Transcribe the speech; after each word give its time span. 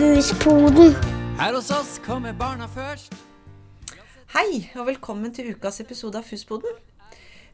Fuspoden. 0.00 0.94
Her 1.36 1.52
hos 1.52 1.66
oss 1.76 1.98
kommer 2.00 2.32
barna 2.32 2.64
først. 2.72 3.12
Hei, 4.32 4.62
og 4.80 4.86
velkommen 4.88 5.28
til 5.36 5.50
ukas 5.52 5.82
episode 5.84 6.16
av 6.16 6.24
Fuspoden. 6.24 6.78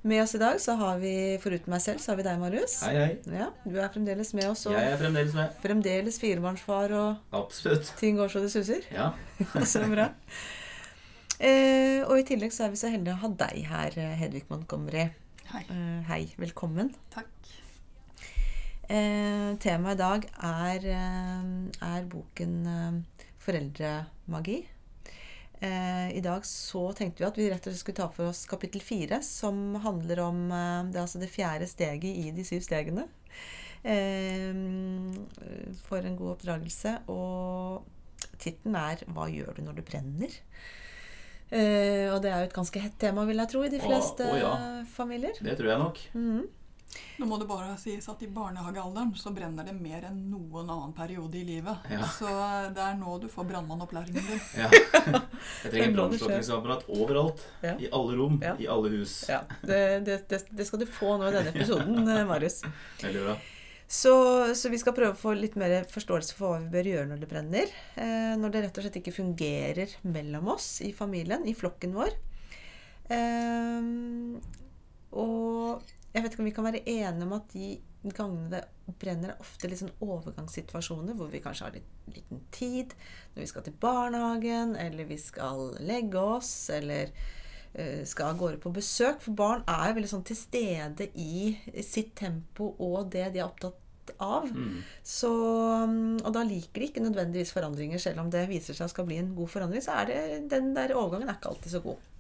Med 0.07 0.23
oss 0.23 0.37
i 0.37 0.39
dag 0.39 0.61
så 0.63 0.77
har 0.79 1.01
vi, 1.03 1.11
foruten 1.43 1.75
meg 1.75 1.83
selv, 1.83 1.99
så 1.99 2.13
har 2.13 2.21
vi 2.21 2.27
deg, 2.29 2.39
Marius. 2.39 2.77
Hei, 2.87 2.93
hei. 3.01 3.09
Ja, 3.35 3.49
Du 3.65 3.75
er 3.83 3.91
fremdeles 3.91 4.31
med 4.39 4.47
oss, 4.53 4.63
og 4.71 4.77
Jeg 4.79 4.93
er 4.93 5.01
fremdeles 5.03 5.35
med. 5.35 5.59
fremdeles 5.65 6.21
firebarnsfar, 6.23 6.95
og 6.95 7.41
Absolutt. 7.43 7.91
ting 7.99 8.23
går 8.23 8.31
så 8.31 8.45
det 8.47 8.53
suser. 8.55 8.87
Ja. 8.95 9.11
så 9.75 9.83
bra. 9.91 10.07
Eh, 11.43 12.07
og 12.07 12.15
i 12.21 12.29
tillegg 12.31 12.55
så 12.55 12.69
er 12.69 12.77
vi 12.77 12.79
så 12.85 12.95
heldige 12.95 13.19
å 13.19 13.25
ha 13.27 13.33
deg 13.43 13.65
her, 13.75 13.99
Hedvig 14.23 14.47
Montgomery. 14.55 15.09
Hei. 15.51 15.65
Eh, 15.67 15.99
hei, 16.15 16.23
velkommen. 16.39 16.95
Takk. 17.11 17.27
Eh, 18.87 19.57
temaet 19.59 19.97
i 19.97 19.99
dag 19.99 20.27
er, 20.47 20.85
eh, 20.95 21.47
er 21.83 22.05
boken 22.07 22.55
eh, 22.71 23.25
'Foreldremagi'. 23.43 24.67
Eh, 25.61 26.17
I 26.17 26.21
dag 26.21 26.45
så 26.45 26.93
tenkte 26.95 27.23
vi 27.23 27.27
at 27.27 27.39
vi 27.39 27.49
rett 27.51 27.67
og 27.67 27.73
slett 27.73 27.81
skulle 27.81 27.97
ta 27.97 28.09
for 28.09 28.29
oss 28.31 28.45
kapittel 28.47 28.81
fire, 28.81 29.23
som 29.23 29.75
handler 29.83 30.21
om 30.21 30.53
eh, 30.53 30.93
det, 30.93 31.01
altså 31.01 31.19
det 31.19 31.33
fjerde 31.33 31.67
steget 31.67 32.05
i 32.05 32.31
de 32.31 32.45
syv 32.45 32.61
stegene. 32.63 33.09
For 35.87 36.03
en 36.03 36.17
god 36.19 36.31
oppdragelse. 36.33 36.97
Og 37.07 37.85
tittelen 38.39 38.75
er 38.75 39.03
'Hva 39.07 39.27
gjør 39.31 39.55
du 39.57 39.63
når 39.63 39.77
du 39.77 39.83
brenner'? 39.83 40.41
Eh, 41.51 42.11
og 42.11 42.23
det 42.23 42.31
er 42.31 42.39
jo 42.39 42.49
et 42.51 42.53
ganske 42.53 42.81
hett 42.81 42.99
tema, 42.99 43.25
vil 43.25 43.37
jeg 43.39 43.49
tro, 43.49 43.63
i 43.63 43.71
de 43.71 43.79
fleste 43.79 44.27
å 44.27 44.39
ja. 44.39 44.85
familier. 44.85 45.35
Det 45.39 45.57
tror 45.59 45.71
jeg 45.71 45.79
nok. 45.79 45.99
Mhm. 46.15 46.47
Nå 47.17 47.27
må 47.29 47.39
det 47.41 47.47
bare 47.49 47.75
sies 47.81 48.07
at 48.13 48.21
i 48.25 48.29
barnehagealderen 48.33 49.13
så 49.19 49.33
brenner 49.35 49.67
det 49.67 49.75
mer 49.77 50.05
enn 50.09 50.19
noen 50.31 50.69
annen 50.69 50.93
periode 50.97 51.39
i 51.41 51.45
livet. 51.49 51.89
Ja. 51.93 52.05
Så 52.13 52.29
det 52.77 52.83
er 52.83 52.97
nå 52.99 53.17
du 53.23 53.27
får 53.33 53.49
brannmannopplæringen 53.51 54.29
din. 54.29 54.43
Ja. 54.57 54.69
Jeg 55.65 55.73
trenger 55.73 55.97
brannslukningsapparat 55.97 56.87
overalt. 56.93 57.43
Ja. 57.65 57.75
I 57.81 57.91
alle 57.93 58.17
rom. 58.21 58.39
Ja. 58.45 58.55
I 58.61 58.69
alle 58.73 58.93
hus. 58.99 59.19
Ja, 59.31 59.43
det, 59.63 59.83
det, 60.07 60.23
det, 60.31 60.43
det 60.59 60.69
skal 60.69 60.83
du 60.83 60.87
få 60.89 61.17
nå 61.17 61.31
i 61.31 61.35
denne 61.37 61.53
episoden, 61.55 62.03
eh, 62.05 62.25
Marius. 62.29 62.63
Veldig 63.03 63.27
bra. 63.29 63.37
Så, 63.89 64.13
så 64.59 64.69
vi 64.69 64.79
skal 64.83 64.97
prøve 64.97 65.15
å 65.15 65.19
få 65.19 65.37
litt 65.39 65.55
mer 65.59 65.85
forståelse 65.89 66.35
for 66.35 66.51
hva 66.51 66.63
vi 66.65 66.73
bør 66.73 66.89
gjøre 66.91 67.11
når 67.13 67.21
det 67.23 67.31
brenner. 67.31 67.75
Eh, 67.95 68.33
når 68.39 68.55
det 68.55 68.65
rett 68.65 68.81
og 68.81 68.87
slett 68.87 68.99
ikke 69.01 69.15
fungerer 69.15 69.99
mellom 70.05 70.51
oss 70.57 70.81
i 70.83 70.91
familien, 70.97 71.47
i 71.47 71.55
flokken 71.55 71.95
vår. 71.97 72.17
Eh, 73.15 73.93
og 75.17 75.93
jeg 76.17 76.25
vet 76.25 76.33
ikke 76.33 76.43
om 76.43 76.49
vi 76.49 76.57
kan 76.57 76.65
være 76.65 76.85
enige 76.89 77.27
om 77.27 77.37
at 77.37 77.53
de 77.53 77.71
gangene 78.17 78.49
det 78.55 78.95
brenner, 79.01 79.35
er 79.35 79.43
ofte 79.43 79.69
litt 79.69 79.83
sånn 79.83 79.95
overgangssituasjoner 80.01 81.17
hvor 81.19 81.29
vi 81.29 81.43
kanskje 81.45 81.67
har 81.67 81.75
litt 81.75 82.13
liten 82.15 82.45
tid 82.55 82.95
når 83.35 83.43
vi 83.43 83.49
skal 83.51 83.67
til 83.67 83.75
barnehagen, 83.83 84.77
eller 84.81 85.09
vi 85.11 85.19
skal 85.21 85.75
legge 85.85 86.23
oss, 86.23 86.53
eller 86.73 87.11
eh, 87.75 88.05
skal 88.09 88.33
av 88.33 88.41
gårde 88.41 88.63
på 88.63 88.73
besøk. 88.79 89.21
For 89.27 89.37
barn 89.37 89.67
er 89.69 89.91
jo 89.91 89.99
veldig 89.99 90.13
sånn 90.15 90.25
til 90.31 90.41
stede 90.41 91.11
i 91.21 91.51
sitt 91.85 92.15
tempo 92.17 92.73
og 92.79 93.11
det 93.13 93.29
de 93.35 93.43
er 93.43 93.49
opptatt 93.51 94.15
av. 94.23 94.49
Mm. 94.49 94.81
Så, 95.03 95.35
mm, 95.91 96.23
og 96.23 96.33
da 96.33 96.47
liker 96.47 96.81
de 96.81 96.91
ikke 96.93 97.05
nødvendigvis 97.05 97.53
forandringer, 97.53 98.01
selv 98.01 98.25
om 98.25 98.33
det 98.33 98.47
viser 98.49 98.79
seg 98.79 98.93
skal 98.93 99.09
bli 99.09 99.21
en 99.21 99.35
god 99.37 99.53
forandring. 99.53 99.85
Så 99.85 100.01
er 100.01 100.13
det, 100.13 100.21
den 100.55 100.73
der 100.79 100.97
overgangen 100.97 101.29
er 101.29 101.41
ikke 101.41 101.53
alltid 101.53 101.77
så 101.77 101.85
god. 101.85 102.13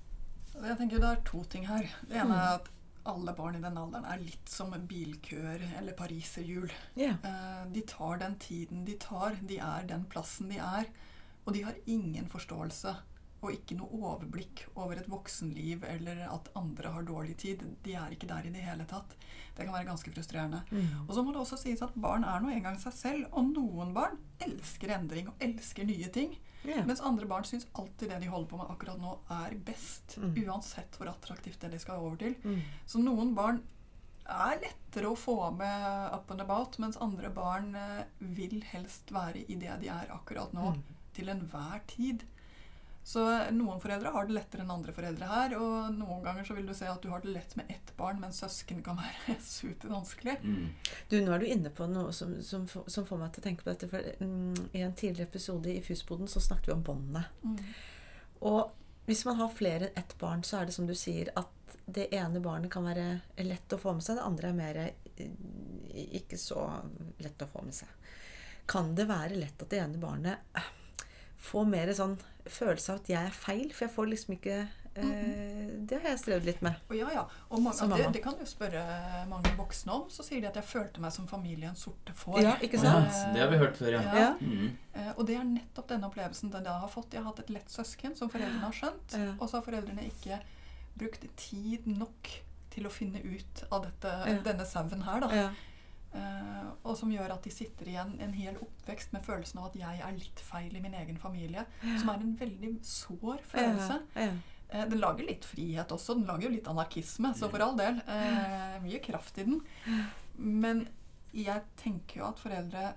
Jeg 0.57 0.79
tenker 0.79 1.03
Det 1.03 1.09
er 1.13 1.29
to 1.29 1.43
ting 1.53 1.67
her. 1.69 1.85
Det 2.09 2.17
ene 2.17 2.37
er 2.37 2.59
at 2.59 2.73
alle 3.09 3.35
barn 3.37 3.59
i 3.59 3.63
den 3.65 3.79
alderen 3.81 4.07
er 4.11 4.23
litt 4.23 4.51
som 4.51 4.75
bilkøer 4.91 5.63
eller 5.79 5.97
pariserhjul. 5.99 6.71
Yeah. 6.99 7.19
De 7.73 7.83
tar 7.89 8.23
den 8.23 8.39
tiden 8.43 8.85
de 8.87 8.97
tar, 9.01 9.39
de 9.43 9.61
er 9.63 9.87
den 9.89 10.07
plassen 10.11 10.51
de 10.53 10.59
er. 10.63 10.91
Og 11.47 11.55
de 11.55 11.63
har 11.67 11.77
ingen 11.87 12.27
forståelse 12.31 12.97
og 13.45 13.53
ikke 13.53 13.77
noe 13.79 14.01
overblikk 14.01 14.65
over 14.75 14.99
et 14.99 15.09
voksenliv 15.11 15.85
eller 15.87 16.23
at 16.27 16.49
andre 16.59 16.91
har 16.95 17.05
dårlig 17.07 17.37
tid. 17.43 17.63
De 17.85 17.93
er 17.95 18.15
ikke 18.15 18.29
der 18.31 18.49
i 18.49 18.53
det 18.55 18.65
hele 18.65 18.87
tatt. 18.89 19.13
Det 19.55 19.63
kan 19.63 19.77
være 19.77 19.87
ganske 19.91 20.11
frustrerende. 20.11 20.63
Og 21.05 21.13
så 21.15 21.23
må 21.23 21.35
det 21.35 21.43
også 21.45 21.59
sies 21.61 21.85
at 21.85 21.95
barn 21.95 22.25
er 22.27 22.43
nå 22.43 22.51
engang 22.51 22.81
seg 22.81 22.97
selv, 22.97 23.29
og 23.31 23.53
noen 23.53 23.93
barn 23.95 24.19
elsker 24.43 24.97
endring 24.97 25.31
og 25.31 25.45
elsker 25.47 25.87
nye 25.87 26.11
ting. 26.13 26.35
Ja. 26.67 26.83
Mens 26.87 27.01
andre 27.01 27.27
barn 27.31 27.45
syns 27.45 27.67
alltid 27.73 28.11
det 28.11 28.21
de 28.21 28.27
holder 28.33 28.49
på 28.51 28.57
med 28.61 28.71
akkurat 28.71 28.99
nå, 29.01 29.19
er 29.31 29.55
best. 29.67 30.17
Mm. 30.19 30.35
Uansett 30.47 30.97
hvor 30.99 31.09
attraktivt 31.13 31.61
det 31.61 31.71
de 31.73 31.79
skal 31.79 32.03
over 32.03 32.17
til. 32.21 32.35
Mm. 32.45 32.61
Så 32.87 32.99
noen 33.03 33.35
barn 33.35 33.63
er 34.27 34.59
lettere 34.63 35.07
å 35.13 35.17
få 35.19 35.37
med 35.55 36.15
up 36.15 36.31
and 36.35 36.41
about, 36.43 36.79
mens 36.83 36.97
andre 36.99 37.31
barn 37.31 37.75
eh, 37.79 38.05
vil 38.19 38.61
helst 38.73 39.13
være 39.15 39.45
i 39.47 39.55
det 39.55 39.77
de 39.85 39.89
er 39.89 40.11
akkurat 40.11 40.53
nå, 40.53 40.73
Mm. 40.75 40.83
til 41.15 41.29
enhver 41.33 41.81
tid. 41.87 42.25
Så 43.07 43.23
noen 43.55 43.79
foreldre 43.79 44.11
har 44.11 44.27
det 44.27 44.35
lettere 44.35 44.65
enn 44.65 44.71
andre 44.75 44.91
foreldre 44.91 45.27
her, 45.31 45.53
og 45.63 45.93
noen 45.95 46.25
ganger 46.25 46.47
så 46.49 46.57
vil 46.57 46.67
du 46.67 46.73
se 46.75 46.89
at 46.91 47.05
du 47.05 47.13
har 47.13 47.21
det 47.23 47.31
lett 47.37 47.53
med 47.55 47.69
ett 47.71 47.93
barn, 47.95 48.19
mens 48.19 48.41
søsken 48.43 48.81
kan 48.83 48.99
være 48.99 49.37
supervanskelig. 49.47 50.35
Mm. 50.43 50.73
Du, 51.07 51.21
nå 51.23 51.37
er 51.37 51.45
du 51.45 51.47
inne 51.47 51.71
på 51.71 51.87
noe 51.87 52.11
som, 52.17 52.33
som, 52.43 52.65
som 52.67 53.07
får 53.07 53.21
meg 53.21 53.31
til 53.31 53.45
å 53.45 53.47
tenke 53.47 53.63
på 53.63 53.71
dette. 53.71 53.87
For 53.93 54.09
mm, 54.19 54.73
I 54.75 54.83
en 54.83 54.97
tidligere 54.99 55.29
episode 55.31 55.71
i 55.71 55.85
Fusboden 55.87 56.27
så 56.27 56.43
snakket 56.43 56.73
vi 56.73 56.75
om 56.75 56.83
båndene. 56.89 57.23
Og 58.51 58.75
hvis 59.07 59.23
man 59.29 59.39
har 59.39 59.55
flere 59.55 59.87
enn 59.87 60.01
ett 60.03 60.17
barn, 60.19 60.43
så 60.43 60.59
er 60.59 60.67
det 60.67 60.75
som 60.75 60.89
du 60.91 60.95
sier, 60.99 61.31
at 61.39 61.77
det 61.87 62.09
ene 62.11 62.43
barnet 62.43 62.73
kan 62.75 62.89
være 62.89 63.21
lett 63.47 63.77
å 63.77 63.79
få 63.79 63.95
med 63.95 64.03
seg, 64.03 64.19
det 64.19 64.27
andre 64.27 64.51
er 64.51 64.59
mer 64.59 64.81
ikke 65.95 66.41
så 66.43 66.67
lett 67.23 67.47
å 67.47 67.49
få 67.55 67.63
med 67.63 67.79
seg. 67.79 68.11
Kan 68.67 68.97
det 68.99 69.07
være 69.07 69.39
lett 69.39 69.63
at 69.63 69.71
det 69.71 69.79
ene 69.79 70.03
barnet 70.03 70.59
eh, 70.59 70.73
får 71.51 71.69
mer 71.71 71.93
sånn 71.97 72.17
følelse 72.47 72.93
av 72.93 73.01
at 73.01 73.09
jeg 73.15 73.27
er 73.31 73.35
feil? 73.37 73.71
For 73.75 73.87
jeg 73.87 73.95
får 73.97 74.11
liksom 74.13 74.35
ikke 74.37 74.57
eh, 74.97 75.73
Det 75.87 75.99
har 76.03 76.09
jeg 76.13 76.21
strevd 76.23 76.47
litt 76.49 76.63
med. 76.65 76.79
Og 76.91 76.97
ja, 76.99 77.09
ja. 77.15 77.25
Og 77.51 77.61
mange, 77.63 77.77
Som 77.79 77.91
det, 77.91 77.99
mamma. 78.01 78.13
det 78.15 78.23
kan 78.25 78.37
du 78.39 78.45
spørre 78.49 78.83
mange 79.31 79.53
voksne 79.59 79.93
om. 79.93 80.07
Så 80.11 80.25
sier 80.27 80.41
de 80.41 80.49
at 80.51 80.57
jeg 80.61 80.65
følte 80.71 81.03
meg 81.05 81.13
som 81.15 81.27
familiens 81.31 81.83
sorte 81.87 82.15
får. 82.17 82.41
Ja, 82.43 82.55
ikke 82.63 82.81
Ja, 82.83 82.95
sant? 82.97 83.35
det 83.35 83.43
har 83.45 83.51
vi 83.53 83.61
hørt 83.61 83.77
før, 83.77 83.93
ja. 83.99 84.03
Ja. 84.17 84.31
Mm. 84.41 84.71
Eh, 84.95 85.13
Og 85.17 85.27
det 85.27 85.37
er 85.37 85.45
nettopp 85.45 85.89
denne 85.93 86.09
opplevelsen 86.11 86.51
den 86.55 86.65
jeg 86.65 86.73
har 86.87 86.89
fått. 86.89 87.13
Jeg 87.13 87.23
har 87.23 87.31
hatt 87.31 87.41
et 87.45 87.51
lett 87.51 87.69
søsken 87.71 88.17
som 88.17 88.31
foreldrene 88.33 88.65
har 88.65 88.73
skjønt, 88.73 89.17
Ja. 89.19 89.35
og 89.41 89.49
så 89.49 89.59
har 89.61 89.63
foreldrene 89.69 90.07
ikke 90.11 90.41
brukt 90.97 91.27
tid 91.37 91.87
nok 91.87 92.31
til 92.71 92.85
å 92.87 92.91
finne 92.91 93.21
ut 93.25 93.65
av 93.73 93.83
dette, 93.85 94.09
Ja. 94.29 94.41
denne 94.43 94.65
sauen 94.67 95.03
her. 95.03 95.21
Da. 95.21 95.51
Ja. 96.17 96.25
Eh, 96.25 96.67
og 96.87 96.97
som 96.99 97.13
gjør 97.13 97.35
at 97.35 97.47
de 97.47 97.53
sitter 97.53 97.91
igjen 97.91 98.13
en 98.23 98.35
hel 98.37 98.59
oppvekst 98.63 99.15
med 99.15 99.25
følelsen 99.27 99.61
av 99.61 99.71
at 99.71 99.79
jeg 99.81 100.03
er 100.09 100.19
litt 100.19 100.43
feil 100.43 100.77
i 100.77 100.83
min 100.83 100.95
egen 100.99 101.19
familie. 101.21 101.67
Som 102.01 102.13
er 102.13 102.23
en 102.23 102.37
veldig 102.39 102.75
sår 102.87 103.43
følelse. 103.47 104.03
Ja. 104.15 104.29
Ja. 104.29 104.37
Uh, 104.67 104.83
den 104.91 104.99
lager 104.99 105.27
litt 105.27 105.47
frihet 105.47 105.93
også. 105.95 106.17
Den 106.19 106.27
lager 106.27 106.49
jo 106.49 106.55
litt 106.57 106.69
anarkisme, 106.71 107.33
så 107.39 107.51
for 107.53 107.63
all 107.63 107.77
del. 107.79 108.01
Uh, 108.09 108.79
mye 108.83 109.03
kraft 109.03 109.39
i 109.39 109.47
den. 109.47 109.61
Men 110.37 110.87
jeg 111.37 111.63
tenker 111.79 112.23
jo 112.23 112.31
at 112.31 112.41
foreldre 112.43 112.95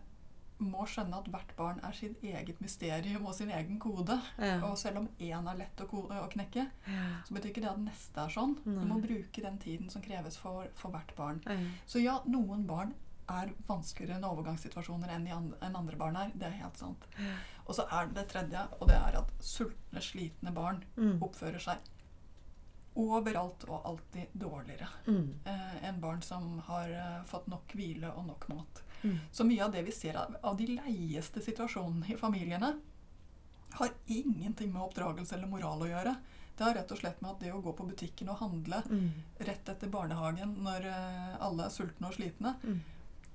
må 0.59 0.84
skjønne 0.90 1.22
at 1.22 1.28
hvert 1.31 1.52
barn 1.56 1.78
er 1.88 1.94
sitt 1.96 2.19
eget 2.25 2.58
mysterium 2.59 3.28
og 3.29 3.35
sin 3.38 3.52
egen 3.56 3.78
kode. 3.79 4.18
Ja. 4.41 4.58
Og 4.68 4.75
selv 4.81 5.02
om 5.03 5.08
én 5.16 5.47
er 5.47 5.59
lett 5.62 5.84
å, 5.85 5.88
å 5.88 6.25
knekke, 6.34 6.66
så 7.28 7.35
betyr 7.35 7.53
ikke 7.53 7.63
det 7.63 7.72
at 7.72 7.84
neste 7.85 8.25
er 8.25 8.34
sånn. 8.34 8.58
Du 8.66 8.84
må 8.90 9.00
bruke 9.00 9.46
den 9.46 9.59
tiden 9.63 9.88
som 9.94 10.03
kreves 10.03 10.35
for, 10.41 10.68
for 10.79 10.91
hvert 10.91 11.13
barn. 11.16 11.40
Ja. 11.47 11.56
Så 11.88 12.03
ja, 12.03 12.18
noen 12.28 12.68
barn 12.68 12.91
er 13.29 13.53
vanskeligere 13.67 14.17
enn 14.17 14.25
overgangssituasjoner 14.29 15.09
enn, 15.16 15.28
i 15.28 15.31
andre 15.31 15.95
barn 15.97 16.16
er. 16.17 16.31
Det 16.35 16.47
er 16.47 16.57
helt 16.63 16.78
sant. 16.78 17.06
Og 17.67 17.75
så 17.75 17.85
er 17.91 18.07
det 18.07 18.16
det 18.16 18.28
tredje, 18.31 18.67
og 18.79 18.88
det 18.90 18.95
er 18.97 19.17
at 19.19 19.31
sultne, 19.40 20.01
slitne 20.01 20.53
barn 20.53 20.84
Mm. 20.97 21.19
oppfører 21.22 21.59
seg 21.62 21.78
overalt 23.00 23.63
og 23.69 23.85
alltid 23.85 24.28
dårligere 24.34 24.88
Mm. 25.07 25.35
eh, 25.45 25.88
enn 25.88 26.00
barn 26.01 26.22
som 26.22 26.59
har 26.67 26.90
eh, 26.90 27.23
fått 27.26 27.47
nok 27.47 27.72
hvile 27.76 28.11
og 28.16 28.26
nok 28.28 28.47
mat. 28.49 28.81
Mm. 29.03 29.20
Så 29.32 29.46
mye 29.46 29.64
av 29.66 29.72
det 29.72 29.84
vi 29.85 29.91
ser 29.91 30.16
av, 30.17 30.35
av 30.43 30.58
de 30.58 30.67
leieste 30.67 31.41
situasjonene 31.41 32.09
i 32.11 32.17
familiene, 32.17 32.73
har 33.73 33.90
ingenting 34.08 34.73
med 34.73 34.82
oppdragelse 34.82 35.34
eller 35.35 35.47
moral 35.47 35.79
å 35.82 35.87
gjøre. 35.87 36.16
Det 36.58 36.64
har 36.66 36.73
rett 36.73 36.91
og 36.91 36.97
slett 36.97 37.22
med 37.22 37.32
at 37.32 37.40
det 37.40 37.53
å 37.53 37.61
gå 37.64 37.72
på 37.78 37.85
butikken 37.87 38.29
og 38.29 38.37
handle 38.40 38.82
Mm. 38.90 39.11
rett 39.40 39.70
etter 39.70 39.87
barnehagen 39.87 40.58
når 40.58 40.85
eh, 40.85 41.37
alle 41.40 41.66
er 41.66 41.70
sultne 41.70 42.08
og 42.08 42.14
slitne, 42.14 42.55
Mm. 42.64 42.82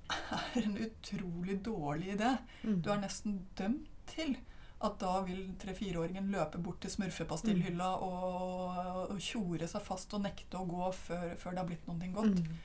Er 0.09 0.61
en 0.63 0.77
utrolig 0.85 1.57
dårlig 1.65 2.13
idé. 2.17 2.35
Mm. 2.63 2.81
Du 2.85 2.91
er 2.93 3.01
nesten 3.01 3.39
dømt 3.57 3.87
til 4.11 4.35
at 4.85 4.99
da 5.01 5.13
vil 5.25 5.53
tre-fireåringen 5.57 6.27
løpe 6.29 6.59
bort 6.61 6.81
til 6.83 6.91
smurfepastillhylla 6.93 7.87
og, 8.05 9.11
og 9.15 9.19
tjore 9.23 9.67
seg 9.71 9.81
fast 9.81 10.13
og 10.13 10.21
nekte 10.25 10.59
å 10.59 10.67
gå 10.69 10.89
før, 10.93 11.31
før 11.41 11.55
det 11.55 11.61
har 11.63 11.69
blitt 11.69 11.87
noe 11.89 12.09
godt. 12.13 12.41
Mm. 12.43 12.57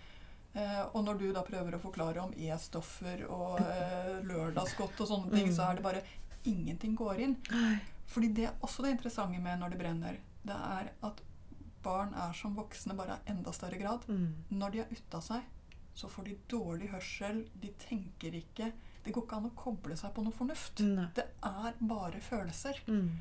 Eh, 0.61 0.81
og 0.91 1.05
når 1.07 1.21
du 1.21 1.29
da 1.33 1.45
prøver 1.47 1.77
å 1.77 1.81
forklare 1.81 2.25
om 2.25 2.35
E-stoffer 2.35 3.23
og 3.31 3.61
eh, 3.63 4.17
lørdagsgodt 4.27 5.01
og 5.05 5.09
sånne 5.13 5.31
ting, 5.37 5.49
Mm. 5.49 5.55
så 5.57 5.69
er 5.71 5.79
det 5.79 5.87
bare 5.87 6.03
ingenting 6.51 6.97
går 6.99 7.21
inn. 7.25 7.37
Fordi 8.11 8.33
det 8.35 8.49
er 8.49 8.59
også 8.67 8.83
det 8.83 8.97
interessante 8.97 9.39
med 9.41 9.61
når 9.63 9.71
det 9.71 9.79
brenner. 9.81 10.17
Det 10.43 10.57
er 10.57 10.91
at 11.07 11.23
barn 11.85 12.13
er 12.19 12.33
som 12.37 12.57
voksne, 12.59 12.97
bare 12.99 13.21
i 13.23 13.31
enda 13.33 13.53
større 13.57 13.79
grad. 13.81 14.05
Mm. 14.11 14.35
Når 14.59 14.71
de 14.75 14.81
er 14.83 14.91
ute 14.91 15.17
av 15.17 15.23
seg, 15.25 15.47
så 15.95 16.09
får 16.09 16.29
de 16.29 16.37
dårlig 16.49 16.91
hørsel, 16.93 17.45
de 17.61 17.73
tenker 17.79 18.37
ikke, 18.39 18.73
Det 19.01 19.15
går 19.17 19.25
ikke 19.25 19.37
an 19.37 19.49
å 19.49 19.57
koble 19.57 19.95
seg 19.97 20.13
på 20.13 20.23
noe 20.23 20.37
fornuft. 20.37 20.83
Nei. 20.85 21.07
Det 21.17 21.25
er 21.41 21.79
bare 21.89 22.19
følelser. 22.21 22.83
Mm. 22.85 23.15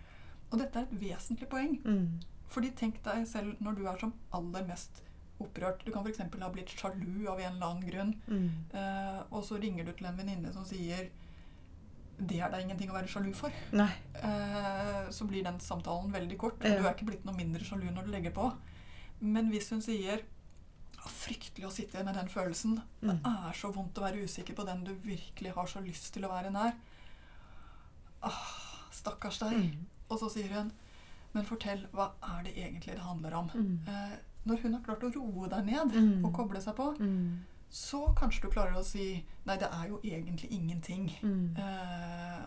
Og 0.50 0.58
dette 0.60 0.82
er 0.82 0.88
et 0.90 0.98
vesentlig 1.00 1.48
poeng. 1.48 1.78
Mm. 1.86 2.20
Fordi 2.52 2.74
tenk 2.76 2.98
deg 3.06 3.24
selv 3.30 3.62
når 3.64 3.78
du 3.78 3.86
er 3.88 4.02
som 4.02 4.12
aller 4.36 4.66
mest 4.68 5.00
opprørt. 5.40 5.86
Du 5.86 5.94
kan 5.96 6.04
f.eks. 6.04 6.20
ha 6.20 6.52
blitt 6.52 6.74
sjalu 6.76 7.30
av 7.32 7.40
en 7.40 7.54
eller 7.54 7.66
annen 7.70 7.88
grunn. 7.88 8.14
Mm. 8.28 8.50
Eh, 8.76 9.22
og 9.30 9.46
så 9.48 9.60
ringer 9.62 9.88
du 9.88 9.94
til 9.94 10.10
en 10.10 10.20
venninne 10.20 10.52
som 10.52 10.68
sier 10.68 11.08
det 12.20 12.42
er 12.44 12.52
da 12.52 12.60
ingenting 12.60 12.90
å 12.92 12.98
være 12.98 13.08
sjalu 13.08 13.30
for. 13.38 13.54
Eh, 14.20 15.06
så 15.16 15.28
blir 15.28 15.46
den 15.46 15.62
samtalen 15.64 16.12
veldig 16.12 16.38
kort. 16.42 16.66
Ja. 16.66 16.76
du 16.76 16.84
er 16.84 16.92
ikke 16.92 17.08
blitt 17.14 17.24
noe 17.28 17.38
mindre 17.38 17.64
sjalu 17.64 17.88
når 17.88 18.10
du 18.10 18.12
legger 18.12 18.36
på. 18.36 18.50
Men 19.24 19.48
hvis 19.54 19.72
hun 19.72 19.84
sier 19.84 20.26
«Å, 20.26 20.39
Fryktelig 21.08 21.66
å 21.68 21.72
sitte 21.72 22.04
med 22.04 22.16
den 22.16 22.28
følelsen. 22.28 22.82
Det 23.02 23.10
Mm. 23.10 23.26
er 23.26 23.54
så 23.54 23.72
vondt 23.74 23.94
å 23.98 24.02
være 24.02 24.24
usikker 24.24 24.54
på 24.56 24.66
den 24.66 24.84
du 24.84 24.94
virkelig 24.96 25.54
har 25.54 25.66
så 25.66 25.80
lyst 25.86 26.14
til 26.14 26.24
å 26.26 26.30
være 26.30 26.52
nær. 26.52 26.74
Ah, 28.22 28.88
stakkars 28.92 29.40
deg. 29.40 29.54
Mm. 29.54 29.86
Og 30.10 30.20
så 30.20 30.30
sier 30.30 30.48
hun 30.54 30.72
Men 31.34 31.46
fortell, 31.46 31.84
hva 31.94 32.08
er 32.24 32.44
det 32.44 32.56
egentlig 32.58 32.96
det 32.96 33.04
handler 33.06 33.34
om? 33.38 33.50
Mm. 33.54 33.88
Eh, 33.88 34.16
når 34.48 34.62
hun 34.64 34.74
har 34.74 34.82
klart 34.82 35.04
å 35.04 35.12
roe 35.16 35.48
deg 35.48 35.66
ned 35.66 35.92
Mm. 35.94 36.26
og 36.26 36.34
koble 36.34 36.60
seg 36.60 36.76
på, 36.76 36.98
Mm. 36.98 37.40
så 37.72 38.16
kanskje 38.16 38.42
du 38.42 38.48
klarer 38.50 38.74
å 38.74 38.84
si 38.84 39.24
Nei, 39.46 39.58
det 39.58 39.70
er 39.72 39.88
jo 39.90 40.00
egentlig 40.04 40.50
ingenting. 40.52 41.12
Eh, 41.56 42.46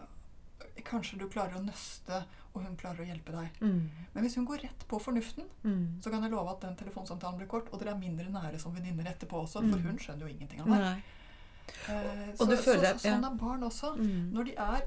kanskje 0.84 1.18
du 1.18 1.28
klarer 1.28 1.56
å 1.58 1.64
nøste, 1.64 2.24
og 2.54 2.62
hun 2.64 2.76
klarer 2.76 3.00
å 3.04 3.06
hjelpe 3.06 3.32
deg. 3.32 3.50
Mm. 3.60 3.90
Men 4.14 4.24
hvis 4.24 4.34
hun 4.36 4.46
går 4.46 4.62
rett 4.62 4.84
på 4.88 4.98
fornuften, 5.00 5.44
Mm. 5.64 6.00
så 6.00 6.10
kan 6.10 6.22
jeg 6.22 6.30
love 6.30 6.50
at 6.50 6.60
den 6.60 6.76
telefonsamtalen 6.76 7.38
blir 7.38 7.46
kort, 7.48 7.68
og 7.72 7.78
dere 7.80 7.90
er 7.94 7.98
mindre 8.00 8.28
nære 8.30 8.58
som 8.60 8.72
venninner 8.74 9.04
etterpå 9.04 9.42
også, 9.44 9.62
Mm. 9.62 9.70
for 9.72 9.78
hun 9.78 9.98
skjønner 9.98 10.20
jo 10.28 10.34
ingenting 10.34 10.60
av. 10.60 10.68
Eh, 11.88 12.30
Og 12.40 12.46
så, 12.48 12.56
så, 12.56 12.74
så, 12.80 12.98
sånn 12.98 13.24
er 13.24 13.36
barn 13.38 13.62
også. 13.62 13.94
Mm. 13.96 14.32
Når 14.32 14.44
de 14.44 14.54
er, 14.56 14.80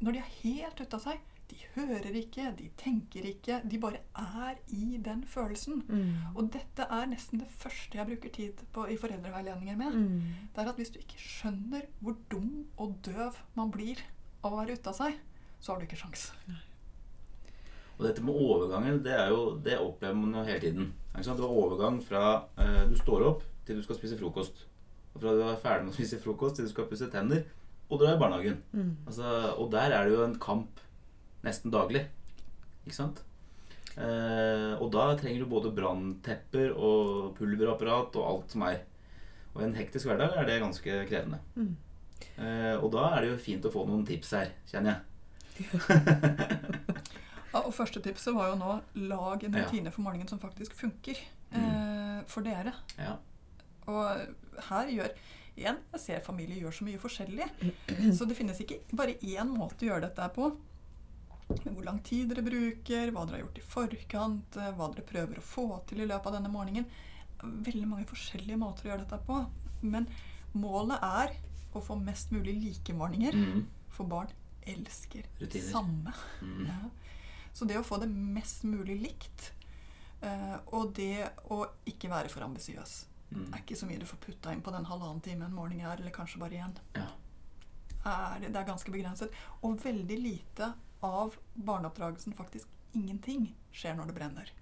når 0.00 0.12
de 0.12 0.18
er 0.18 0.32
helt 0.42 0.80
ute 0.80 0.94
av 0.94 1.00
seg, 1.00 1.18
de 1.48 1.56
hører 1.74 2.14
ikke, 2.16 2.56
de 2.56 2.70
tenker 2.80 3.26
ikke, 3.28 3.58
de 3.68 3.78
bare 3.78 3.98
er 4.16 4.56
i 4.72 4.96
den 5.04 5.22
følelsen. 5.28 5.82
Mm. 5.88 6.36
Og 6.36 6.50
dette 6.54 6.86
er 6.88 7.06
nesten 7.06 7.38
det 7.42 7.48
første 7.50 7.98
jeg 7.98 8.06
bruker 8.06 8.32
tid 8.32 8.62
på 8.72 8.86
i 8.88 8.96
foreldreveiledninger 8.96 9.76
med. 9.76 9.92
Mm. 9.92 10.22
Det 10.54 10.62
er 10.64 10.68
at 10.70 10.76
hvis 10.76 10.92
du 10.94 10.98
ikke 10.98 11.18
skjønner 11.20 11.82
hvor 12.00 12.16
dum 12.30 12.64
og 12.78 12.96
døv 13.02 13.36
man 13.54 13.70
blir 13.70 13.96
å 14.42 14.52
være 14.52 14.76
ute 14.76 14.90
av 14.90 14.98
seg, 14.98 15.16
så 15.62 15.72
har 15.72 15.80
du 15.80 15.86
ikke 15.86 16.00
sjans. 16.00 16.28
Og 17.98 18.04
dette 18.06 18.24
med 18.24 18.34
overgangen, 18.34 19.00
det, 19.04 19.14
er 19.14 19.30
jo, 19.30 19.56
det 19.62 19.78
opplever 19.78 20.18
man 20.18 20.34
jo 20.38 20.44
hele 20.46 20.62
tiden. 20.62 20.92
Ikke 21.12 21.26
sant? 21.28 21.38
Du 21.38 21.46
har 21.46 21.56
overgang 21.64 22.00
fra 22.02 22.22
eh, 22.58 22.84
du 22.90 22.96
står 22.98 23.26
opp 23.28 23.42
til 23.66 23.78
du 23.78 23.84
skal 23.84 23.98
spise 23.98 24.18
frokost. 24.18 24.64
Og 25.12 25.20
fra 25.22 25.34
du 25.36 25.42
er 25.44 25.60
ferdig 25.62 25.86
med 25.86 25.94
å 25.94 25.98
spise 25.98 26.20
frokost 26.22 26.58
til 26.58 26.66
du 26.66 26.72
skal 26.72 26.88
pusse 26.90 27.10
tenner, 27.12 27.44
og 27.92 28.02
er 28.06 28.16
i 28.16 28.20
barnehagen. 28.20 28.62
Mm. 28.72 28.94
Altså, 29.04 29.28
og 29.60 29.68
der 29.74 29.92
er 29.92 30.08
det 30.08 30.14
jo 30.14 30.24
en 30.24 30.38
kamp 30.40 30.80
nesten 31.44 31.74
daglig. 31.74 32.06
Ikke 32.86 32.96
sant? 32.96 33.20
Eh, 33.92 34.72
og 34.80 34.88
da 34.94 35.10
trenger 35.20 35.44
du 35.44 35.50
både 35.50 35.72
branntepper 35.76 36.72
og 36.72 37.34
pulverapparat 37.36 38.16
og 38.16 38.28
alt 38.30 38.54
som 38.56 38.64
er. 38.70 38.80
Og 39.52 39.60
i 39.60 39.66
en 39.66 39.76
hektisk 39.76 40.08
hverdag 40.08 40.38
er 40.38 40.48
det 40.48 40.62
ganske 40.62 41.02
krevende. 41.10 41.42
Mm. 41.54 41.74
Eh, 42.38 42.76
og 42.82 42.90
da 42.94 43.06
er 43.16 43.20
det 43.26 43.30
jo 43.32 43.36
fint 43.44 43.64
å 43.64 43.72
få 43.72 43.86
noen 43.88 44.06
tips 44.06 44.30
her, 44.38 44.52
kjenner 44.70 44.94
jeg. 44.94 45.00
Ja, 47.52 47.60
og 47.66 47.74
første 47.76 48.00
tipset 48.00 48.32
var 48.34 48.48
jo 48.52 48.56
nå 48.56 48.70
lag 49.10 49.42
en 49.44 49.52
Ja. 49.58 49.64
rutine 49.66 49.90
for 49.92 50.02
morgenen 50.02 50.28
som 50.28 50.38
faktisk 50.40 50.72
funker 50.74 51.18
Mm. 51.52 52.18
eh, 52.20 52.22
for 52.26 52.40
dere. 52.42 52.72
Ja. 52.98 53.16
Og 53.86 54.34
her 54.70 54.86
gjør 54.88 55.10
igjen, 55.56 55.76
Jeg 55.92 56.00
ser 56.00 56.20
familier 56.20 56.62
gjør 56.62 56.72
så 56.72 56.84
mye 56.84 56.98
forskjellig. 56.98 57.46
Så 58.16 58.26
det 58.26 58.36
finnes 58.38 58.58
ikke 58.60 58.80
bare 58.96 59.18
én 59.20 59.48
måte 59.52 59.84
å 59.84 59.88
gjøre 59.90 60.08
dette 60.08 60.28
på. 60.34 60.56
Men 61.66 61.74
hvor 61.74 61.84
lang 61.84 61.98
tid 62.02 62.30
dere 62.30 62.42
bruker, 62.42 63.10
hva 63.12 63.26
dere 63.26 63.36
har 63.36 63.44
gjort 63.44 63.58
i 63.58 63.60
forkant, 63.60 64.56
eh, 64.56 64.72
hva 64.72 64.88
dere 64.94 65.04
prøver 65.04 65.36
å 65.36 65.42
få 65.44 65.66
til 65.86 66.00
i 66.00 66.06
løpet 66.06 66.26
av 66.26 66.32
denne 66.38 66.48
morgenen. 66.50 66.86
Veldig 67.42 67.86
mange 67.86 68.06
forskjellige 68.06 68.56
måter 68.56 68.84
å 68.88 68.92
gjøre 68.96 69.04
dette 69.06 69.18
på. 69.26 69.46
Men 69.82 70.06
målet 70.54 70.98
er 71.02 71.34
å 71.80 71.84
få 71.84 71.96
mest 72.00 72.30
mulig 72.34 72.56
like 72.60 72.92
morgener. 72.94 73.32
Mm. 73.32 73.66
For 73.92 74.08
barn 74.08 74.28
elsker 74.66 75.26
Rutiner. 75.40 75.70
samme. 75.70 76.12
Mm. 76.42 76.66
Ja. 76.66 76.90
Så 77.52 77.64
det 77.68 77.78
å 77.78 77.84
få 77.84 77.98
det 78.00 78.08
mest 78.08 78.62
mulig 78.64 78.98
likt, 79.02 79.52
uh, 80.22 80.58
og 80.72 80.92
det 80.96 81.28
å 81.50 81.64
ikke 81.86 82.08
være 82.12 82.28
for 82.32 82.44
ambisiøs 82.46 83.06
Mm. 83.32 83.46
er 83.54 83.62
ikke 83.62 83.76
så 83.80 83.86
mye 83.88 83.98
du 83.98 84.04
får 84.04 84.18
putta 84.20 84.52
inn 84.52 84.60
på 84.60 84.70
den 84.74 84.84
halvannen 84.84 85.20
time 85.24 85.46
en 85.46 85.54
morgen 85.56 85.80
er, 85.80 85.96
eller 85.96 86.12
kanskje 86.12 86.40
bare 86.42 86.58
én. 86.60 86.74
Ja. 86.92 87.06
Er, 88.04 88.40
det 88.44 88.56
er 88.56 88.66
ganske 88.68 88.92
begrenset. 88.92 89.32
Og 89.62 89.78
veldig 89.80 90.18
lite 90.20 90.72
av 91.02 91.36
barneoppdragelsen, 91.54 92.34
faktisk 92.36 92.68
ingenting, 92.92 93.54
skjer 93.72 93.96
når 93.96 94.10
det 94.10 94.16
brenner. 94.18 94.52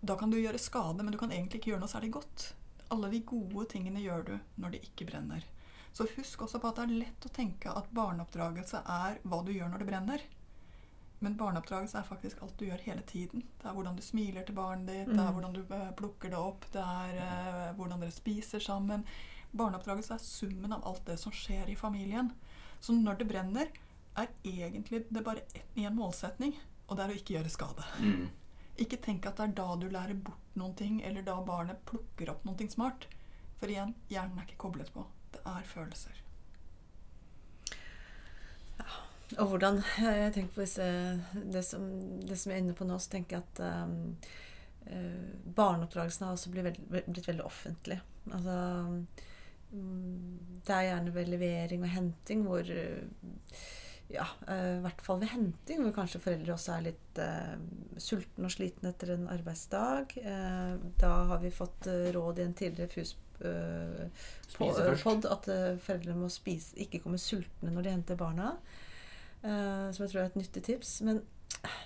Da 0.00 0.16
kan 0.18 0.30
du 0.30 0.38
gjøre 0.40 0.58
skade, 0.58 1.02
men 1.04 1.12
du 1.14 1.18
kan 1.18 1.30
egentlig 1.30 1.60
ikke 1.60 1.70
gjøre 1.74 1.84
noe 1.84 1.92
særlig 1.92 2.10
godt. 2.18 2.48
Alle 2.94 3.10
de 3.12 3.20
gode 3.28 3.66
tingene 3.72 4.00
gjør 4.00 4.24
du 4.24 4.34
når 4.56 4.74
det 4.74 4.82
ikke 4.88 5.06
brenner. 5.10 5.44
Så 5.92 6.06
husk 6.16 6.42
også 6.44 6.60
på 6.62 6.68
at 6.70 6.76
det 6.78 6.84
er 6.86 6.98
lett 7.04 7.26
å 7.26 7.30
tenke 7.34 7.72
at 7.74 7.88
barneoppdragelse 7.96 8.82
er 8.84 9.18
hva 9.24 9.40
du 9.44 9.52
gjør 9.52 9.72
når 9.72 9.82
det 9.82 9.88
brenner. 9.88 10.24
Men 11.20 11.34
barneoppdragelse 11.36 11.98
er 11.98 12.06
faktisk 12.06 12.42
alt 12.44 12.54
du 12.60 12.66
gjør 12.68 12.84
hele 12.84 13.02
tiden. 13.02 13.42
Det 13.58 13.66
er 13.66 13.74
hvordan 13.74 13.96
du 13.98 14.02
smiler 14.06 14.44
til 14.46 14.54
barnet 14.54 14.86
ditt, 14.92 15.08
det 15.10 15.18
er 15.18 15.32
Mm. 15.32 15.34
hvordan 15.34 15.56
du 15.56 15.74
eh, 15.74 15.90
plukker 15.98 16.30
det 16.30 16.38
opp, 16.38 16.64
det 16.72 16.84
er 16.84 17.16
uh, 17.18 17.74
hvordan 17.76 18.00
dere 18.00 18.14
spiser 18.14 18.60
sammen. 18.62 19.04
Barneoppdragelse 19.50 20.14
er 20.14 20.22
summen 20.22 20.72
av 20.72 20.84
alt 20.86 21.04
det 21.06 21.18
som 21.18 21.32
skjer 21.32 21.68
i 21.68 21.74
familien. 21.74 22.30
Så 22.80 22.92
når 22.94 23.18
det 23.18 23.28
brenner, 23.28 23.68
er 24.16 24.28
egentlig 24.44 25.04
det 25.10 25.24
bare 25.24 25.42
én 25.76 25.94
målsetning, 25.94 26.54
og 26.88 26.96
det 26.96 27.04
er 27.04 27.10
å 27.10 27.18
ikke 27.18 27.34
gjøre 27.34 27.50
skade. 27.50 27.84
Mm. 27.98 28.28
Ikke 28.78 29.00
tenk 29.02 29.26
at 29.26 29.40
det 29.40 29.48
er 29.48 29.56
da 29.58 29.68
du 29.80 29.88
lærer 29.90 30.14
bort 30.14 30.58
noen 30.58 30.74
ting, 30.78 31.00
eller 31.02 31.24
da 31.26 31.38
barnet 31.42 31.82
plukker 31.88 32.30
opp 32.30 32.44
noe 32.46 32.70
smart. 32.70 33.08
For 33.58 33.70
igjen, 33.70 33.94
hjernen 34.12 34.38
er 34.38 34.46
ikke 34.46 34.64
koblet 34.68 34.92
på. 34.94 35.02
Det 35.34 35.42
er 35.46 35.66
følelser. 35.66 36.24
Og 39.36 39.50
hvordan 39.50 39.82
Jeg 40.00 40.32
tenker 40.34 40.54
på 40.54 40.64
disse, 40.64 40.84
det, 41.52 41.64
som, 41.66 41.88
det 42.24 42.38
som 42.38 42.52
jeg 42.52 42.60
er 42.60 42.64
inne 42.64 42.76
på 42.76 42.86
nå, 42.88 42.96
så 43.02 43.12
tenker 43.12 43.36
jeg 43.38 43.44
at 43.44 43.60
um, 43.84 44.14
uh, 44.88 45.34
barneoppdragelsen 45.58 46.24
har 46.24 46.36
også 46.36 46.52
blitt 46.54 46.68
veldig, 46.70 47.02
blitt 47.10 47.28
veldig 47.28 47.44
offentlig. 47.44 47.98
Altså 48.30 48.56
um, 49.74 50.38
Det 50.64 50.74
er 50.74 50.88
gjerne 50.88 51.14
ved 51.18 51.34
levering 51.34 51.84
og 51.84 51.92
henting 51.92 52.46
hvor 52.46 52.72
eh, 52.72 53.04
ja, 54.08 54.26
eh, 54.48 54.78
i 54.78 54.82
hvert 54.84 55.04
fall 55.04 55.20
ved 55.20 55.32
henting, 55.34 55.82
hvor 55.84 55.94
kanskje 56.00 56.22
foreldre 56.24 56.54
også 56.54 56.74
er 56.78 56.84
litt 56.88 57.20
uh, 57.20 57.54
sultne 58.00 58.48
og 58.48 58.54
slitne 58.54 58.92
etter 58.94 59.14
en 59.14 59.28
arbeidsdag. 59.28 60.16
Eh, 60.22 60.74
da 61.00 61.14
har 61.32 61.42
vi 61.42 61.52
fått 61.52 61.90
eh, 61.92 62.08
råd 62.16 62.40
i 62.40 62.46
en 62.46 62.56
tidligere 62.56 62.92
FUS 62.94 63.14
uh, 63.44 64.06
pod 64.56 65.28
at 65.28 65.48
eh, 65.52 65.72
foreldre 65.84 66.16
må 66.16 66.30
spise, 66.32 66.76
ikke 66.80 67.02
komme 67.04 67.20
sultne 67.20 67.74
når 67.74 67.84
de 67.86 67.96
henter 67.98 68.20
barna. 68.20 68.54
Eh, 69.42 69.90
som 69.92 70.02
jeg 70.02 70.10
tror 70.10 70.22
er 70.24 70.30
et 70.32 70.40
nyttig 70.40 70.64
tips. 70.66 70.94
Men 71.06 71.20
eh, 71.62 71.82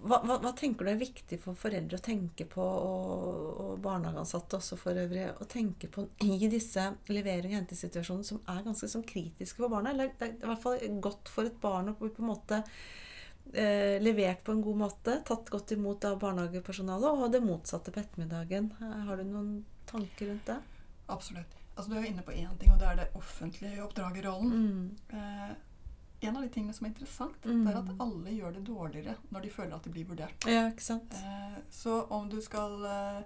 hva, 0.00 0.20
hva, 0.24 0.36
hva 0.40 0.52
tenker 0.56 0.86
du 0.86 0.92
er 0.92 1.00
viktig 1.00 1.38
for 1.42 1.58
foreldre 1.58 1.98
å 1.98 2.04
tenke 2.04 2.46
på, 2.48 2.62
og, 2.62 3.60
og 3.64 3.82
barnehageansatte 3.84 4.58
også 4.60 4.78
for 4.80 5.00
øvrig, 5.00 5.26
å 5.36 5.48
tenke 5.50 5.90
på 5.92 6.06
i 6.24 6.48
disse 6.52 6.86
levering- 7.12 7.52
og 7.52 7.58
hentesituasjonene 7.58 8.28
som 8.30 8.40
er 8.48 8.64
ganske 8.66 8.88
sånn 8.90 9.06
kritiske 9.08 9.60
for 9.60 9.72
barna? 9.72 9.92
Eller 9.92 10.14
det 10.16 10.28
er 10.28 10.34
i 10.38 10.50
hvert 10.50 10.64
fall 10.64 10.98
godt 11.04 11.32
for 11.32 11.50
et 11.50 11.60
barn 11.62 11.92
å 11.92 11.96
bli 12.00 12.12
på 12.16 12.24
en 12.24 12.30
måte 12.30 12.62
eh, 13.52 14.00
levert 14.02 14.44
på 14.46 14.56
en 14.56 14.64
god 14.64 14.82
måte, 14.86 15.20
tatt 15.26 15.52
godt 15.52 15.76
imot 15.76 16.08
av 16.08 16.20
barnehagepersonalet, 16.22 17.24
og 17.24 17.32
det 17.34 17.44
motsatte 17.44 17.94
på 17.94 18.02
ettermiddagen. 18.02 18.72
Eh, 18.80 19.00
har 19.08 19.20
du 19.20 19.26
noen 19.28 19.56
tanker 19.90 20.32
rundt 20.32 20.48
det? 20.48 20.60
Absolutt. 21.10 21.56
Altså, 21.74 21.90
du 21.90 21.96
er 21.96 22.04
jo 22.04 22.12
inne 22.12 22.24
på 22.26 22.36
én 22.36 22.56
ting, 22.60 22.72
og 22.72 22.80
det 22.80 22.88
er 22.88 23.02
det 23.02 23.10
offentlige 23.18 23.84
oppdragerrollen. 23.84 24.52
Mm. 24.52 25.16
Eh, 25.16 25.50
en 26.20 26.36
av 26.36 26.42
de 26.42 26.48
tingene 26.52 26.72
som 26.76 26.86
er 26.86 26.90
interessant, 26.90 27.44
Mm. 27.46 27.64
det 27.64 27.74
er 27.74 27.78
at 27.78 27.92
alle 28.00 28.30
gjør 28.36 28.52
det 28.54 28.64
dårligere 28.66 29.14
når 29.30 29.42
de 29.42 29.50
føler 29.50 29.74
at 29.76 29.82
de 29.84 29.90
blir 29.90 30.04
vurdert. 30.08 30.46
Ja, 30.46 30.66
ikke 30.70 30.82
sant? 30.82 31.14
Eh, 31.14 31.60
så 31.70 32.06
om 32.10 32.28
du 32.28 32.40
skal 32.44 32.84
eh, 32.84 33.22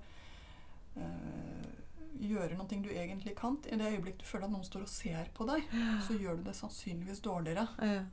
eh, 0.96 1.68
gjøre 2.24 2.56
noe 2.58 2.68
du 2.82 2.90
egentlig 2.90 3.34
kan, 3.36 3.56
i 3.66 3.76
det 3.76 3.92
øyeblikk 3.96 4.18
du 4.20 4.24
føler 4.28 4.46
at 4.46 4.52
noen 4.54 4.64
står 4.66 4.82
og 4.86 4.88
ser 4.92 5.30
på 5.34 5.46
deg, 5.48 5.62
så 6.06 6.16
gjør 6.18 6.36
du 6.38 6.42
det 6.48 6.54
sannsynligvis 6.56 7.20
dårligere 7.24 7.66
Ja, 7.82 8.04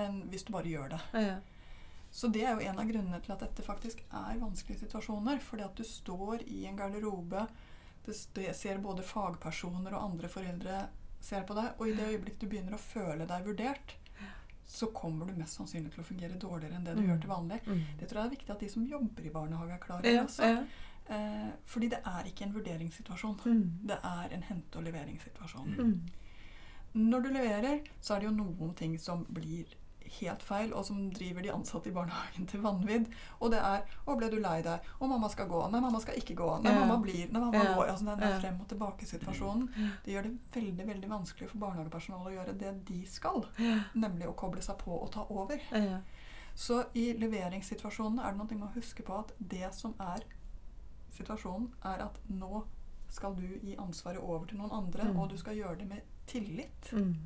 enn 0.00 0.22
hvis 0.30 0.44
du 0.46 0.52
bare 0.52 0.70
gjør 0.70 0.90
det. 0.96 1.00
ja. 1.14 1.38
Så 2.12 2.26
det 2.32 2.42
er 2.42 2.56
jo 2.58 2.66
en 2.66 2.78
av 2.82 2.88
grunnene 2.88 3.20
til 3.22 3.30
at 3.32 3.38
dette 3.44 3.62
faktisk 3.62 4.00
er 4.10 4.38
vanskelige 4.40 4.80
situasjoner. 4.80 5.38
Fordi 5.38 5.62
at 5.62 5.76
du 5.78 5.84
står 5.86 6.40
i 6.42 6.64
en 6.66 6.74
garderobe, 6.76 7.44
det, 8.04 8.16
det 8.34 8.48
ser 8.58 8.78
både 8.82 9.04
fagpersoner 9.06 9.94
og 9.94 10.08
andre 10.08 10.26
foreldre 10.28 10.88
ser 11.22 11.44
på 11.46 11.54
deg, 11.54 11.68
og 11.78 11.86
i 11.86 11.92
det 11.94 12.08
øyeblikk 12.08 12.40
du 12.40 12.48
begynner 12.48 12.74
å 12.74 12.82
føle 12.82 13.28
deg 13.30 13.44
vurdert, 13.46 13.94
så 14.70 14.86
kommer 14.94 15.26
du 15.26 15.34
mest 15.34 15.56
sannsynlig 15.58 15.90
til 15.94 16.02
å 16.04 16.06
fungere 16.06 16.38
dårligere 16.38 16.76
enn 16.78 16.84
det 16.86 16.94
du 16.94 17.02
Mm. 17.02 17.08
gjør 17.10 17.20
til 17.24 17.30
vanlig. 17.30 17.60
Mm. 17.66 17.80
Det 17.98 18.08
tror 18.08 18.20
jeg 18.22 18.26
er 18.30 18.36
viktig 18.36 18.50
at 18.54 18.60
de 18.60 18.68
som 18.68 18.84
jobber 18.86 19.26
i 19.26 19.30
barnehage, 19.34 19.72
er 19.74 19.78
klar 19.82 19.98
over 19.98 20.10
Ja, 20.12 20.22
også. 20.24 20.42
ja. 20.42 20.62
Eh, 21.10 21.48
fordi 21.66 21.88
det 21.90 21.98
er 22.06 22.22
ikke 22.30 22.42
en 22.46 22.52
vurderingssituasjon. 22.54 23.40
Mm. 23.44 23.86
Det 23.88 23.98
er 24.04 24.28
en 24.36 24.42
hente- 24.42 24.76
og 24.78 24.84
leveringssituasjon. 24.84 25.74
Mm. 25.76 26.00
når 26.94 27.22
du 27.22 27.28
leverer, 27.30 27.80
så 28.00 28.14
er 28.14 28.20
det 28.20 28.28
jo 28.28 28.34
noen 28.34 28.74
ting 28.76 28.98
som 28.98 29.24
blir 29.32 29.64
helt 30.20 30.42
feil, 30.42 30.72
og 30.74 30.84
som 30.84 31.10
driver 31.10 31.42
de 31.42 31.52
ansatte 31.52 31.88
i 31.88 31.92
barnehagen 31.92 32.46
til 32.46 32.60
vanvidd. 32.62 33.06
Og 33.40 33.50
det 33.50 33.58
er 33.58 33.82
'Å, 34.06 34.16
ble 34.18 34.30
du 34.30 34.38
lei 34.40 34.62
deg?' 34.62 34.80
'Å, 35.00 35.08
mamma 35.08 35.28
skal 35.28 35.46
gå.' 35.48 35.70
'Nei, 35.70 35.80
mamma 35.80 36.00
skal 36.00 36.14
ikke 36.14 36.34
gå.' 36.34 36.62
'Nei, 36.62 36.74
mamma 36.74 36.96
blir 37.02 37.30
Nei, 37.32 37.40
mamma 37.40 37.52
går.' 37.76 37.88
Altså 37.90 38.04
den 38.04 38.18
der 38.20 38.40
frem 38.40 38.60
og 38.60 38.68
tilbake-situasjonen. 38.68 39.68
Det 40.04 40.12
gjør 40.14 40.22
det 40.22 40.38
veldig 40.54 40.86
veldig 40.86 41.08
vanskelig 41.10 41.48
for 41.50 41.58
barnehagepersonalet 41.58 42.26
å 42.26 42.36
gjøre 42.44 42.58
det 42.58 42.84
de 42.88 43.06
skal. 43.06 43.44
Nemlig 43.94 44.26
å 44.28 44.34
koble 44.34 44.60
seg 44.62 44.76
på 44.78 44.90
og 45.02 45.10
ta 45.12 45.24
over. 45.30 45.58
Så 46.54 46.84
i 46.94 47.12
leveringssituasjonene 47.14 48.22
er 48.24 48.32
det 48.32 48.38
noe 48.58 48.68
å 48.68 48.74
huske 48.74 49.02
på 49.02 49.18
at 49.18 49.32
det 49.38 49.72
som 49.74 49.94
er 50.00 50.20
situasjonen, 51.10 51.70
er 51.84 52.02
at 52.04 52.18
nå 52.28 52.64
skal 53.08 53.34
du 53.34 53.42
gi 53.62 53.76
ansvaret 53.76 54.18
over 54.22 54.46
til 54.46 54.58
noen 54.58 54.70
andre, 54.72 55.04
Mm. 55.04 55.18
og 55.20 55.30
du 55.30 55.36
skal 55.36 55.54
gjøre 55.56 55.78
det 55.78 55.88
med 55.88 56.00
tillit. 56.26 56.92
Mm. 56.92 57.16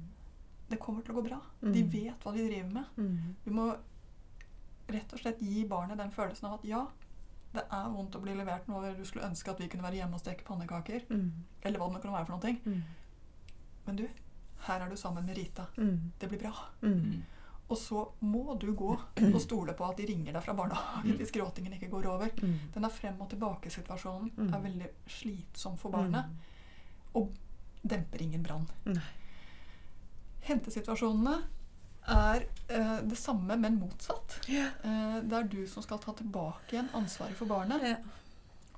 Det 0.70 0.78
kommer 0.80 1.02
til 1.04 1.12
å 1.14 1.18
gå 1.20 1.28
bra. 1.28 1.40
De 1.60 1.82
Mm. 1.82 1.90
vet 1.92 2.20
hva 2.24 2.32
de 2.32 2.48
driver 2.48 2.70
med. 2.72 2.84
Mm. 2.96 3.34
Du 3.44 3.50
må 3.50 3.76
rett 4.88 5.12
og 5.12 5.18
slett 5.20 5.40
gi 5.40 5.64
barnet 5.68 5.98
den 5.98 6.10
følelsen 6.10 6.46
av 6.48 6.54
at 6.58 6.64
ja, 6.64 6.86
det 7.54 7.62
er 7.70 7.88
vondt 7.92 8.16
å 8.16 8.20
bli 8.20 8.34
levert 8.34 8.66
noe 8.68 8.94
du 8.96 9.04
skulle 9.04 9.24
ønske 9.28 9.50
at 9.50 9.60
vi 9.60 9.68
kunne 9.68 9.82
være 9.84 9.96
hjemme 10.00 10.14
og 10.14 10.20
steke 10.20 10.44
pannekaker. 10.44 11.04
Mm. 11.10 11.30
Eller 11.62 11.78
hva 11.78 11.86
det 11.88 11.94
nå 11.94 12.02
kan 12.02 12.12
være 12.12 12.26
for 12.26 12.32
noe. 12.36 12.40
ting. 12.40 12.60
Mm. 12.64 12.82
Men 13.86 13.96
du, 13.96 14.08
her 14.66 14.80
er 14.80 14.88
du 14.90 14.96
sammen 14.96 15.24
med 15.26 15.36
Rita. 15.36 15.66
Mm. 15.76 16.12
Det 16.18 16.28
blir 16.28 16.38
bra. 16.40 16.52
Mm. 16.82 17.22
Og 17.70 17.78
så 17.78 18.08
må 18.20 18.58
du 18.60 18.72
gå 18.74 18.90
og 19.34 19.40
stole 19.40 19.72
på 19.72 19.84
at 19.88 19.96
de 19.96 20.06
ringer 20.06 20.32
deg 20.32 20.42
fra 20.44 20.52
barnehagen 20.54 21.16
hvis 21.16 21.30
gråtingen 21.32 21.72
ikke 21.72 21.88
går 21.90 22.06
over. 22.06 22.28
Mm. 22.42 22.58
Den 22.74 22.84
er 22.84 22.88
frem 22.92 23.20
og 23.20 23.30
tilbake-situasjonen 23.30 24.32
Mm. 24.36 24.54
er 24.54 24.60
veldig 24.60 24.88
slitsom 25.06 25.78
for 25.78 25.90
barnet. 25.90 26.24
Og 27.14 27.30
demper 27.86 28.20
ingen 28.22 28.42
brann. 28.42 28.66
Hentesituasjonene 30.48 31.36
er 32.14 32.44
eh, 32.68 32.98
det 33.08 33.16
samme, 33.16 33.56
men 33.56 33.78
motsatt. 33.80 34.38
Yeah. 34.48 34.74
Eh, 34.84 35.16
det 35.24 35.38
er 35.38 35.48
du 35.48 35.62
som 35.70 35.82
skal 35.84 35.98
ta 36.02 36.12
tilbake 36.18 36.74
igjen 36.76 36.90
ansvaret 36.96 37.36
for 37.38 37.48
barnet. 37.48 37.82
Yeah. 37.82 38.20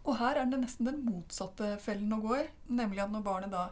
Og 0.07 0.17
her 0.21 0.39
er 0.39 0.47
det 0.47 0.61
nesten 0.63 0.87
den 0.87 1.01
motsatte 1.07 1.73
fellen 1.83 2.13
å 2.15 2.21
gå 2.23 2.37
i. 2.39 2.45
Nemlig 2.79 3.03
at 3.03 3.11
når 3.11 3.25
barnet 3.27 3.51
da 3.55 3.65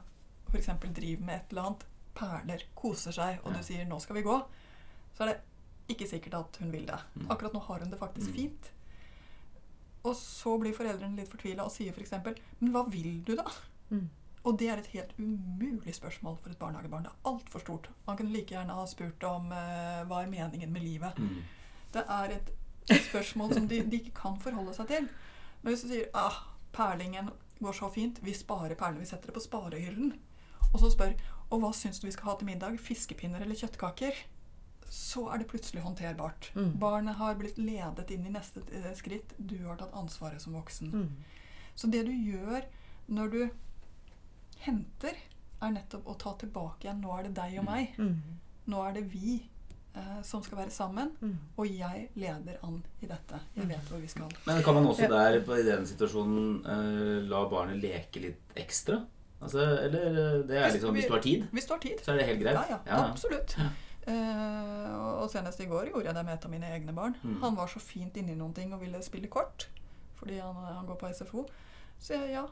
f.eks. 0.50 0.70
driver 0.96 1.24
med 1.24 1.36
et 1.36 1.52
eller 1.54 1.68
annet, 1.68 1.84
perler, 2.14 2.62
koser 2.78 3.14
seg, 3.14 3.40
og 3.42 3.50
yeah. 3.52 3.58
du 3.58 3.66
sier 3.66 3.86
'nå 3.86 4.00
skal 4.02 4.16
vi 4.16 4.22
gå', 4.26 4.40
så 5.14 5.22
er 5.24 5.32
det 5.32 5.94
ikke 5.94 6.06
sikkert 6.10 6.34
at 6.34 6.56
hun 6.60 6.70
vil 6.72 6.86
det. 6.86 6.98
Mm. 7.14 7.30
Akkurat 7.30 7.52
nå 7.54 7.60
har 7.60 7.78
hun 7.82 7.90
det 7.90 7.98
faktisk 7.98 8.30
Mm. 8.30 8.34
fint. 8.34 8.70
Og 10.04 10.14
så 10.16 10.58
blir 10.60 10.74
foreldrene 10.76 11.16
litt 11.16 11.30
fortvila 11.30 11.64
og 11.64 11.72
sier 11.72 11.92
f.eks.: 11.92 12.12
'Men 12.60 12.72
hva 12.72 12.84
vil 12.90 13.22
du, 13.24 13.34
da?' 13.36 13.50
Mm. 13.90 14.08
Og 14.44 14.58
det 14.60 14.68
er 14.68 14.80
et 14.80 14.90
helt 14.92 15.14
umulig 15.18 15.94
spørsmål 15.96 16.36
for 16.42 16.52
et 16.52 16.58
barnehagebarn. 16.60 17.06
Det 17.06 17.12
er 17.12 17.30
altfor 17.30 17.62
stort. 17.62 17.88
Man 18.06 18.18
kunne 18.18 18.32
like 18.34 18.52
gjerne 18.52 18.76
ha 18.76 18.84
spurt 18.86 19.24
om 19.24 19.46
uh, 19.52 20.02
hva 20.08 20.20
er 20.20 20.32
meningen 20.32 20.72
med 20.72 20.84
livet. 20.84 21.18
Mm. 21.18 21.38
Det 21.94 22.02
er 22.08 22.34
et 22.36 22.52
spørsmål 23.08 23.54
som 23.54 23.68
de, 23.68 23.80
de 23.88 24.00
ikke 24.02 24.16
kan 24.18 24.36
forholde 24.40 24.74
seg 24.76 24.90
til. 24.90 25.08
Men 25.62 25.72
hvis 25.72 25.86
du 25.86 25.88
sier 25.88 26.10
ah, 26.12 26.42
perlingen 26.76 27.30
går 27.64 27.72
så 27.72 27.88
fint, 27.88 28.20
vi 28.20 28.34
sparer 28.36 28.76
perlene, 28.76 29.00
vi 29.00 29.08
setter 29.08 29.30
det 29.30 29.38
på 29.38 29.44
sparehyllen, 29.44 30.12
og 30.72 30.80
så 30.82 30.90
spør 30.92 31.14
og 31.52 31.60
hva 31.62 31.70
syns 31.76 32.00
du 32.02 32.08
vi 32.08 32.14
skal 32.14 32.32
ha 32.32 32.36
til 32.38 32.48
middag, 32.48 32.78
fiskepinner 32.82 33.44
eller 33.44 33.58
kjøttkaker, 33.58 34.16
så 34.90 35.28
er 35.32 35.40
det 35.40 35.48
plutselig 35.50 35.82
håndterbart. 35.84 36.50
Mm. 36.54 36.72
Barnet 36.82 37.16
har 37.18 37.36
blitt 37.38 37.58
ledet 37.58 38.10
inn 38.14 38.26
i 38.28 38.32
neste 38.34 38.62
eh, 38.74 38.90
skritt. 38.98 39.32
Du 39.38 39.56
har 39.64 39.78
tatt 39.80 39.94
ansvaret 39.96 40.42
som 40.42 40.56
voksen. 40.56 40.92
Mm. 40.92 41.70
Så 41.74 41.90
det 41.90 42.04
du 42.06 42.12
gjør 42.12 42.66
når 43.06 43.32
du 43.32 43.40
henter, 44.66 45.16
er 45.64 45.74
nettopp 45.74 46.08
å 46.10 46.16
ta 46.20 46.34
tilbake 46.40 46.86
igjen. 46.88 47.02
Nå 47.04 47.12
er 47.16 47.28
det 47.28 47.34
deg 47.38 47.58
og 47.62 47.66
meg. 47.68 47.98
Mm. 47.98 48.38
Nå 48.72 48.82
er 48.84 48.96
det 48.96 49.04
vi 49.12 49.38
eh, 49.94 50.20
som 50.26 50.42
skal 50.44 50.60
være 50.62 50.74
sammen. 50.74 51.14
Mm. 51.20 51.36
Og 51.56 51.70
jeg 51.70 52.08
leder 52.18 52.60
an 52.66 52.80
i 53.00 53.08
dette. 53.10 53.40
Jeg 53.56 53.70
vet 53.70 53.90
hvor 53.92 54.02
vi 54.02 54.10
skal. 54.12 54.34
Men 54.48 54.62
kan 54.66 54.78
man 54.78 54.90
også 54.90 55.08
der 55.10 55.40
på, 55.46 55.56
i 55.60 55.66
den 55.66 55.86
situasjonen 55.88 56.60
eh, 56.64 57.30
la 57.30 57.44
barnet 57.50 57.80
leke 57.82 58.22
litt 58.24 58.58
ekstra? 58.60 59.00
Altså, 59.44 59.64
eller 59.84 60.06
eh, 60.10 60.36
det 60.48 60.60
er 60.60 60.70
liksom 60.72 60.94
Hvis 60.96 61.08
du 61.08 61.16
har 61.16 61.24
tid, 61.24 61.48
Hvis 61.52 61.66
du 61.68 61.74
har 61.74 61.80
tid. 61.82 62.04
så 62.04 62.12
er 62.12 62.20
det 62.20 62.28
helt 62.30 62.44
greit? 62.44 62.56
Ja, 62.56 62.76
ja, 62.76 62.78
Ja, 62.88 63.00
absolutt. 63.10 63.56
Eh, 64.04 64.88
og 64.94 65.24
og 65.24 65.30
senest 65.32 65.60
i 65.64 65.68
går 65.68 65.88
gjorde 65.88 66.10
jeg 66.10 66.16
det 66.18 66.24
med 66.26 66.34
et 66.34 66.44
av 66.44 66.50
mine 66.52 66.68
egne 66.76 66.92
barn. 66.92 67.14
Mm. 67.22 67.38
Han 67.40 67.54
var 67.56 67.70
så 67.72 67.80
fint 67.80 68.16
inni 68.20 68.34
noen 68.36 68.52
ting 68.52 68.74
og 68.76 68.82
ville 68.84 69.00
spille 69.02 69.30
kort 69.32 69.68
fordi 70.18 70.38
han, 70.40 70.56
han 70.56 70.86
går 70.88 70.96
på 71.00 71.08
SFO. 71.12 71.42
Så 72.00 72.14
jeg, 72.14 72.30
ja, 72.32 72.44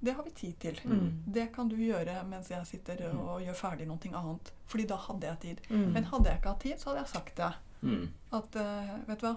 det 0.00 0.12
har 0.12 0.24
vi 0.24 0.30
tid 0.30 0.58
til. 0.58 0.80
Mm. 0.84 1.22
Det 1.26 1.46
kan 1.54 1.68
du 1.68 1.76
gjøre 1.80 2.20
mens 2.28 2.50
jeg 2.52 2.68
sitter 2.68 3.06
og 3.08 3.42
gjør 3.42 3.56
ferdig 3.56 3.88
noe 3.88 4.12
annet. 4.12 4.52
Fordi 4.68 4.86
da 4.86 4.98
hadde 5.00 5.26
jeg 5.30 5.40
tid. 5.40 5.60
Mm. 5.70 5.90
Men 5.94 6.08
hadde 6.12 6.30
jeg 6.30 6.40
ikke 6.40 6.52
hatt 6.52 6.64
tid, 6.64 6.78
så 6.78 6.90
hadde 6.90 7.02
jeg 7.04 7.12
sagt 7.14 7.36
det. 7.40 7.52
Mm. 7.80 8.08
At 8.36 8.58
uh, 8.60 8.94
vet 9.08 9.20
du 9.20 9.26
hva, 9.26 9.34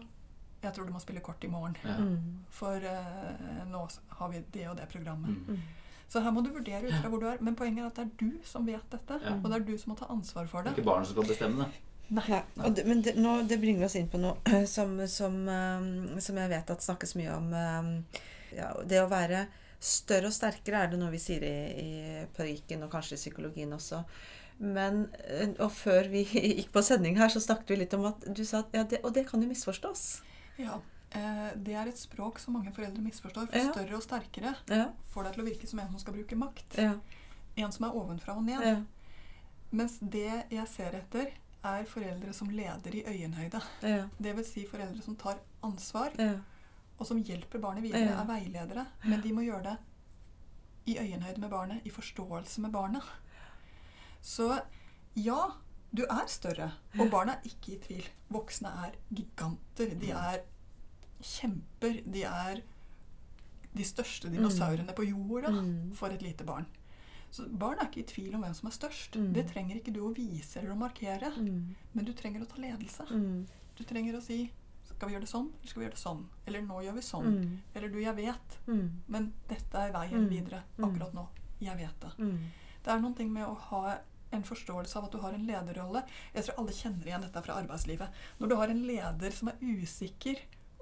jeg 0.59 0.75
tror 0.75 0.87
du 0.87 0.93
må 0.93 0.99
spille 0.99 1.23
kort 1.23 1.43
i 1.43 1.51
morgen. 1.51 1.77
Ja. 1.85 1.97
Mm. 2.03 2.39
For 2.51 2.83
uh, 2.83 3.61
nå 3.71 3.85
har 4.19 4.33
vi 4.33 4.43
det 4.53 4.65
og 4.69 4.79
det 4.81 4.89
programmet. 4.91 5.37
Mm. 5.47 5.61
Så 6.09 6.23
her 6.25 6.33
må 6.33 6.41
du 6.41 6.49
vurdere 6.51 6.87
ut 6.89 6.95
fra 6.95 7.11
hvor 7.11 7.21
du 7.21 7.27
er. 7.29 7.39
Men 7.45 7.55
poenget 7.55 7.85
er 7.85 7.91
at 7.91 8.01
det 8.01 8.07
er 8.07 8.15
du 8.19 8.49
som 8.49 8.67
vet 8.67 8.91
dette. 8.91 9.19
Ja. 9.23 9.37
Og 9.37 9.47
det 9.47 9.61
er 9.61 9.67
du 9.67 9.77
som 9.77 9.93
må 9.93 9.99
ta 9.99 10.09
ansvar 10.09 10.49
for 10.49 10.65
Det 10.65 10.73
er 10.73 10.81
ikke 10.81 10.89
barn 10.89 11.05
som 11.05 11.15
skal 11.15 11.29
bestemme 11.29 11.63
det. 11.63 11.85
Nei. 12.09 12.25
Ja, 12.25 12.39
og 12.65 12.73
det, 12.73 12.87
men 12.89 13.03
det, 13.05 13.13
nå, 13.21 13.35
det 13.45 13.59
bringer 13.61 13.85
oss 13.85 13.95
inn 13.95 14.09
på 14.09 14.17
noe 14.17 14.41
som, 14.75 14.97
som, 15.07 15.39
um, 15.45 16.17
som 16.19 16.41
jeg 16.41 16.51
vet 16.51 16.73
at 16.73 16.83
snakkes 16.83 17.15
mye 17.19 17.35
om. 17.37 17.53
um, 17.53 18.25
ja, 18.55 18.71
det 18.89 19.03
å 19.03 19.09
være 19.11 19.45
større 19.79 20.27
og 20.27 20.33
sterkere 20.35 20.83
er 20.83 20.91
det 20.91 20.99
noe 20.99 21.11
vi 21.13 21.19
sier 21.23 21.43
i, 21.43 21.55
i 21.79 22.25
pedagogikken 22.35 22.83
og 22.83 22.91
kanskje 22.91 23.15
i 23.15 23.21
psykologien 23.21 23.71
også. 23.73 24.03
Men, 24.59 25.05
eh, 25.23 25.53
og 25.63 25.71
før 25.71 26.09
vi 26.11 26.25
gikk 26.59 26.71
på 26.75 26.81
sending 26.83 27.17
her, 27.17 27.29
så 27.31 27.39
snakket 27.39 27.69
vi 27.69 27.75
litt 27.85 27.93
om 27.95 28.05
at 28.11 28.25
du 28.35 28.43
sa 28.45 28.59
at 28.59 28.73
ja, 28.75 28.83
det, 28.83 28.99
Og 29.07 29.13
det 29.15 29.23
kan 29.29 29.41
jo 29.41 29.47
misforstås. 29.47 30.21
Ja, 30.59 30.81
eh, 31.15 31.51
Det 31.55 31.73
er 31.79 31.87
et 31.87 31.97
språk 32.01 32.39
som 32.43 32.53
mange 32.59 32.73
foreldre 32.75 33.01
misforstår. 33.01 33.47
For 33.47 33.57
Ja. 33.57 33.71
større 33.71 33.95
og 33.95 34.03
sterkere 34.03 34.55
Ja, 34.69 34.89
får 35.13 35.23
deg 35.29 35.33
til 35.33 35.43
å 35.43 35.49
virke 35.49 35.67
som 35.67 35.79
en 35.79 35.89
som 35.93 35.99
skal 35.99 36.13
bruke 36.19 36.35
makt. 36.35 36.77
ja, 36.77 36.93
En 37.57 37.71
som 37.71 37.85
er 37.85 37.95
ovenfra 37.95 38.35
og 38.35 38.43
ned. 38.43 38.61
ja, 38.67 38.81
Mens 39.71 39.99
det 40.01 40.45
jeg 40.51 40.67
ser 40.67 40.91
etter, 40.97 41.31
er 41.63 41.83
foreldre 41.85 42.33
som 42.33 42.49
leder 42.49 42.95
i 42.95 43.03
øyenhøyde. 43.03 43.61
ja, 43.83 44.07
Det 44.19 44.35
vil 44.35 44.45
si 44.45 44.65
foreldre 44.65 45.01
som 45.03 45.15
tar 45.15 45.39
ansvar, 45.63 46.11
ja, 46.17 46.35
og 46.99 47.07
som 47.07 47.21
hjelper 47.23 47.59
barnet 47.63 47.83
videre, 47.83 48.11
er 48.19 48.25
veiledere. 48.27 48.85
Men 49.05 49.21
de 49.23 49.31
må 49.33 49.41
gjøre 49.45 49.63
det 49.63 49.77
i 50.91 50.97
øyenhøyde 50.99 51.39
med 51.39 51.49
barnet, 51.49 51.81
i 51.85 51.89
forståelse 51.89 52.61
med 52.61 52.71
barnet. 52.71 53.03
Så 54.21 54.49
ja, 55.15 55.39
du 55.95 56.03
er 56.03 56.27
større, 56.27 56.71
og 56.99 57.09
barna 57.11 57.37
er 57.37 57.47
ikke 57.49 57.75
i 57.75 57.79
tvil. 57.79 58.09
Voksne 58.29 58.69
er 58.85 58.97
giganter. 59.15 59.95
De 59.99 60.11
er 60.11 60.41
kjemper. 61.21 62.01
De 62.05 62.23
er 62.27 62.61
de 63.75 63.85
største 63.85 64.29
dinosaurene 64.33 64.93
på 64.97 65.05
jorda 65.07 65.49
Mm. 65.51 65.93
for 65.95 66.07
et 66.09 66.21
lite 66.21 66.43
barn. 66.43 66.65
Så 67.31 67.45
barn 67.47 67.77
er 67.79 67.85
ikke 67.85 67.99
i 67.99 68.03
tvil 68.09 68.35
om 68.35 68.41
hvem 68.41 68.53
som 68.57 68.67
er 68.67 68.71
størst. 68.73 69.15
Mm. 69.15 69.33
Det 69.33 69.47
trenger 69.51 69.75
ikke 69.77 69.93
du 69.93 69.99
å 70.01 70.13
vise 70.15 70.57
eller 70.59 70.71
å 70.73 70.77
markere. 70.79 71.31
Mm. 71.37 71.75
Men 71.93 72.05
du 72.05 72.13
trenger 72.13 72.41
å 72.41 72.47
ta 72.49 72.57
ledelse. 72.57 73.05
Mm. 73.11 73.45
Du 73.77 73.83
trenger 73.83 74.17
å 74.17 74.21
si 74.21 74.51
Skal 74.99 75.07
vi 75.07 75.13
gjøre 75.15 75.23
det 75.23 75.31
sånn, 75.31 75.45
eller 75.55 75.69
skal 75.71 75.79
vi 75.79 75.85
gjøre 75.87 75.95
det 75.95 76.01
sånn? 76.03 76.23
Eller 76.49 76.61
nå 76.67 76.79
gjør 76.83 76.95
vi 76.97 77.03
sånn. 77.07 77.27
Mm. 77.39 77.51
Eller 77.79 77.89
du, 77.93 77.99
jeg 78.03 78.15
vet. 78.17 78.57
Mm. 78.67 78.87
Men 79.15 79.29
dette 79.47 79.79
er 79.85 79.93
veien 79.95 80.25
Mm. 80.25 80.29
videre 80.29 80.63
Mm. 80.77 80.85
akkurat 80.89 81.13
nå. 81.15 81.23
Jeg 81.61 81.77
vet 81.77 81.99
det. 82.03 82.11
Mm. 82.19 82.39
Det 82.83 82.91
er 82.91 82.99
noen 82.99 83.15
ting 83.15 83.31
med 83.31 83.47
å 83.47 83.55
ha 83.69 83.97
en 84.31 84.43
forståelse 84.43 84.95
av 84.97 85.05
at 85.05 85.11
du 85.11 85.17
har 85.23 85.31
en 85.33 85.47
lederrolle. 85.47 86.03
Jeg 86.35 86.43
tror 86.45 86.59
alle 86.59 86.71
kjenner 86.75 87.05
igjen 87.07 87.21
dette 87.21 87.41
fra 87.43 87.55
arbeidslivet. 87.63 88.09
Når 88.39 88.49
du 88.49 88.55
har 88.55 88.67
en 88.67 88.83
leder 88.85 89.31
som 89.31 89.47
er 89.47 89.55
usikker, 89.61 90.35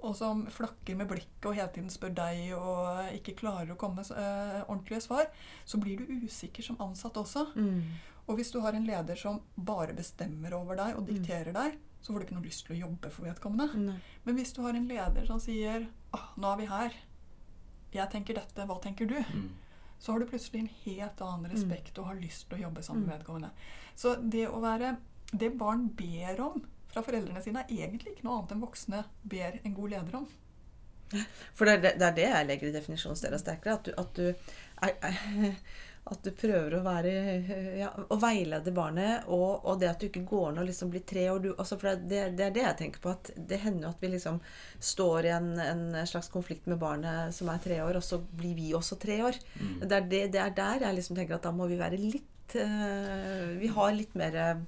og 0.03 0.15
som 0.15 0.45
flakker 0.47 0.95
med 0.97 1.07
blikket 1.09 1.45
og 1.45 1.55
hele 1.55 1.69
tiden 1.73 1.89
spør 1.89 2.13
deg 2.13 2.53
og 2.57 3.13
ikke 3.17 3.35
klarer 3.37 3.71
å 3.73 3.77
komme 3.77 3.95
med 4.01 4.11
eh, 4.11 4.63
ordentlige 4.67 5.01
svar, 5.01 5.25
så 5.65 5.77
blir 5.81 5.97
du 5.97 6.25
usikker 6.25 6.61
som 6.63 6.77
ansatt 6.79 7.13
også. 7.17 7.47
Mm. 7.55 7.81
Og 8.27 8.35
hvis 8.37 8.51
du 8.51 8.59
har 8.61 8.73
en 8.73 8.85
leder 8.85 9.15
som 9.15 9.41
bare 9.57 9.93
bestemmer 9.95 10.53
over 10.53 10.75
deg 10.75 10.97
og 10.97 11.07
dikterer 11.07 11.53
deg, 11.53 11.77
så 12.07 12.13
får 12.15 12.21
du 12.23 12.25
ikke 12.29 12.35
noe 12.37 12.47
lyst 12.47 12.63
til 12.67 12.77
å 12.77 12.79
jobbe 12.85 13.09
for 13.11 13.27
vedkommende. 13.27 13.67
Nei. 13.83 13.97
Men 14.23 14.37
hvis 14.39 14.53
du 14.55 14.61
har 14.63 14.77
en 14.79 14.87
leder 14.87 15.25
som 15.27 15.39
sier 15.43 15.89
ah, 16.15 16.29
'Nå 16.37 16.53
er 16.53 16.57
vi 16.61 16.65
her. 16.71 16.93
Jeg 17.97 18.09
tenker 18.13 18.33
dette. 18.39 18.65
Hva 18.69 18.79
tenker 18.81 19.05
du?' 19.11 19.19
Mm. 19.33 19.49
så 19.99 20.11
har 20.13 20.19
du 20.19 20.25
plutselig 20.29 20.59
en 20.61 20.69
helt 20.85 21.21
annen 21.25 21.51
respekt 21.51 21.97
og 21.99 22.05
har 22.05 22.15
lyst 22.21 22.47
til 22.49 22.59
å 22.59 22.61
jobbe 22.61 22.83
sammen 22.85 23.03
med 23.07 23.15
Mm. 23.15 23.19
vedkommende. 23.19 23.49
Så 23.95 24.15
det 24.29 24.47
å 24.47 24.61
være 24.61 24.97
Det 25.35 25.57
barn 25.57 25.89
ber 25.89 26.39
om 26.41 26.61
fra 26.87 27.01
foreldrene 27.03 27.41
sine, 27.43 27.59
er 27.59 27.87
egentlig 27.89 28.13
ikke 28.15 28.23
noe 28.23 28.37
annet 28.39 28.51
enn 28.53 28.61
voksne 28.61 29.03
ber 29.25 29.59
en 29.65 29.73
god 29.73 29.89
leder 29.89 30.15
om. 30.15 30.27
For 31.53 31.65
det 31.65 31.73
er 31.73 31.81
det, 31.81 31.91
det 31.99 32.07
er 32.07 32.15
det 32.15 32.29
jeg 32.29 32.47
legger 32.47 32.67
i 32.69 32.71
definisjonen 32.71 33.21
deres 33.21 33.41
sterkere. 33.41 33.73
At 33.73 33.83
du, 33.83 33.91
at 33.97 34.13
du, 34.15 34.35
er, 34.81 34.93
er, 35.01 35.55
at 36.11 36.23
du 36.23 36.29
prøver 36.37 36.75
å 36.77 36.83
være 36.85 37.11
ja, 37.79 37.89
Å 37.91 38.17
veilede 38.21 38.71
barnet, 38.75 39.27
og, 39.27 39.65
og 39.67 39.79
det 39.81 39.89
at 39.91 39.99
du 40.01 40.07
ikke 40.07 40.23
går 40.29 40.53
ned 40.53 40.63
og 40.63 40.69
liksom 40.69 40.91
blir 40.93 41.03
tre 41.07 41.25
år 41.31 41.41
du, 41.43 41.49
altså 41.55 41.77
for 41.79 41.99
det, 42.09 42.21
det 42.37 42.45
er 42.47 42.55
det 42.55 42.63
jeg 42.63 42.77
tenker 42.81 43.03
på. 43.03 43.13
at 43.15 43.31
Det 43.35 43.59
hender 43.63 43.87
jo 43.87 43.91
at 43.93 44.03
vi 44.03 44.11
liksom 44.13 44.39
står 44.93 45.27
i 45.29 45.33
en, 45.35 45.51
en 45.63 45.83
slags 46.09 46.31
konflikt 46.33 46.69
med 46.71 46.79
barnet 46.81 47.35
som 47.35 47.51
er 47.53 47.61
tre 47.63 47.81
år, 47.85 47.99
og 47.99 48.05
så 48.05 48.21
blir 48.39 48.55
vi 48.57 48.71
også 48.77 48.99
tre 49.01 49.19
år. 49.27 49.37
Mm. 49.59 49.75
Det, 49.83 49.91
er 49.99 50.09
det, 50.15 50.23
det 50.35 50.41
er 50.43 50.57
der 50.57 50.87
jeg 50.87 50.99
liksom 51.01 51.19
tenker 51.19 51.37
at 51.37 51.45
da 51.47 51.53
må 51.55 51.67
vi 51.69 51.79
være 51.79 51.99
litt 52.01 52.57
eh, 52.57 53.53
Vi 53.61 53.71
har 53.75 53.95
litt 53.95 54.17
mer 54.19 54.41
eh, 54.43 54.65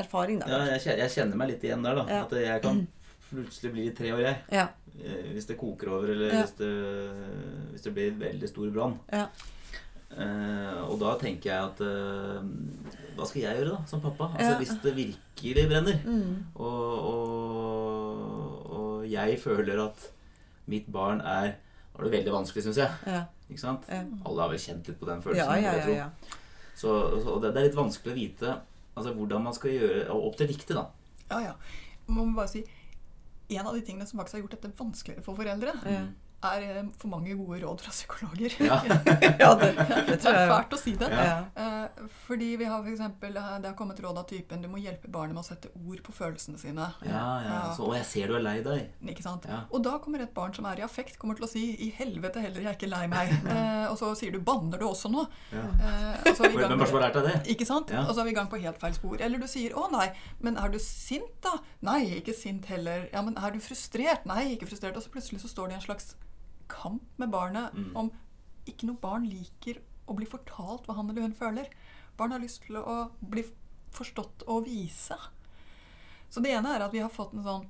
erfaring, 0.00 0.40
da. 0.42 0.50
Ja, 0.50 0.62
jeg 0.74 0.98
jeg 1.04 1.14
kjenner 1.18 1.38
meg 1.38 1.54
litt 1.54 1.64
igjen 1.66 1.84
der, 1.84 2.00
da. 2.02 2.06
Ja. 2.10 2.22
At 2.26 2.38
jeg 2.40 2.62
kan 2.64 2.86
plutselig 3.30 3.72
bli 3.74 3.88
tre 3.96 4.12
år, 4.14 4.22
jeg. 4.24 4.40
Ja. 4.54 4.68
Eh, 4.94 5.32
Hvis 5.34 5.48
det 5.50 5.58
koker 5.60 5.92
over, 5.96 6.12
eller 6.14 6.34
hvis, 6.40 6.54
det, 6.58 6.72
hvis 7.72 7.86
det 7.86 7.94
blir 7.96 8.16
veldig 8.20 8.50
stor 8.50 8.72
brann. 8.74 8.96
Ja. 9.12 9.28
Eh, 10.14 10.80
og 10.86 10.98
da 11.00 11.16
tenker 11.18 11.50
jeg 11.50 11.64
at 11.72 11.80
eh, 11.82 12.44
Hva 13.16 13.26
skal 13.26 13.40
jeg 13.42 13.56
gjøre, 13.58 13.72
da, 13.74 13.80
som 13.90 14.00
pappa? 14.04 14.28
Altså 14.34 14.50
Ja. 14.52 14.58
Hvis 14.60 14.74
det 14.84 14.92
virkelig 14.94 15.64
brenner, 15.70 15.96
Mm. 16.06 16.44
og, 16.54 16.92
og, 17.08 18.70
og 18.76 19.06
jeg 19.10 19.38
føler 19.42 19.80
at 19.88 20.06
mitt 20.70 20.86
barn 20.92 21.20
er 21.20 21.54
Nå 21.94 22.00
er 22.02 22.08
det 22.08 22.12
veldig 22.16 22.32
vanskelig, 22.34 22.62
syns 22.64 22.78
jeg. 22.80 22.90
Ja. 23.06 23.20
Ikke 23.46 23.60
sant? 23.62 23.84
Ja. 23.86 24.00
Alle 24.26 24.42
har 24.42 24.48
vel 24.50 24.58
kjent 24.58 24.88
litt 24.90 24.96
på 24.98 25.06
den 25.06 25.20
følelsen. 25.22 25.46
Ja, 25.46 25.58
ja, 25.62 25.74
vil 25.84 25.92
jeg 25.94 25.98
ja, 26.00 26.06
ja. 26.08 26.38
Så, 26.74 26.94
så 27.22 27.36
det, 27.38 27.52
det 27.54 27.60
er 27.60 27.68
litt 27.68 27.76
vanskelig 27.78 28.10
å 28.10 28.16
vite 28.18 28.54
altså, 28.96 29.12
hvordan 29.14 29.44
man 29.46 29.54
skal 29.54 29.70
gjøre 29.76 30.00
og 30.10 30.24
Opp 30.30 30.38
til 30.40 30.48
riktig, 30.50 30.74
da. 30.74 30.88
Ja, 31.30 31.38
ja. 31.44 31.52
Man 32.08 32.32
må 32.32 32.34
bare 32.40 32.50
si 32.50 32.64
En 33.54 33.68
av 33.70 33.76
de 33.78 33.84
tingene 33.86 34.08
som 34.10 34.18
faktisk 34.18 34.40
har 34.40 34.42
gjort 34.42 34.56
dette 34.56 34.72
vanskeligere 34.80 35.22
for 35.22 35.38
foreldre, 35.38 35.74
Ja. 35.86 36.02
Er 36.50 36.78
eh, 36.78 36.90
for 37.00 37.12
mange 37.12 37.34
gode 37.38 37.60
råd 37.62 37.84
fra 37.84 37.92
psykologer. 37.94 38.56
Ja. 38.60 38.80
ja 39.42 39.50
det, 39.60 39.70
det 39.76 40.18
Det 40.22 40.32
er 40.32 40.50
fælt 40.50 40.74
å 40.76 40.80
si 40.80 40.94
det. 41.00 41.10
Ja. 41.10 41.38
Eh, 41.56 42.08
fordi 42.26 42.50
vi 42.60 42.68
har 42.68 42.82
for 42.82 42.90
eksempel, 42.92 43.36
eh, 43.36 43.50
Det 43.62 43.70
har 43.70 43.76
kommet 43.78 44.00
råd 44.00 44.20
av 44.20 44.28
typen 44.28 44.62
du 44.62 44.68
må 44.70 44.80
hjelpe 44.82 45.10
barnet 45.12 45.36
med 45.36 45.44
å 45.44 45.46
sette 45.46 45.70
ord 45.74 46.02
på 46.04 46.14
følelsene 46.14 46.60
sine. 46.60 46.88
Ja, 47.06 47.24
ja. 47.44 47.58
Så, 47.76 47.86
og 47.88 47.96
jeg 47.98 48.06
ser 48.08 48.32
du 48.32 48.38
er 48.38 48.44
lei 48.44 48.58
deg. 48.64 48.92
Ikke 49.14 49.24
sant? 49.24 49.48
Ja. 49.48 49.64
Og 49.70 49.84
da 49.84 49.96
kommer 50.02 50.22
et 50.24 50.34
barn 50.36 50.54
som 50.56 50.68
er 50.70 50.80
i 50.80 50.86
affekt, 50.86 51.18
kommer 51.20 51.38
til 51.38 51.46
å 51.48 51.50
si 51.50 51.64
'i 51.74 51.90
helvete 51.98 52.42
heller, 52.42 52.62
jeg 52.62 52.72
er 52.72 52.78
ikke 52.78 52.92
lei 52.92 53.06
meg'. 53.10 53.34
Eh, 53.54 53.86
og 53.90 53.96
så 53.98 54.08
sier 54.18 54.32
du 54.32 54.40
'banner 54.40 54.80
du 54.80 54.86
også 54.86 55.08
nå'? 55.12 55.24
Ja. 55.52 55.62
Eh, 55.62 56.30
og 56.30 56.36
så 56.36 56.44
er 56.44 56.50
vi 56.50 56.56
i 56.56 56.62
gang 56.64 56.80
er 56.80 57.12
det 57.12 57.22
lært? 57.24 57.50
Ikke 57.54 57.66
sant? 57.68 57.90
Ja. 57.90 58.04
Og 58.08 58.14
så 58.14 58.22
er 58.22 58.28
vi 58.28 58.32
i 58.32 58.38
gang 58.38 58.48
på 58.50 58.60
helt 58.60 58.80
feil 58.80 58.94
spor. 58.96 59.16
Eller 59.20 59.38
du 59.38 59.46
sier 59.46 59.76
'Å 59.76 59.90
nei, 59.92 60.08
men 60.40 60.56
er 60.56 60.68
du 60.72 60.78
sint, 60.78 61.34
da?' 61.44 61.60
Nei, 61.84 62.18
ikke 62.18 62.34
sint 62.34 62.66
heller. 62.66 63.08
Ja, 63.12 63.22
men 63.22 63.36
er 63.36 63.50
du 63.50 63.60
frustrert? 63.60 64.26
Nei, 64.26 64.54
ikke 64.54 64.66
frustrert. 64.66 64.96
Og 64.96 65.02
så 65.02 65.10
plutselig 65.10 65.40
så 65.40 65.48
står 65.48 65.68
det 65.68 65.76
i 65.76 65.80
en 65.82 65.86
slags 65.86 66.14
kamp 66.68 67.02
med 67.18 67.30
barnet 67.30 67.72
Mm. 67.74 67.96
om 67.96 68.10
ikke 68.66 68.86
noe 68.86 68.96
barn 68.96 69.24
liker 69.28 69.80
å 70.08 70.14
bli 70.16 70.26
fortalt 70.26 70.86
hva 70.86 70.94
han 70.96 71.10
eller 71.10 71.22
hun 71.22 71.32
føler. 71.34 71.66
Barn 72.16 72.30
har 72.32 72.40
lyst 72.40 72.62
til 72.66 72.76
å 72.76 73.10
bli 73.20 73.44
forstått 73.92 74.42
og 74.48 74.64
vise. 74.66 75.16
Så 76.30 76.42
det 76.42 76.50
ene 76.52 76.74
er 76.74 76.80
at 76.82 76.92
vi 76.92 76.98
har 77.00 77.08
fått 77.10 77.32
en 77.34 77.44
sånn 77.44 77.66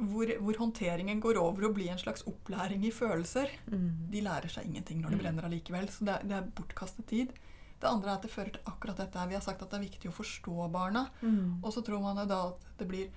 hvor, 0.00 0.30
hvor 0.40 0.56
håndteringen 0.62 1.20
går 1.20 1.36
over 1.40 1.66
å 1.68 1.72
bli 1.74 1.88
en 1.92 1.98
slags 2.00 2.22
opplæring 2.30 2.84
i 2.86 2.92
følelser. 2.94 3.50
Mm. 3.70 3.88
De 4.12 4.22
lærer 4.24 4.48
seg 4.48 4.66
ingenting 4.70 5.02
når 5.02 5.10
det 5.10 5.18
Mm. 5.18 5.22
brenner 5.24 5.42
allikevel. 5.48 5.88
Så 5.90 6.04
det 6.04 6.14
er, 6.14 6.22
det 6.28 6.36
er 6.36 6.50
bortkastet 6.56 7.06
tid. 7.06 7.32
Det 7.80 7.88
andre 7.88 8.10
er 8.10 8.14
at 8.14 8.22
det 8.22 8.30
fører 8.30 8.52
til 8.52 8.62
akkurat 8.66 8.96
dette. 8.96 9.28
Vi 9.28 9.34
har 9.34 9.40
sagt 9.42 9.62
at 9.62 9.70
det 9.70 9.78
er 9.80 9.88
viktig 9.88 10.08
å 10.10 10.14
forstå 10.14 10.70
barna. 10.72 11.10
Mm. 11.22 11.60
Og 11.64 11.72
så 11.72 11.82
tror 11.84 12.00
man 12.00 12.16
jo 12.16 12.24
da 12.26 12.48
at 12.48 12.60
det 12.78 12.88
blir 12.88 13.08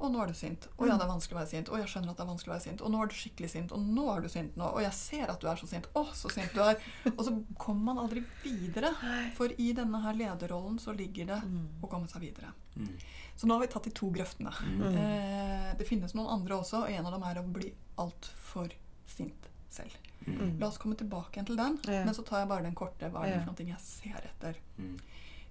Å, 0.00 0.08
nå 0.08 0.20
er 0.22 0.30
du 0.32 0.36
sint. 0.36 0.64
Å 0.80 0.86
ja, 0.88 0.94
det 0.96 1.04
er 1.04 1.10
vanskelig 1.10 1.36
å 1.36 1.38
være 1.42 1.50
sint. 1.50 1.68
Å, 1.68 1.76
jeg 1.76 1.88
skjønner 1.92 2.10
at 2.14 2.16
det 2.16 2.24
er 2.24 2.28
vanskelig 2.30 2.50
å 2.50 2.54
være 2.54 2.64
sint. 2.64 2.80
Og 2.86 2.92
nå 2.94 3.00
er 3.04 3.10
du 3.10 3.16
skikkelig 3.18 3.50
sint. 3.52 3.72
Og 3.76 3.82
nå 3.84 4.04
er 4.14 4.22
du 4.24 4.28
sint 4.32 4.56
nå. 4.56 4.68
Og 4.72 4.80
jeg 4.80 4.96
ser 4.96 5.32
at 5.34 5.42
du 5.42 5.48
er 5.50 5.60
så 5.60 5.68
sint. 5.68 5.88
Å, 5.92 6.04
så 6.16 6.30
sint 6.32 6.54
du 6.56 6.62
er. 6.64 6.80
Og 7.12 7.20
så 7.26 7.34
kommer 7.60 7.90
man 7.90 8.00
aldri 8.06 8.22
videre. 8.42 8.94
For 9.36 9.52
i 9.60 9.70
denne 9.76 10.00
her 10.06 10.16
lederrollen 10.16 10.78
så 10.80 10.94
ligger 10.96 11.28
det 11.34 11.40
å 11.84 11.90
komme 11.92 12.08
seg 12.08 12.24
videre. 12.24 12.54
Mm. 12.80 12.88
Så 13.36 13.48
nå 13.48 13.56
har 13.58 13.64
vi 13.66 13.70
tatt 13.72 13.88
de 13.90 13.92
to 14.00 14.08
grøftene. 14.16 14.52
Mm. 14.72 14.82
Eh, 15.04 15.68
det 15.80 15.88
finnes 15.88 16.16
noen 16.16 16.32
andre 16.38 16.58
også, 16.60 16.82
og 16.86 16.92
en 16.96 17.06
av 17.08 17.14
dem 17.18 17.28
er 17.28 17.40
å 17.40 17.46
bli 17.60 17.70
altfor 18.00 18.72
sint 19.08 19.48
selv. 19.72 19.96
Mm. 20.26 20.58
La 20.60 20.68
oss 20.68 20.80
komme 20.80 20.96
tilbake 21.00 21.36
igjen 21.38 21.46
til 21.52 21.56
den, 21.60 21.78
Ja. 21.88 22.02
men 22.04 22.14
så 22.16 22.24
tar 22.26 22.42
jeg 22.42 22.50
bare 22.50 22.64
den 22.66 22.74
korte. 22.76 23.08
Hva 23.12 23.24
er 23.26 23.36
det 23.36 23.44
for 23.44 23.52
noe 23.52 23.68
jeg 23.70 23.80
ser 23.84 24.26
etter? 24.32 24.58
Mm. 24.76 24.96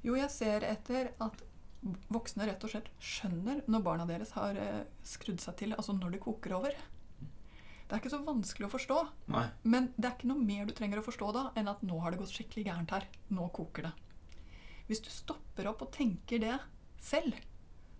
Jo, 0.06 0.16
jeg 0.16 0.30
ser 0.32 0.64
etter 0.64 1.10
at 1.20 1.42
voksne 2.12 2.48
rett 2.50 2.64
og 2.66 2.72
slett 2.74 2.90
skjønner 3.00 3.62
når 3.72 3.84
barna 3.86 4.08
deres 4.10 4.34
har 4.36 4.58
eh, 4.60 4.82
skrudd 5.08 5.40
seg 5.44 5.56
til, 5.62 5.76
altså 5.78 5.96
når 5.96 6.16
det 6.16 6.24
koker 6.24 6.56
over. 6.58 6.76
Det 7.90 7.96
er 7.96 8.02
ikke 8.04 8.12
så 8.14 8.22
vanskelig 8.22 8.68
å 8.68 8.74
forstå, 8.74 8.98
Nei. 9.34 9.48
men 9.66 9.88
det 9.96 10.06
er 10.06 10.18
ikke 10.18 10.30
noe 10.30 10.44
mer 10.46 10.68
du 10.68 10.76
trenger 10.78 11.02
å 11.02 11.06
forstå 11.06 11.32
da 11.34 11.46
enn 11.58 11.72
at 11.72 11.82
nå 11.82 11.98
har 12.04 12.14
det 12.14 12.20
gått 12.22 12.36
skikkelig 12.36 12.68
gærent 12.68 12.94
her. 12.94 13.08
Nå 13.34 13.48
koker 13.56 13.88
det. 13.88 13.94
Hvis 14.90 15.02
du 15.06 15.10
stopper 15.14 15.70
opp 15.72 15.82
og 15.86 15.92
tenker 15.96 16.42
det 16.44 16.58
selv, 17.02 17.40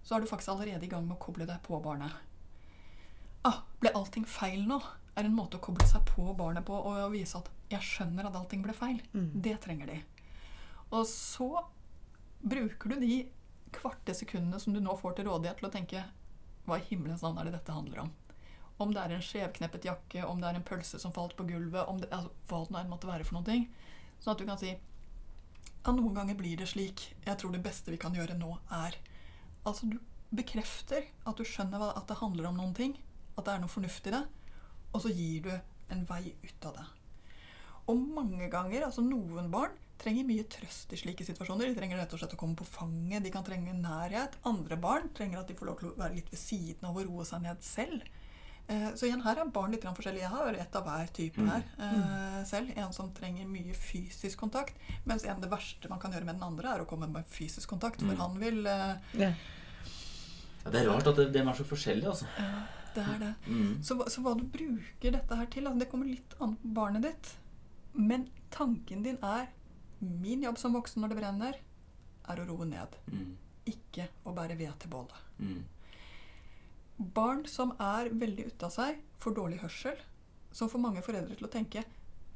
så 0.06 0.16
er 0.16 0.22
du 0.22 0.30
faktisk 0.30 0.54
allerede 0.54 0.86
i 0.86 0.92
gang 0.92 1.08
med 1.08 1.18
å 1.18 1.24
koble 1.24 1.48
deg 1.50 1.62
på 1.66 1.80
barnet. 1.82 2.14
Ah, 3.48 3.64
ble 3.82 3.94
allting 3.96 4.28
feil 4.30 4.62
nå? 4.68 4.78
Er 5.18 5.26
en 5.26 5.36
måte 5.36 5.58
å 5.58 5.64
koble 5.64 5.88
seg 5.90 6.06
på 6.08 6.28
barnet 6.38 6.68
på 6.68 6.76
og 6.76 7.12
vise 7.12 7.40
at 7.40 7.50
'jeg 7.70 7.82
skjønner 7.82 8.28
at 8.28 8.36
allting 8.36 8.62
ble 8.62 8.74
feil'. 8.74 9.02
Mm. 9.14 9.42
Det 9.42 9.60
trenger 9.62 9.88
de. 9.88 10.04
Og 10.92 11.06
så 11.06 11.66
bruker 12.42 12.90
du 12.90 13.00
de 13.00 13.30
kvarte 13.76 14.16
sekundene 14.16 14.60
som 14.60 14.74
du 14.74 14.82
nå 14.84 14.96
får 14.98 15.18
til 15.18 15.30
rådighet, 15.30 15.58
til 15.60 15.70
å 15.70 15.72
tenke 15.74 16.04
'hva 16.66 16.78
i 16.78 16.88
himmelens 16.90 17.22
navn 17.22 17.38
er 17.40 17.46
det 17.46 17.54
dette 17.54 17.74
handler 17.74 18.04
om'? 18.04 18.12
Om 18.80 18.94
det 18.94 19.02
er 19.02 19.12
en 19.16 19.22
skjevkneppet 19.22 19.86
jakke, 19.86 20.24
om 20.26 20.40
det 20.42 20.50
er 20.50 20.56
en 20.56 20.64
pølse 20.64 21.00
som 21.00 21.12
falt 21.12 21.36
på 21.36 21.48
gulvet, 21.48 21.88
om 21.88 21.98
det, 22.00 22.10
altså, 22.12 22.32
hva 22.48 22.84
det 22.84 22.90
måtte 22.90 23.08
være 23.08 23.26
for 23.26 23.36
noen 23.36 23.46
ting. 23.46 23.74
Sånn 24.20 24.32
at 24.32 24.38
du 24.38 24.46
kan 24.46 24.58
si 24.58 24.70
ja, 24.70 25.92
noen 25.92 26.14
ganger 26.14 26.36
blir 26.36 26.58
det 26.58 26.68
slik. 26.68 27.16
Jeg 27.26 27.38
tror 27.38 27.52
det 27.52 27.64
beste 27.64 27.92
vi 27.92 27.98
kan 27.98 28.14
gjøre 28.14 28.38
nå, 28.38 28.58
er 28.72 28.96
Altså, 29.66 29.90
du 29.92 30.00
bekrefter 30.32 31.04
at 31.28 31.38
du 31.38 31.44
skjønner 31.44 31.98
at 31.98 32.08
det 32.08 32.18
handler 32.22 32.48
om 32.50 32.58
noen 32.58 32.74
ting. 32.74 32.96
At 33.38 33.46
det 33.46 33.54
er 33.54 33.60
noe 33.60 33.72
fornuft 33.72 34.08
i 34.08 34.14
det. 34.14 34.24
Og 34.94 35.04
så 35.04 35.12
gir 35.12 35.44
du 35.44 35.52
en 35.94 36.06
vei 36.08 36.34
ut 36.44 36.66
av 36.66 36.78
det. 36.78 36.86
Og 37.92 37.98
mange 37.98 38.48
ganger, 38.50 38.86
altså 38.86 39.04
noen 39.04 39.50
barn, 39.52 39.76
trenger 40.00 40.26
mye 40.26 40.46
trøst 40.48 40.94
i 40.96 41.00
slike 41.02 41.26
situasjoner. 41.28 41.68
De 41.70 41.76
trenger 41.76 41.98
rett 42.00 42.14
og 42.16 42.20
slett 42.22 42.34
å 42.34 42.40
komme 42.40 42.56
på 42.60 42.66
fanget, 42.66 43.24
de 43.24 43.32
kan 43.34 43.44
trenge 43.44 43.74
nærhet. 43.76 44.38
Andre 44.48 44.78
barn 44.80 45.10
trenger 45.14 45.40
at 45.42 45.48
de 45.52 45.58
får 45.60 45.66
lov 45.70 45.80
til 45.82 45.90
å 45.92 45.98
være 46.00 46.16
litt 46.16 46.32
ved 46.32 46.40
siden 46.40 46.88
av 46.90 46.98
og 46.98 47.06
roe 47.10 47.26
seg 47.28 47.42
ned 47.44 47.62
selv. 47.62 48.02
Eh, 48.70 48.92
Så 48.96 49.08
igjen, 49.08 49.24
her 49.26 49.36
er 49.42 49.46
barn 49.50 49.72
litt 49.72 49.82
forskjellige. 49.84 50.22
Jeg 50.22 50.30
har 50.30 50.54
ett 50.54 50.76
av 50.76 50.86
hver 50.86 51.08
type 51.12 51.38
Mm. 51.42 51.50
her 51.50 51.64
eh, 51.80 52.44
selv. 52.46 52.72
En 52.78 52.94
som 52.94 53.12
trenger 53.12 53.46
mye 53.48 53.74
fysisk 53.74 54.38
kontakt, 54.38 54.76
mens 55.06 55.26
en 55.26 55.42
det 55.42 55.50
verste 55.50 55.90
man 55.90 56.00
kan 56.00 56.12
gjøre 56.12 56.26
med 56.26 56.36
den 56.36 56.44
andre, 56.44 56.68
er 56.76 56.80
å 56.82 56.88
komme 56.88 57.08
med 57.12 57.26
fysisk 57.28 57.68
kontakt. 57.68 58.00
For 58.00 58.14
Mm. 58.14 58.18
han 58.18 58.40
vil 58.40 58.66
eh, 58.68 58.96
Ja. 59.18 59.34
Ja, 60.66 60.72
det 60.72 60.82
er 60.86 60.90
rart 60.90 61.08
at 61.08 61.16
de 61.34 61.40
er 61.40 61.54
så 61.56 61.64
forskjellige, 61.64 62.06
altså. 62.08 62.26
Ja, 62.38 62.64
det 62.94 63.04
er 63.08 63.20
det. 63.20 63.36
Mm. 63.48 63.82
Så, 63.82 63.96
hva- 63.96 64.10
så 64.10 64.22
hva 64.22 64.36
du 64.38 64.44
bruker 64.44 65.12
dette 65.12 65.36
her 65.36 65.46
til, 65.46 65.64
altså 65.66 65.80
det 65.80 65.90
kommer 65.90 66.06
litt 66.06 66.34
an 66.42 66.56
på 66.58 66.74
barnet 66.74 67.02
ditt. 67.02 67.36
Men 67.96 68.30
tanken 68.52 69.02
din 69.04 69.18
er 69.24 69.48
Min 70.00 70.44
jobb 70.46 70.58
som 70.62 70.76
voksen 70.76 71.04
når 71.04 71.14
det 71.14 71.20
brenner, 71.20 71.60
er 72.30 72.42
å 72.42 72.48
roe 72.48 72.68
ned. 72.70 72.96
Mm. 73.12 73.36
Ikke 73.70 74.08
å 74.28 74.34
bære 74.36 74.58
ved 74.60 74.74
til 74.82 74.92
bålet. 74.94 75.16
Mm. 75.40 75.64
Barn 77.16 77.46
som 77.48 77.72
er 77.80 78.12
veldig 78.12 78.50
ute 78.52 78.68
av 78.68 78.76
seg, 78.76 79.00
får 79.24 79.36
dårlig 79.38 79.62
hørsel, 79.64 80.00
som 80.52 80.72
får 80.72 80.84
mange 80.84 81.04
foreldre 81.06 81.38
til 81.38 81.48
å 81.48 81.52
tenke 81.54 81.86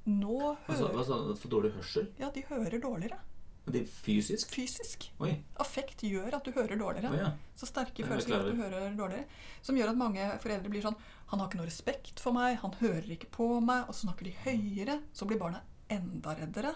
Nå 0.04 0.38
hører 0.68 0.92
hva 0.92 1.04
sa 1.08 1.18
du? 1.24 1.30
For 1.40 1.48
dårlig 1.52 1.72
hørsel? 1.78 2.10
Ja, 2.20 2.28
de 2.36 2.42
hører 2.50 2.82
dårligere. 2.84 3.22
Det 3.64 3.80
er 3.80 3.88
fysisk? 3.88 4.50
Fysisk. 4.52 5.06
Oi. 5.24 5.38
Affekt 5.64 6.04
gjør 6.04 6.36
at 6.36 6.44
du 6.44 6.52
hører 6.52 6.76
dårligere. 6.76 7.12
Å 7.14 7.20
ja. 7.22 7.30
Så 7.56 7.70
sterke 7.70 8.04
er 8.04 8.10
følelser 8.10 8.34
gjør 8.34 8.44
at 8.44 8.50
du 8.50 8.60
hører 8.60 8.98
dårligere. 8.98 9.44
Som 9.64 9.80
gjør 9.80 9.94
at 9.94 10.02
mange 10.02 10.26
foreldre 10.44 10.72
blir 10.74 10.84
sånn 10.84 10.98
Han 11.32 11.40
har 11.40 11.48
ikke 11.48 11.62
noe 11.62 11.70
respekt 11.70 12.20
for 12.20 12.36
meg, 12.36 12.58
han 12.60 12.76
hører 12.82 13.08
ikke 13.16 13.32
på 13.32 13.48
meg, 13.64 13.88
og 13.88 13.96
så 13.96 14.04
snakker 14.10 14.28
de 14.28 14.36
høyere. 14.44 14.98
Så 15.16 15.30
blir 15.30 15.40
barna 15.40 15.64
enda 15.94 16.36
reddere. 16.36 16.76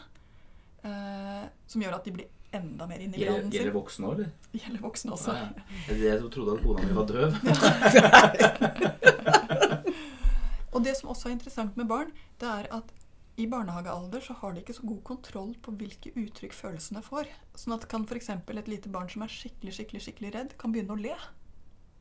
Eh, 0.84 1.46
som 1.68 1.82
gjør 1.82 1.94
at 1.98 2.06
de 2.06 2.12
blir 2.18 2.26
enda 2.58 2.88
mer 2.88 3.00
inne 3.04 3.16
i 3.18 3.20
graden 3.26 3.50
sin. 3.50 3.58
gjelder 3.60 3.74
voksne 3.76 4.06
òg, 4.08 4.12
eller? 4.18 4.30
Gjelder 4.62 4.82
voksne 4.84 5.12
også. 5.18 5.32
Ja, 5.36 5.40
ja. 5.48 5.52
Det 5.90 5.98
jeg 6.06 6.18
trodde 6.34 6.52
at 6.58 6.62
kona 6.63 6.80
mi 6.86 6.94
var 6.98 7.06
døv. 7.12 7.32
Og 10.78 10.84
det 10.86 10.94
som 11.00 11.10
også 11.10 11.24
er 11.30 11.34
interessant 11.36 11.74
med 11.80 11.86
barn, 11.90 12.10
det 12.40 12.48
er 12.48 12.66
at 12.78 12.88
i 13.38 13.46
barnehagealder 13.50 14.22
så 14.26 14.34
har 14.40 14.52
de 14.54 14.60
ikke 14.63 14.74
så 14.74 14.82
god 14.90 15.02
kontroll 15.06 15.52
på 15.62 15.72
hvilke 15.78 16.10
uttrykk 16.18 16.54
følelsene 16.58 17.02
får. 17.06 17.26
Sånn 17.58 17.76
at 17.76 17.86
kan 17.90 18.06
f.eks. 18.08 18.30
et 18.34 18.68
lite 18.72 18.90
barn 18.90 19.10
som 19.13 19.22
er 19.26 19.32
skikkelig 19.34 19.74
skikkelig, 19.78 20.02
skikkelig 20.08 20.32
redd, 20.34 20.52
kan 20.58 20.72
begynne 20.74 20.94
å 20.96 21.02
le. 21.02 21.16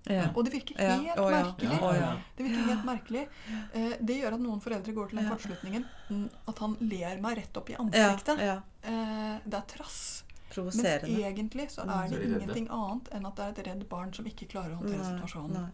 Ja. 0.08 0.28
Og 0.36 0.44
det 0.44 0.52
virker 0.52 0.76
Ja. 0.78 0.96
helt 0.96 1.16
ja. 1.16 1.30
merkelig. 1.30 1.80
Ja. 2.00 2.16
Det 2.36 2.44
virker 2.46 2.62
helt 2.70 2.84
merkelig. 2.84 3.28
Eh, 3.74 3.96
det 4.00 4.16
gjør 4.22 4.34
at 4.34 4.40
noen 4.40 4.60
foreldre 4.60 4.92
går 4.94 5.08
til 5.08 5.18
den 5.18 5.24
Ja. 5.26 5.30
kortslutningen 5.34 5.84
mm, 6.10 6.28
at 6.48 6.58
han 6.58 6.76
ler 6.80 7.20
meg 7.20 7.36
rett 7.38 7.56
opp 7.56 7.70
i 7.70 7.74
ansiktet. 7.74 8.38
ja. 8.38 8.60
Eh, 8.84 9.38
det 9.44 9.54
er 9.54 9.66
trass. 9.66 10.22
Men 10.56 10.86
egentlig 11.20 11.68
så 11.70 11.84
Mm. 11.84 11.90
er 11.90 12.08
det 12.08 12.22
ingenting 12.22 12.68
annet 12.70 13.08
enn 13.12 13.26
at 13.26 13.34
det 13.36 13.44
er 13.44 13.48
et 13.60 13.66
redd 13.66 13.88
barn 13.88 14.12
som 14.14 14.24
ikke 14.24 14.46
klarer 14.48 14.72
å 14.72 14.78
håndtere 14.78 15.04
situasjonen. 15.18 15.52
nei. 15.52 15.70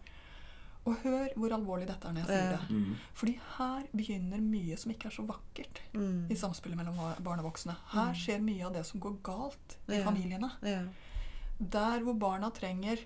Og 0.85 0.97
hør 1.03 1.29
hvor 1.37 1.49
alvorlig 1.51 1.87
dette 1.87 2.05
er 2.07 2.11
når 2.11 2.25
jeg 2.25 2.27
sier 2.27 2.49
det. 2.57 2.69
Mm. 2.69 2.95
Fordi 3.13 3.39
her 3.57 3.83
begynner 3.95 4.41
mye 4.41 4.77
som 4.77 4.91
ikke 4.91 5.05
er 5.05 5.11
så 5.11 5.25
vakkert 5.25 5.79
Mm. 5.93 6.25
i 6.29 6.33
samspillet 6.35 6.75
mellom 6.75 6.95
barn 7.23 7.39
og 7.39 7.45
voksne. 7.53 7.75
Her 7.93 8.13
skjer 8.13 8.41
mye 8.41 8.65
av 8.65 8.73
det 8.73 8.85
som 8.85 8.99
går 8.99 9.21
galt 9.23 9.77
i 9.87 10.01
familiene. 10.03 10.51
Der 11.59 11.99
hvor 12.03 12.13
barna 12.19 12.49
trenger 12.49 12.97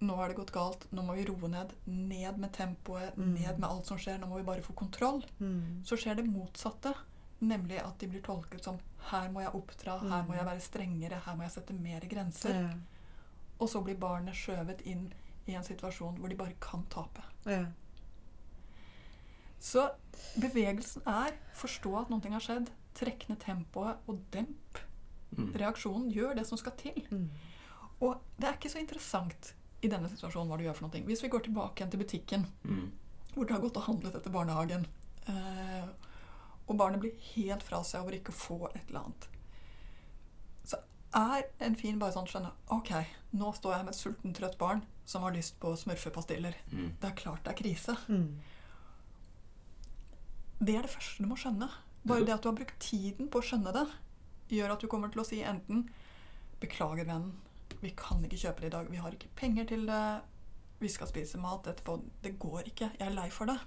Nå 0.00 0.14
har 0.16 0.28
det 0.28 0.36
gått 0.36 0.52
galt, 0.52 0.86
nå 0.92 1.02
må 1.04 1.14
vi 1.14 1.26
roe 1.28 1.48
ned. 1.48 1.72
Ned 1.86 2.38
med 2.38 2.52
tempoet, 2.52 3.14
Mm. 3.16 3.34
ned 3.34 3.58
med 3.58 3.68
alt 3.68 3.86
som 3.86 3.98
skjer. 3.98 4.18
Nå 4.18 4.26
må 4.28 4.36
vi 4.38 4.42
bare 4.46 4.62
få 4.62 4.72
kontroll. 4.74 5.22
Mm. 5.40 5.82
Så 5.84 5.96
skjer 5.96 6.16
det 6.16 6.24
motsatte 6.26 6.94
Nemlig 7.42 7.78
at 7.82 7.98
de 7.98 8.06
blir 8.06 8.20
tolket 8.20 8.62
som 8.62 8.78
her 9.10 9.30
må 9.30 9.40
jeg 9.40 9.52
oppdra, 9.54 9.98
her 10.02 10.26
må 10.28 10.34
jeg 10.36 10.44
være 10.44 10.60
strengere, 10.60 11.20
her 11.24 11.36
må 11.36 11.42
jeg 11.46 11.50
sette 11.52 11.72
mer 11.72 12.00
grenser. 12.00 12.50
Ja. 12.52 12.74
Og 13.58 13.68
så 13.68 13.80
blir 13.82 13.96
barnet 13.96 14.34
skjøvet 14.34 14.82
inn 14.84 15.06
i 15.46 15.54
en 15.54 15.62
situasjon 15.64 16.18
hvor 16.18 16.28
de 16.28 16.36
bare 16.36 16.52
kan 16.60 16.84
tape. 16.92 17.22
Ja. 17.46 17.64
Så 19.60 19.86
bevegelsen 20.40 21.02
er 21.08 21.32
forstå 21.56 21.94
at 22.00 22.10
noe 22.12 22.32
har 22.32 22.40
skjedd, 22.44 22.68
trekk 22.96 23.26
ned 23.30 23.40
tempoet 23.40 23.96
og 24.08 24.20
demp 24.32 24.78
Mm. 25.36 25.52
reaksjonen. 25.54 26.10
Gjør 26.12 26.34
det 26.34 26.46
som 26.46 26.58
skal 26.58 26.72
til. 26.76 27.06
Mm. 27.10 27.28
Og 28.02 28.20
det 28.38 28.48
er 28.48 28.52
ikke 28.56 28.68
så 28.72 28.80
interessant 28.80 29.54
i 29.82 29.88
denne 29.88 30.08
situasjonen 30.12 30.48
hva 30.50 30.58
du 30.60 30.64
gjør 30.64 30.76
for 30.76 30.86
noe. 30.88 31.02
Hvis 31.08 31.22
vi 31.24 31.28
går 31.32 31.44
tilbake 31.46 31.80
igjen 31.80 31.90
til 31.90 32.00
butikken, 32.02 32.46
Mm. 32.64 32.90
hvor 33.34 33.46
du 33.46 33.52
har 33.54 33.60
gått 33.60 33.76
og 33.76 33.86
handlet 33.86 34.14
etter 34.14 34.30
barnehagen, 34.30 34.86
eh, 35.28 35.88
og 36.68 36.76
barnet 36.76 37.00
blir 37.00 37.14
helt 37.34 37.62
fra 37.62 37.82
seg 37.82 38.02
over 38.02 38.12
ikke 38.12 38.32
å 38.32 38.40
få 38.40 38.58
et 38.74 38.88
eller 38.88 39.00
annet, 39.00 39.28
så 40.64 40.76
er 41.14 41.42
en 41.60 41.74
fin 41.74 41.98
bare 41.98 42.12
sånn 42.12 42.26
skjønne 42.28 42.52
Ok, 42.70 42.90
nå 43.34 43.52
står 43.54 43.76
jeg 43.76 43.84
med 43.84 43.94
et 43.94 44.00
sultent, 44.00 44.36
trøtt 44.36 44.58
barn 44.58 44.82
som 45.06 45.22
har 45.22 45.32
lyst 45.32 45.58
på 45.60 45.72
smurfepastiller. 45.76 46.54
Mm. 46.72 46.92
Det 47.00 47.10
er 47.10 47.16
klart 47.16 47.42
det 47.44 47.52
er 47.52 47.62
krise. 47.62 47.96
Mm. 48.08 48.36
Det 50.62 50.76
er 50.76 50.82
det 50.82 50.90
første 50.92 51.22
du 51.24 51.28
må 51.30 51.36
skjønne. 51.40 51.70
Bare 52.06 52.24
det 52.24 52.34
at 52.34 52.42
du 52.42 52.48
har 52.50 52.56
brukt 52.56 52.78
tiden 52.80 53.28
på 53.32 53.40
å 53.40 53.44
skjønne 53.44 53.72
det, 53.72 53.86
gjør 54.50 54.72
at 54.74 54.80
du 54.80 54.86
kommer 54.88 55.10
til 55.12 55.22
å 55.22 55.26
si 55.26 55.40
enten 55.42 55.88
'Beklager, 56.60 57.06
vennen. 57.06 57.32
Vi 57.80 57.94
kan 57.96 58.24
ikke 58.24 58.36
kjøpe 58.36 58.60
det 58.60 58.70
i 58.70 58.76
dag. 58.76 58.90
Vi 58.90 59.00
har 59.00 59.14
ikke 59.16 59.32
penger 59.36 59.64
til 59.70 59.86
det. 59.88 60.20
Vi 60.80 60.88
skal 60.88 61.08
spise 61.08 61.40
mat 61.40 61.66
etterpå. 61.68 61.98
Det 62.22 62.38
går 62.38 62.68
ikke. 62.72 62.90
Jeg 62.98 63.06
er 63.08 63.16
lei 63.16 63.28
for 63.30 63.46
det.' 63.46 63.60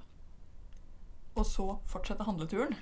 Og 1.35 1.45
så 1.45 1.77
fortsette 1.89 2.23
handleturen. 2.23 2.75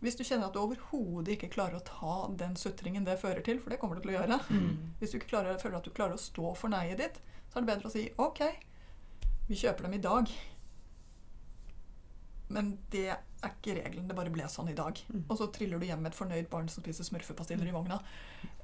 Hvis 0.00 0.14
du 0.14 0.22
kjenner 0.24 0.46
at 0.46 0.54
du 0.54 0.60
overhodet 0.60 1.32
ikke 1.34 1.48
klarer 1.50 1.78
å 1.78 1.84
ta 1.86 2.28
den 2.38 2.54
sutringen 2.56 3.06
det 3.06 3.18
fører 3.18 3.40
til, 3.42 3.58
for 3.60 3.70
det 3.70 3.80
kommer 3.80 3.96
du 3.96 4.04
til 4.04 4.12
å 4.12 4.20
gjøre 4.20 4.28
Hvis 5.00 5.10
du 5.10 5.16
ikke 5.18 5.32
klarer, 5.32 5.58
føler 5.58 5.78
at 5.78 5.84
du 5.84 5.90
klarer 5.90 6.14
å 6.14 6.22
stå 6.22 6.52
for 6.54 6.68
nei-et 6.68 7.00
ditt, 7.00 7.18
så 7.48 7.58
er 7.58 7.64
det 7.64 7.72
bedre 7.72 7.88
å 7.88 7.94
si 7.96 8.04
'OK, 8.16 8.44
vi 9.48 9.56
kjøper 9.56 9.88
dem 9.88 9.94
i 9.94 10.04
dag'. 10.04 10.36
Men 12.50 12.78
det 12.90 13.06
er 13.10 13.18
ikke 13.44 13.74
regelen. 13.76 14.06
Det 14.08 14.16
bare 14.16 14.30
ble 14.32 14.42
sånn 14.48 14.70
i 14.70 14.74
dag. 14.74 14.98
Og 15.28 15.36
så 15.38 15.46
triller 15.52 15.78
du 15.78 15.84
hjem 15.86 16.00
med 16.02 16.12
et 16.12 16.18
fornøyd 16.18 16.48
barn 16.50 16.68
som 16.68 16.82
spiser 16.82 17.04
smurfepastiller 17.04 17.68
i 17.68 17.74
vogna. 17.76 18.00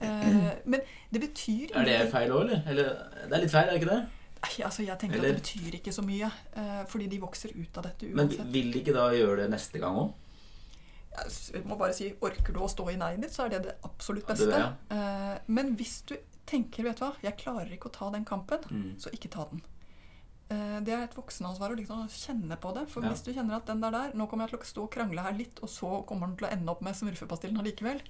Eh, 0.05 0.51
men 0.67 0.81
det 1.13 1.21
betyr 1.23 1.71
Er 1.79 1.85
det 1.87 2.11
feil 2.13 2.31
òg, 2.35 2.43
eller? 2.45 2.63
eller? 2.69 2.89
Det 3.29 3.33
er 3.37 3.41
litt 3.45 3.51
feil, 3.53 3.69
er 3.69 3.73
det 3.73 3.81
ikke 3.83 3.91
det? 3.93 4.01
Nei, 4.45 4.51
altså 4.67 4.85
jeg 4.85 4.99
tenker 5.01 5.17
Eller- 5.17 5.31
at 5.31 5.37
det 5.37 5.43
betyr 5.43 5.77
ikke 5.79 5.93
så 5.95 6.03
mye. 6.05 6.29
Eh, 6.61 6.83
fordi 6.91 7.07
de 7.09 7.19
vokser 7.23 7.55
ut 7.57 7.79
av 7.79 7.85
dette 7.87 8.07
uansett. 8.11 8.39
Men 8.45 8.53
vil 8.53 8.73
de 8.75 8.81
ikke 8.83 8.93
da 8.97 9.07
gjøre 9.15 9.37
det 9.45 9.51
neste 9.55 9.79
gang 9.81 9.97
òg? 9.97 10.13
Jeg 11.55 11.63
må 11.71 11.77
bare 11.79 11.95
si, 11.95 12.09
Orker 12.27 12.53
du 12.53 12.59
å 12.65 12.69
stå 12.69 12.89
i 12.91 12.97
nei-et 12.99 13.21
ditt, 13.23 13.31
så 13.33 13.45
er 13.47 13.55
det 13.55 13.63
det 13.69 13.75
absolutt 13.87 14.27
Ja, 14.29 14.35
det 14.35 14.49
beste. 14.49 14.59
ja. 14.59 14.99
Eh, 15.35 15.39
men 15.47 15.77
hvis 15.79 16.03
du 16.11 16.17
tenker 16.51 16.83
vet 16.89 16.99
du 16.99 17.05
hva, 17.07 17.13
jeg 17.23 17.37
klarer 17.39 17.71
ikke 17.73 17.89
å 17.89 17.93
ta 17.95 18.11
den 18.11 18.25
kampen, 18.27 18.59
Mm. 18.71 18.97
så 19.01 19.11
ikke 19.15 19.31
ta 19.31 19.47
den. 19.51 19.63
Eh, 20.51 20.81
Det 20.85 20.93
er 20.93 21.05
et 21.05 21.15
voksenansvar 21.17 21.73
å 21.73 21.77
liksom 21.79 22.07
kjenne 22.09 22.57
på 22.61 22.75
det. 22.75 22.89
For 22.89 23.03
Ja. 23.03 23.09
hvis 23.11 23.23
du 23.25 23.33
kjenner 23.33 23.57
at 23.57 23.67
den 23.67 23.81
der 23.81 23.91
der, 23.91 24.11
nå 24.13 24.27
kommer 24.29 24.45
jeg 24.49 24.51
til 24.51 24.59
å 24.59 24.73
stå 24.73 24.83
og 24.85 24.91
krangle 24.91 25.23
her 25.23 25.33
litt, 25.33 25.59
og 25.63 25.69
så 25.69 26.05
kommer 26.07 26.27
den 26.27 26.37
til 26.37 26.49
å 26.49 26.53
ende 26.53 26.69
opp 26.71 26.83
med 26.83 26.95
smurfepastillen 26.95 27.59
allikevel, 27.59 28.01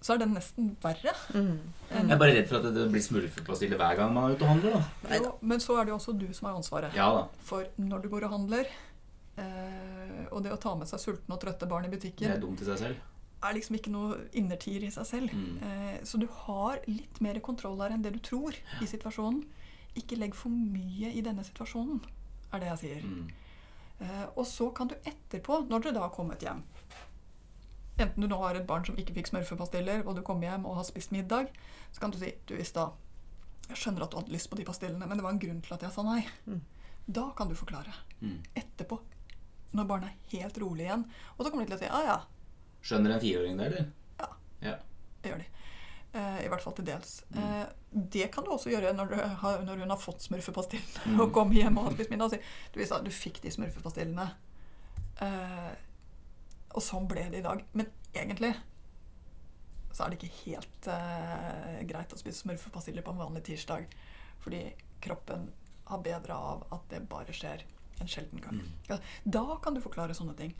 så 0.00 0.14
er 0.14 0.18
den 0.18 0.34
nesten 0.34 0.76
verre. 0.80 1.12
Mm. 1.32 1.58
Jeg 1.90 2.10
er 2.10 2.16
bare 2.18 2.34
redd 2.34 2.48
for 2.48 2.56
at 2.56 2.74
det 2.74 2.90
blir 2.90 3.00
smurfepastille 3.04 3.76
hver 3.76 3.96
gang 3.96 4.14
man 4.14 4.30
er 4.30 4.34
ute 4.36 4.42
og 4.42 4.48
handler. 4.48 4.84
da 5.08 5.16
Jo, 5.16 5.34
men 5.42 5.58
så 5.60 5.78
er 5.80 5.84
det 5.84 5.92
jo 5.92 5.96
også 5.98 6.18
du 6.18 6.32
som 6.32 6.48
har 6.48 6.56
ansvaret. 6.56 6.94
Ja 6.94 7.10
da. 7.12 7.28
For 7.40 7.66
når 7.78 8.02
du 8.02 8.08
går 8.08 8.24
og 8.24 8.30
handler, 8.30 8.66
eh, 9.36 10.26
og 10.32 10.42
det 10.42 10.52
å 10.52 10.60
ta 10.60 10.74
med 10.74 10.88
seg 10.88 11.00
sultne 11.00 11.34
og 11.36 11.40
trøtte 11.40 11.68
barn 11.68 11.84
i 11.84 11.88
Det 11.88 12.22
er 12.22 12.38
dumt 12.40 12.60
i 12.60 12.64
seg 12.64 12.78
selv. 12.78 12.96
er 13.42 13.54
liksom 13.54 13.76
ikke 13.76 13.90
noe 13.90 14.16
innertier 14.34 14.82
i 14.84 14.90
seg 14.90 15.06
selv. 15.06 15.30
Mm. 15.32 15.62
Eh, 15.62 16.00
så 16.04 16.18
du 16.18 16.26
har 16.26 16.78
litt 16.86 17.20
mer 17.20 17.38
kontroll 17.40 17.76
der 17.78 17.90
enn 17.90 18.02
det 18.02 18.12
du 18.12 18.18
tror 18.18 18.52
i 18.80 18.84
situasjonen. 18.86 19.44
Ikke 19.98 20.18
legg 20.18 20.36
for 20.38 20.52
mye 20.52 21.10
i 21.10 21.22
denne 21.24 21.44
situasjonen, 21.46 22.00
er 22.52 22.62
det 22.62 22.70
jeg 22.70 22.80
sier. 22.84 23.06
Mm. 23.06 23.30
Eh, 24.00 24.26
og 24.34 24.46
så 24.46 24.70
kan 24.76 24.90
du 24.90 24.96
etterpå, 25.00 25.64
når 25.68 25.86
dere 25.86 25.98
da 25.98 26.06
har 26.06 26.14
kommet 26.14 26.40
hjem 26.40 26.62
Enten 28.00 28.24
du 28.24 28.30
nå 28.30 28.38
har 28.40 28.56
et 28.56 28.64
barn 28.64 28.86
som 28.86 28.96
ikke 28.96 29.12
fikk 29.18 29.28
smørfepastiller, 29.28 30.06
og 30.08 30.14
du 30.16 30.22
kommer 30.24 30.48
hjem 30.48 30.64
og 30.64 30.78
har 30.78 30.86
spist 30.88 31.12
middag, 31.12 31.50
så 31.92 32.00
kan 32.00 32.14
du 32.14 32.16
si 32.16 32.30
du 32.48 32.54
i 32.56 32.64
stad 32.64 32.96
Jeg 33.68 33.76
skjønner 33.76 34.06
at 34.06 34.14
du 34.14 34.16
hadde 34.16 34.32
lyst 34.32 34.48
på 34.48 34.56
de 34.56 34.64
pastillene, 34.64 35.04
men 35.04 35.20
det 35.20 35.26
var 35.26 35.34
en 35.34 35.42
grunn 35.42 35.60
til 35.60 35.76
at 35.76 35.84
jeg 35.84 35.92
sa 35.92 36.04
nei. 36.06 36.22
Mm. 36.48 36.62
Da 37.12 37.26
kan 37.36 37.50
du 37.50 37.54
forklare. 37.58 37.92
Mm. 38.22 38.38
Etterpå. 38.56 38.96
Når 39.76 39.86
barnet 39.90 40.14
er 40.14 40.40
helt 40.40 40.58
rolig 40.62 40.86
igjen. 40.86 41.04
Og 41.36 41.44
så 41.44 41.52
kommer 41.52 41.68
de 41.68 41.74
til 41.74 41.76
å 41.76 41.82
si 41.82 41.90
ja, 41.90 42.00
ja, 42.08 42.16
Skjønner 42.80 43.14
en 43.14 43.20
fireåring 43.22 43.60
det, 43.60 43.66
eller? 43.68 43.88
Ja, 44.20 44.28
Det 45.20 45.32
gjør 45.32 45.42
de. 45.42 45.48
Eh, 46.12 46.40
I 46.44 46.48
hvert 46.50 46.62
fall 46.64 46.74
til 46.74 46.86
dels. 46.88 47.20
Mm. 47.30 47.38
Eh, 47.42 47.66
det 48.14 48.30
kan 48.34 48.44
du 48.44 48.50
også 48.50 48.70
gjøre 48.72 48.90
når, 48.96 49.12
du 49.12 49.20
har, 49.44 49.60
når 49.66 49.82
hun 49.84 49.92
har 49.94 50.00
fått 50.00 50.24
smurfepastillene 50.26 51.12
Mm. 51.14 51.20
og 51.22 51.32
kommer 51.36 51.54
hjem 51.54 51.78
og 51.78 51.84
har 51.88 51.92
spist 51.94 52.10
middag. 52.10 52.40
Du, 52.74 52.80
du 52.82 53.10
fikk 53.14 53.40
de 53.44 53.52
smurfepastillene. 53.54 54.26
Eh, 55.22 55.70
og 56.74 56.82
sånn 56.82 57.06
ble 57.10 57.28
det 57.30 57.40
i 57.42 57.46
dag. 57.46 57.62
Men 57.72 57.88
egentlig 58.14 58.54
så 59.92 60.04
er 60.06 60.12
det 60.12 60.20
ikke 60.20 60.36
helt 60.44 60.86
eh, 60.92 61.80
greit 61.90 62.12
å 62.14 62.18
spise 62.18 62.42
smurfepastiller 62.44 63.02
på 63.06 63.14
en 63.14 63.22
vanlig 63.24 63.42
tirsdag. 63.48 63.86
Fordi 64.42 64.64
kroppen 65.02 65.48
har 65.90 66.02
bedre 66.04 66.34
av 66.36 66.62
at 66.74 66.84
det 66.92 67.02
bare 67.10 67.34
skjer 67.34 67.64
en 68.00 68.08
sjelden 68.08 68.40
gang. 68.40 68.60
Mm. 68.62 68.68
Ja, 68.88 68.98
Da 69.24 69.42
kan 69.62 69.74
du 69.74 69.82
forklare 69.84 70.14
sånne 70.16 70.36
ting. 70.38 70.54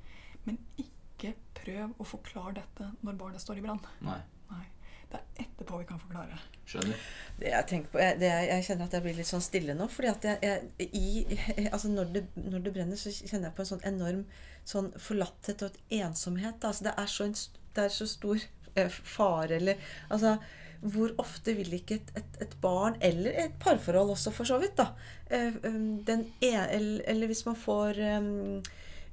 Men 0.45 0.59
ikke 0.83 1.35
prøv 1.55 1.95
å 2.01 2.07
forklare 2.09 2.59
dette 2.59 2.91
når 3.07 3.19
barnet 3.21 3.43
står 3.43 3.59
i 3.61 3.65
brann. 3.65 3.81
Nei. 4.05 4.19
Nei. 4.51 4.65
Det 5.11 5.19
er 5.19 5.45
etterpå 5.45 5.81
vi 5.81 5.89
kan 5.89 6.01
forklare. 6.01 6.39
Skjønner. 6.71 7.09
Det 7.41 7.51
jeg 7.51 7.67
tenker 7.71 7.93
på, 7.93 7.99
jeg, 8.03 8.19
det 8.21 8.29
jeg, 8.31 8.47
jeg 8.53 8.67
kjenner 8.69 8.87
at 8.87 8.95
jeg 8.95 9.05
blir 9.07 9.19
litt 9.19 9.31
sånn 9.31 9.43
stille 9.43 9.75
nå. 9.75 9.89
fordi 9.91 10.11
at 10.13 10.29
jeg, 10.29 10.39
jeg, 10.45 10.89
i, 10.95 11.67
altså 11.73 11.91
når, 11.91 12.13
det, 12.15 12.25
når 12.39 12.65
det 12.67 12.75
brenner, 12.77 13.01
så 13.01 13.13
kjenner 13.15 13.49
jeg 13.49 13.57
på 13.57 13.65
en 13.65 13.71
sånn 13.73 13.85
enorm 13.91 14.25
sånn 14.71 14.91
forlatthet 15.01 15.65
og 15.65 15.73
et 15.73 16.01
ensomhet. 16.05 16.65
Altså 16.65 16.87
det, 16.87 16.95
er 16.95 17.11
så 17.11 17.27
en, 17.27 17.37
det 17.77 17.87
er 17.87 17.95
så 17.95 18.09
stor 18.11 18.43
eh, 18.75 18.99
fare 19.17 19.57
eller 19.59 19.95
altså, 20.09 20.37
Hvor 20.81 21.13
ofte 21.21 21.53
vil 21.59 21.75
ikke 21.77 21.99
et, 21.99 22.13
et, 22.17 22.37
et 22.47 22.55
barn, 22.63 22.95
eller 23.05 23.35
et 23.43 23.57
parforhold 23.61 24.15
også 24.15 24.33
for 24.33 24.49
så 24.49 24.57
vidt, 24.63 24.79
da 24.79 24.95
eh, 25.29 25.59
um, 25.67 25.99
den 26.07 26.25
en, 26.41 26.63
eller, 26.71 27.03
eller 27.05 27.29
hvis 27.29 27.45
man 27.45 27.59
får 27.59 28.01
um, 28.17 28.63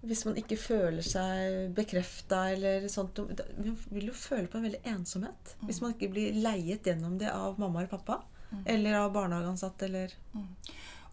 hvis 0.01 0.25
man 0.25 0.37
ikke 0.37 0.57
føler 0.57 1.01
seg 1.01 1.71
bekrefta 1.75 2.43
eller 2.53 2.87
sånt 2.87 3.17
Man 3.17 3.77
vil 3.89 4.07
jo 4.11 4.13
føle 4.13 4.47
på 4.47 4.57
en 4.59 4.67
veldig 4.67 4.81
ensomhet. 4.85 5.55
Hvis 5.65 5.81
man 5.81 5.95
ikke 5.95 6.11
blir 6.13 6.33
leiet 6.37 6.85
gjennom 6.85 7.17
det 7.17 7.31
av 7.33 7.57
mamma 7.59 7.79
eller 7.81 7.89
pappa. 7.89 8.21
Mm. 8.51 8.61
Eller 8.65 8.93
av 8.99 9.11
barnehageansatte 9.13 9.85
eller 9.89 10.13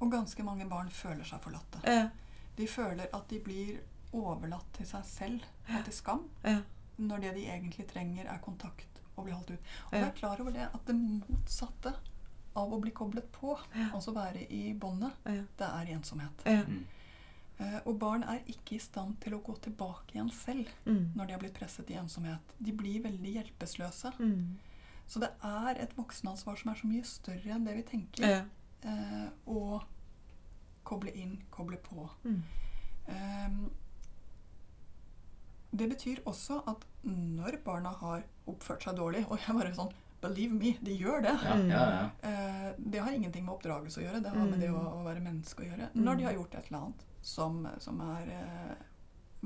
Og 0.01 0.11
ganske 0.13 0.43
mange 0.45 0.67
barn 0.69 0.91
føler 0.91 1.25
seg 1.25 1.41
forlatte. 1.43 1.81
Ja. 1.89 2.09
De 2.57 2.67
føler 2.71 3.09
at 3.13 3.29
de 3.29 3.41
blir 3.43 3.81
overlatt 4.15 4.69
til 4.77 4.87
seg 4.87 5.05
selv 5.09 5.47
og 5.69 5.85
til 5.85 5.95
skam, 5.97 6.21
ja. 6.45 6.61
når 7.03 7.19
det 7.25 7.33
de 7.35 7.47
egentlig 7.51 7.87
trenger, 7.91 8.29
er 8.31 8.39
kontakt 8.45 9.01
og 9.17 9.25
bli 9.25 9.33
holdt 9.35 9.51
ut. 9.51 9.65
Og 9.91 9.95
Ja. 9.99 10.05
er 10.07 10.13
klar 10.15 10.41
over 10.41 10.53
det 10.53 10.69
at 10.73 10.85
det 10.87 10.95
motsatte 10.95 11.95
av 12.57 12.71
å 12.73 12.81
bli 12.81 12.91
koblet 12.91 13.33
på, 13.33 13.59
Ja. 13.75 13.89
altså 13.95 14.13
være 14.15 14.47
i 14.53 14.73
båndet, 14.75 15.13
Ja. 15.27 15.43
det 15.59 15.67
er 15.67 15.95
ensomhet. 15.97 16.45
Ja. 16.47 16.63
Mm. 17.59 17.65
Eh, 17.75 17.81
Og 17.87 17.99
barn 17.99 18.23
er 18.25 18.41
ikke 18.51 18.75
i 18.77 18.79
stand 18.83 19.21
til 19.21 19.35
å 19.35 19.43
gå 19.43 19.55
tilbake 19.63 20.15
igjen 20.17 20.31
selv 20.33 20.69
Mm. 20.87 21.13
når 21.15 21.27
de 21.27 21.33
har 21.33 21.41
blitt 21.41 21.55
presset 21.55 21.91
i 21.91 21.95
ensomhet. 21.95 22.41
De 22.61 22.73
blir 22.73 23.03
veldig 23.03 23.35
hjelpeløse. 23.37 24.13
Mm. 24.19 24.57
Så 25.07 25.21
det 25.21 25.31
er 25.45 25.77
et 25.83 25.95
voksenansvar 25.97 26.57
som 26.59 26.71
er 26.73 26.75
så 26.81 26.87
mye 26.89 27.05
større 27.05 27.53
enn 27.55 27.65
det 27.65 27.75
vi 27.77 27.83
tenker. 27.83 28.29
Ja. 28.29 28.45
eh, 28.83 29.29
å 29.47 29.83
koble 30.85 31.11
inn, 31.17 31.39
koble 31.51 31.77
på. 31.79 32.09
Mm. 32.25 32.43
Eh, 33.09 33.51
det 35.73 35.89
betyr 35.91 36.21
også 36.27 36.61
at 36.71 36.85
når 37.05 37.57
barna 37.65 37.91
har 38.01 38.23
oppført 38.47 38.83
seg 38.87 38.97
dårlig 38.97 39.25
Og 39.31 39.39
jeg 39.43 39.57
bare 39.57 39.75
sånn 39.75 39.93
Believe 40.25 40.55
me, 40.57 40.71
de 40.81 40.95
gjør 40.97 41.21
det. 41.21 41.33
Ja, 41.45 41.57
ja, 41.69 41.81
ja. 41.93 42.05
Eh, 42.23 42.69
det 42.79 43.01
har 43.05 43.13
ingenting 43.13 43.45
med 43.45 43.53
oppdragelse 43.59 44.01
å 44.01 44.05
gjøre. 44.07 44.23
Det 44.25 44.31
har 44.33 44.47
med 44.49 44.59
det 44.63 44.71
å, 44.73 44.79
å 44.81 45.03
være 45.05 45.21
menneske 45.21 45.61
å 45.61 45.67
gjøre. 45.69 45.91
Når 46.01 46.17
de 46.17 46.25
har 46.25 46.33
gjort 46.39 46.55
et 46.55 46.71
eller 46.71 46.79
annet 46.79 47.03
som, 47.25 47.63
som 47.81 48.01
er 48.05 48.31
eh, 48.37 48.75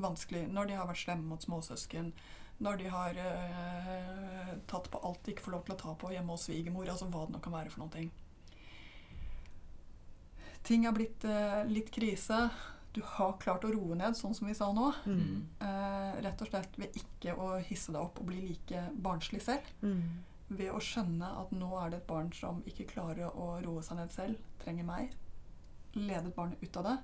vanskelig, 0.03 0.47
når 0.53 0.71
de 0.71 0.79
har 0.79 0.89
vært 0.89 1.03
slemme 1.05 1.31
mot 1.31 1.43
småsøsken, 1.43 2.13
når 2.59 2.81
de 2.81 2.89
har 2.91 3.19
eh, 3.23 4.55
tatt 4.71 4.89
på 4.91 5.01
alt 5.07 5.21
de 5.25 5.35
ikke 5.35 5.47
får 5.47 5.55
lov 5.55 5.67
til 5.67 5.77
å 5.77 5.83
ta 5.83 5.93
på 5.99 6.11
hjemme 6.11 6.35
hos 6.35 6.49
svigermor, 6.49 6.91
altså 6.91 7.07
hva 7.11 7.27
det 7.27 7.37
nå 7.37 7.43
kan 7.45 7.55
være 7.55 7.71
for 7.71 7.85
noen 7.85 7.95
ting. 7.95 8.09
Ting 10.67 10.89
har 10.89 10.97
blitt 10.97 11.25
eh, 11.25 11.63
litt 11.71 11.93
krise. 11.95 12.49
Du 12.93 13.01
har 13.07 13.37
klart 13.39 13.63
å 13.65 13.71
roe 13.71 13.95
ned, 13.99 14.17
sånn 14.19 14.35
som 14.35 14.49
vi 14.51 14.57
sa 14.59 14.73
nå. 14.75 14.89
Mm. 15.07 15.45
Eh, 15.63 16.19
rett 16.25 16.43
og 16.43 16.51
slett 16.51 16.75
ved 16.81 16.99
ikke 16.99 17.37
å 17.39 17.53
hisse 17.63 17.95
deg 17.95 18.03
opp 18.03 18.19
og 18.19 18.31
bli 18.33 18.43
like 18.49 18.89
barnslig 18.99 19.45
selv. 19.45 19.71
Mm. 19.85 20.25
Ved 20.49 20.73
å 20.75 20.83
skjønne 20.83 21.31
at 21.45 21.53
nå 21.55 21.71
er 21.79 21.93
det 21.93 22.03
et 22.03 22.11
barn 22.11 22.33
som 22.35 22.59
ikke 22.67 22.89
klarer 22.91 23.31
å 23.31 23.53
roe 23.63 23.85
seg 23.87 24.01
ned 24.01 24.11
selv, 24.11 24.43
trenger 24.65 24.89
meg. 24.89 25.15
Ledet 25.95 26.35
barnet 26.35 26.63
ut 26.65 26.81
av 26.83 26.91
det. 26.91 26.97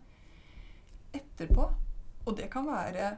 Etterpå, 1.15 1.69
og 2.27 2.37
det 2.37 2.51
kan 2.51 2.67
være 2.67 3.17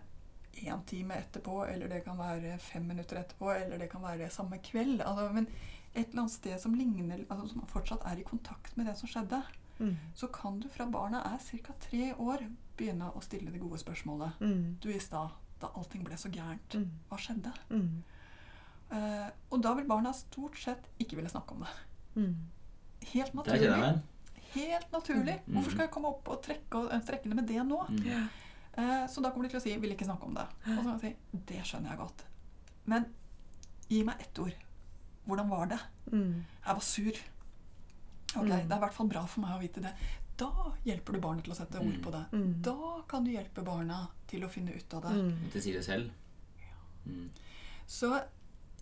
én 0.57 0.85
time 0.87 1.15
etterpå, 1.21 1.67
eller 1.69 1.89
det 1.89 2.05
kan 2.05 2.17
være 2.19 2.59
fem 2.59 2.83
minutter 2.89 3.19
etterpå, 3.21 3.51
eller 3.55 3.79
det 3.79 3.91
kan 3.93 4.03
være 4.03 4.31
samme 4.31 4.59
kveld. 4.65 5.01
Altså, 5.05 5.33
men 5.33 5.47
et 5.95 6.09
eller 6.09 6.23
annet 6.23 6.33
sted 6.33 6.59
som 6.61 6.75
ligner, 6.75 7.25
altså, 7.31 7.49
som 7.53 7.67
fortsatt 7.67 8.05
er 8.09 8.17
i 8.21 8.23
kontakt 8.25 8.77
med 8.77 8.87
det 8.87 8.97
som 8.99 9.09
skjedde, 9.09 9.43
Mm. 9.79 9.97
så 10.15 10.27
kan 10.33 10.59
du 10.61 10.69
fra 10.73 10.87
barna 10.87 11.19
er 11.35 11.39
ca. 11.39 11.73
tre 11.81 12.15
år 12.15 12.39
begynne 12.79 13.11
å 13.13 13.21
stille 13.23 13.51
det 13.53 13.61
gode 13.61 13.79
spørsmålet. 13.79 14.33
Mm. 14.41 14.77
Du 14.81 14.89
i 14.89 14.99
stad, 14.99 15.29
da 15.61 15.67
allting 15.77 16.03
ble 16.05 16.15
så 16.17 16.31
gærent, 16.33 16.75
Mm. 16.75 16.91
hva 17.11 17.19
skjedde? 17.19 17.53
Mm. 17.71 18.03
Eh, 18.93 19.31
og 19.51 19.63
da 19.63 19.75
vil 19.75 19.85
barna 19.85 20.13
stort 20.13 20.57
sett 20.59 20.87
ikke 20.99 21.17
ville 21.17 21.29
snakke 21.29 21.53
om 21.53 21.61
det. 21.67 21.69
Mm. 22.17 22.37
Helt 23.13 23.35
naturlig. 23.35 23.71
meg. 23.79 24.01
Helt 24.57 24.93
naturlig. 24.93 25.37
Mm. 25.47 25.55
Hvorfor 25.55 25.71
skal 25.77 25.85
jeg 25.87 25.91
komme 25.95 26.09
opp 26.09 26.29
og 26.35 26.43
trekke, 26.43 26.75
og, 26.81 26.91
eh, 26.93 27.01
trekke 27.09 27.29
det 27.31 27.35
med 27.39 27.47
det 27.49 27.63
nå? 27.67 27.81
Mm. 27.89 28.29
Eh, 28.77 29.07
så 29.09 29.23
da 29.23 29.31
kommer 29.31 29.45
de 29.49 29.55
til 29.55 29.61
å 29.61 29.63
si 29.63 29.77
'vil 29.77 29.93
ikke 29.95 30.05
snakke 30.09 30.25
om 30.25 30.35
det'. 30.35 30.49
Og 30.67 30.77
så 30.79 30.83
kan 30.83 31.01
jeg 31.01 31.01
si 31.01 31.39
'det 31.47 31.63
skjønner 31.65 31.91
jeg 31.91 31.99
godt'. 31.99 32.25
Men 32.87 33.07
gi 33.89 34.03
meg 34.05 34.21
ett 34.21 34.39
ord. 34.39 34.53
Hvordan 35.27 35.49
var 35.49 35.67
det? 35.67 35.81
Mm. 36.13 36.45
Jeg 36.67 36.75
var 36.75 36.81
sur. 36.81 37.13
Ok, 38.37 38.43
Mm. 38.45 38.49
Det 38.69 38.73
er 38.73 38.77
i 38.77 38.81
hvert 38.81 38.95
fall 38.95 39.09
bra 39.09 39.25
for 39.27 39.41
meg 39.41 39.51
å 39.51 39.61
vite 39.61 39.81
det. 39.83 39.93
Da 40.37 40.51
hjelper 40.85 41.13
du 41.15 41.21
barnet 41.21 41.45
til 41.45 41.53
å 41.53 41.57
sette 41.57 41.77
ord 41.81 41.95
Mm. 41.95 42.03
på 42.03 42.11
det. 42.13 42.27
Mm. 42.33 42.63
Da 42.63 43.03
kan 43.09 43.25
du 43.25 43.31
hjelpe 43.31 43.65
barna 43.65 44.09
til 44.29 44.41
å 44.43 44.49
finne 44.51 44.75
ut 44.77 44.95
av 44.95 45.03
det. 45.03 45.11
Mm. 45.13 45.51
De 45.53 45.61
sier 45.61 45.73
det 45.75 45.85
selv. 45.85 46.11
Mm. 47.07 47.31
Så 47.87 48.23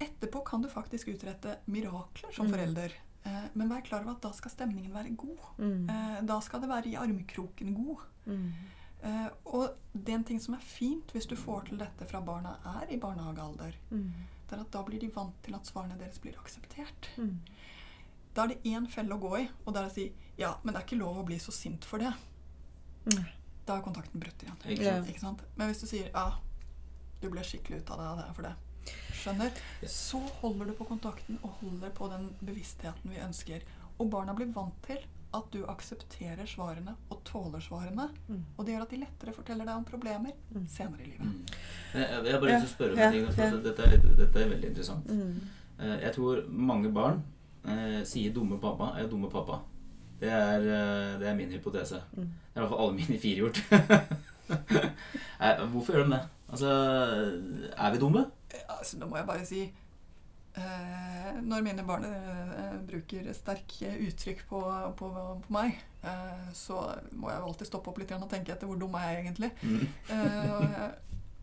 etterpå 0.01 0.45
kan 0.45 0.63
du 0.63 0.69
faktisk 0.69 1.09
utrette 1.15 1.59
mirakler 1.69 2.33
som 2.35 2.47
Mm. 2.47 2.53
forelder. 2.53 2.93
Eh, 3.25 3.45
men 3.55 3.69
vær 3.71 3.81
klar 3.87 4.03
over 4.05 4.13
at 4.17 4.23
da 4.27 4.31
skal 4.37 4.51
stemningen 4.53 4.93
være 4.93 5.15
god. 5.17 5.39
Mm. 5.59 5.89
Eh, 5.91 6.19
da 6.29 6.41
skal 6.45 6.61
det 6.61 6.69
være 6.69 6.91
i 6.93 6.97
armkroken 7.01 7.75
god. 7.75 8.03
Mm. 8.27 8.51
Eh, 9.05 9.29
og 9.47 9.77
det 9.95 10.13
er 10.13 10.19
en 10.19 10.25
ting 10.25 10.41
som 10.41 10.55
er 10.57 10.65
fint 10.65 11.13
hvis 11.13 11.27
du 11.29 11.35
får 11.37 11.67
til 11.69 11.79
dette 11.81 12.07
fra 12.09 12.21
barna 12.25 12.57
er 12.81 12.93
i 12.93 12.97
barnehagealder, 13.01 13.75
Mm. 13.91 14.13
det 14.49 14.59
er 14.59 14.61
at 14.63 14.71
da 14.73 14.83
blir 14.83 15.01
de 15.01 15.09
vant 15.15 15.35
til 15.43 15.55
at 15.55 15.65
svarene 15.67 15.99
deres 15.99 16.19
blir 16.21 16.37
akseptert. 16.41 17.09
Mm. 17.17 17.39
Da 18.35 18.43
er 18.45 18.49
det 18.49 18.63
én 18.65 18.89
felle 18.91 19.15
å 19.15 19.21
gå 19.21 19.39
i, 19.43 19.49
og 19.67 19.75
det 19.75 19.83
er 19.83 19.89
å 19.89 19.95
si 19.95 20.13
ja, 20.39 20.55
men 20.65 20.75
det 20.75 20.81
er 20.83 20.87
ikke 20.87 20.99
lov 20.99 21.19
å 21.23 21.25
bli 21.27 21.37
så 21.39 21.53
sint 21.53 21.85
for 21.85 21.99
det. 21.99 22.13
Mm. 23.07 23.25
Da 23.67 23.77
er 23.79 23.83
kontakten 23.85 24.21
brutt 24.21 24.43
igjen. 24.43 24.57
Ikke 24.67 24.85
sant? 24.85 25.09
Ikke 25.09 25.21
sant? 25.21 25.43
Men 25.57 25.69
hvis 25.71 25.81
du 25.81 25.87
sier 25.87 26.11
ja, 26.13 26.25
du 27.21 27.29
ble 27.31 27.41
skikkelig 27.41 27.81
ut 27.85 27.91
av 27.95 27.99
det, 28.01 28.09
det 28.23 28.29
er 28.29 28.35
for 28.35 28.43
det. 28.43 28.55
Skjønner? 29.15 29.51
Så 29.89 30.19
holder 30.43 30.67
du 30.67 30.73
på 30.79 30.85
kontakten 30.89 31.39
og 31.43 31.51
holder 31.63 31.91
på 31.97 32.09
den 32.13 32.31
bevisstheten 32.45 33.11
vi 33.11 33.21
ønsker. 33.25 33.61
Og 33.99 34.11
barna 34.11 34.35
blir 34.35 34.51
vant 34.53 34.75
til 34.87 34.99
at 35.35 35.49
du 35.51 35.65
aksepterer 35.67 36.47
svarene 36.47 36.93
og 37.11 37.23
tåler 37.27 37.59
svarene. 37.65 38.09
Mm. 38.29 38.45
Og 38.57 38.67
det 38.67 38.75
gjør 38.75 38.83
at 38.87 38.91
de 38.95 39.01
lettere 39.01 39.33
forteller 39.35 39.65
deg 39.67 39.75
om 39.81 39.85
problemer 39.85 40.33
Mm. 40.55 40.67
senere 40.71 41.01
i 41.03 41.09
livet. 41.11 41.27
Mm. 41.27 41.47
Jeg, 41.95 42.09
jeg 42.25 42.33
har 42.33 42.41
bare 42.41 42.51
Ja, 42.53 42.59
lyst 42.61 42.67
til 42.67 42.73
å 42.73 42.77
spørre 42.77 42.93
om 42.93 42.99
ja, 42.99 43.07
en 43.07 43.13
ting. 43.13 43.27
For 43.35 43.43
ja. 43.43 43.63
dette, 43.65 43.83
er 43.83 43.91
litt, 43.97 44.17
dette 44.19 44.39
er 44.45 44.49
veldig 44.53 44.69
interessant. 44.69 45.11
Mm. 45.11 45.41
Eh, 45.81 45.97
Jeg 46.05 46.13
tror 46.15 46.45
mange 46.51 46.93
barn 46.93 47.23
eh, 47.67 48.05
sier 48.05 48.31
'dumme 48.33 48.61
pappa' 48.61 48.93
er 49.01 49.09
'dumme 49.09 49.31
pappa'. 49.31 49.59
Det 50.21 50.31
er, 50.31 50.61
eh, 50.61 51.19
det 51.21 51.29
er 51.29 51.35
min 51.35 51.51
hypotese. 51.51 52.03
Mm. 52.17 52.23
Det 52.23 52.57
er 52.57 52.61
i 52.61 52.67
hvert 52.67 52.69
fall 52.71 52.85
alle 52.87 52.95
mine 52.95 53.19
fire 53.19 53.37
gjort. 53.37 53.59
Eh, 55.41 55.67
Hvorfor 55.73 55.93
gjør 55.93 56.05
de 56.05 56.11
det? 56.11 56.21
Altså, 56.53 56.69
er 57.77 57.91
vi 57.93 57.99
dumme? 57.99 58.27
Altså, 58.69 58.99
Nå 59.01 59.09
må 59.11 59.19
jeg 59.19 59.27
bare 59.29 59.47
si 59.49 59.63
eh, 60.57 61.31
Når 61.43 61.65
mine 61.67 61.85
barn 61.87 62.05
eh, 62.09 62.77
bruker 62.89 63.31
sterke 63.37 63.95
uttrykk 64.07 64.45
på, 64.51 64.61
på, 64.99 65.09
på 65.47 65.55
meg, 65.55 65.81
eh, 66.03 66.45
så 66.57 66.79
må 67.13 67.33
jeg 67.33 67.41
jo 67.41 67.49
alltid 67.51 67.71
stoppe 67.71 67.91
opp 67.93 67.99
litt 68.03 68.15
og 68.17 68.29
tenke 68.31 68.55
etter 68.55 68.71
hvor 68.71 68.79
dum 68.81 68.95
er 69.01 69.11
jeg 69.11 69.25
egentlig. 69.25 69.51
Mm. 69.63 69.83
Eh, 70.15 70.87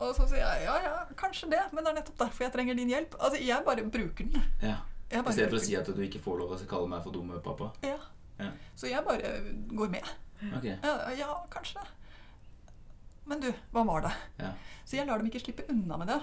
og 0.02 0.16
så 0.18 0.26
sier 0.26 0.42
jeg 0.42 0.64
ja, 0.66 0.78
ja, 0.82 0.94
kanskje 1.20 1.52
det, 1.52 1.62
men 1.76 1.84
det 1.84 1.92
er 1.92 2.00
nettopp 2.00 2.24
derfor 2.24 2.48
jeg 2.48 2.54
trenger 2.56 2.80
din 2.80 2.90
hjelp. 2.90 3.20
Altså, 3.20 3.42
Jeg 3.42 3.68
bare 3.68 3.86
bruker 3.86 4.32
den. 4.32 4.50
Ja. 4.64 4.80
I 5.12 5.20
stedet 5.20 5.52
for 5.52 5.60
å 5.60 5.64
si 5.66 5.76
at 5.76 5.90
du 5.92 6.02
ikke 6.06 6.22
får 6.24 6.40
lov 6.40 6.54
å 6.56 6.60
kalle 6.70 6.90
meg 6.90 7.04
for 7.04 7.14
dumme 7.14 7.42
pappa. 7.44 7.74
Ja. 7.86 7.98
Ja. 8.40 8.52
Så 8.80 8.90
jeg 8.90 9.04
bare 9.06 9.34
går 9.76 9.92
med. 9.92 10.08
Okay. 10.58 10.78
Ja, 10.82 11.12
ja, 11.20 11.34
kanskje 11.54 11.82
det. 11.82 11.90
Men 13.30 13.44
du, 13.44 13.52
hva 13.76 13.84
var 13.86 14.08
det? 14.08 14.14
Ja. 14.42 14.54
Så 14.88 14.98
jeg 14.98 15.06
lar 15.08 15.22
dem 15.22 15.30
ikke 15.30 15.44
slippe 15.44 15.68
unna 15.70 16.00
med 16.02 16.10
det. 16.10 16.18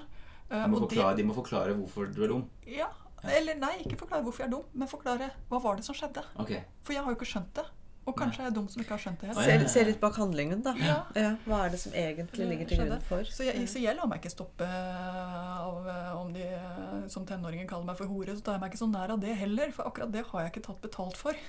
Eh, 0.51 0.63
De 0.65 0.71
må, 0.73 0.79
forklare, 0.85 1.17
de 1.19 1.25
må 1.29 1.35
forklare 1.37 1.75
hvorfor 1.77 2.09
du 2.15 2.23
er 2.25 2.29
dum. 2.33 2.47
Ja, 2.67 2.89
Eller 3.35 3.59
nei, 3.59 3.75
ikke 3.83 3.99
forklare 3.99 4.23
hvorfor 4.25 4.45
jeg 4.45 4.49
er 4.49 4.55
dum, 4.55 4.65
men 4.79 4.89
forklare 4.89 5.27
hva 5.51 5.59
var 5.61 5.77
det 5.77 5.85
som 5.85 5.97
skjedde. 5.99 6.23
Okay. 6.39 6.63
For 6.87 6.95
jeg 6.95 7.03
har 7.05 7.13
jo 7.13 7.19
ikke 7.19 7.29
skjønt 7.33 7.51
det. 7.59 7.65
Og 8.09 8.15
kanskje 8.17 8.41
jeg 8.41 8.49
er 8.49 8.55
dum 8.57 8.69
som 8.73 8.81
ikke 8.81 8.95
har 8.95 9.01
skjønt 9.03 9.21
det 9.21 9.29
helt. 9.29 9.41
Se, 9.45 9.73
se 9.75 9.83
litt 9.85 9.99
bak 10.01 10.17
handlingen, 10.17 10.63
da. 10.65 10.73
Ja. 10.81 10.95
Ja, 11.19 11.33
hva 11.45 11.59
er 11.67 11.75
det 11.75 11.81
som 11.83 11.93
egentlig 11.93 12.47
ligger 12.49 12.71
til 12.71 12.81
grunn 12.81 13.03
for? 13.05 13.27
Så 13.29 13.45
jeg, 13.45 13.67
så 13.69 13.83
jeg 13.83 13.99
lar 13.99 14.09
meg 14.09 14.23
ikke 14.23 14.33
stoppe 14.33 14.65
av 14.65 15.85
eh, 15.93 16.15
om 16.17 16.31
de 16.33 16.47
eh, 16.47 17.03
som 17.13 17.27
tenåringer 17.29 17.69
kaller 17.69 17.91
meg 17.91 17.99
for 18.01 18.09
hore. 18.09 18.33
Så 18.39 18.47
tar 18.47 18.57
jeg 18.57 18.63
meg 18.65 18.73
ikke 18.73 18.81
så 18.81 18.89
nær 18.95 19.13
av 19.13 19.21
det 19.21 19.35
heller, 19.43 19.75
for 19.77 19.91
akkurat 19.91 20.15
det 20.15 20.25
har 20.31 20.47
jeg 20.47 20.55
ikke 20.55 20.65
tatt 20.71 20.81
betalt 20.87 21.21
for. 21.21 21.43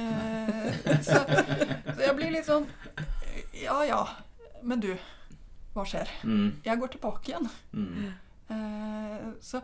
Eh, 0.00 0.72
så, 1.04 1.20
så 1.26 2.00
jeg 2.00 2.16
blir 2.18 2.32
litt 2.34 2.44
sånn 2.44 2.66
Ja 3.62 3.78
ja, 3.88 4.00
men 4.60 4.82
du, 4.84 4.90
hva 5.72 5.84
skjer? 5.88 6.10
Mm. 6.24 6.48
Jeg 6.64 6.80
går 6.80 6.96
tilbake 6.96 7.32
igjen. 7.34 7.46
Mm. 7.76 8.14
Eh, 8.48 9.28
så 9.42 9.60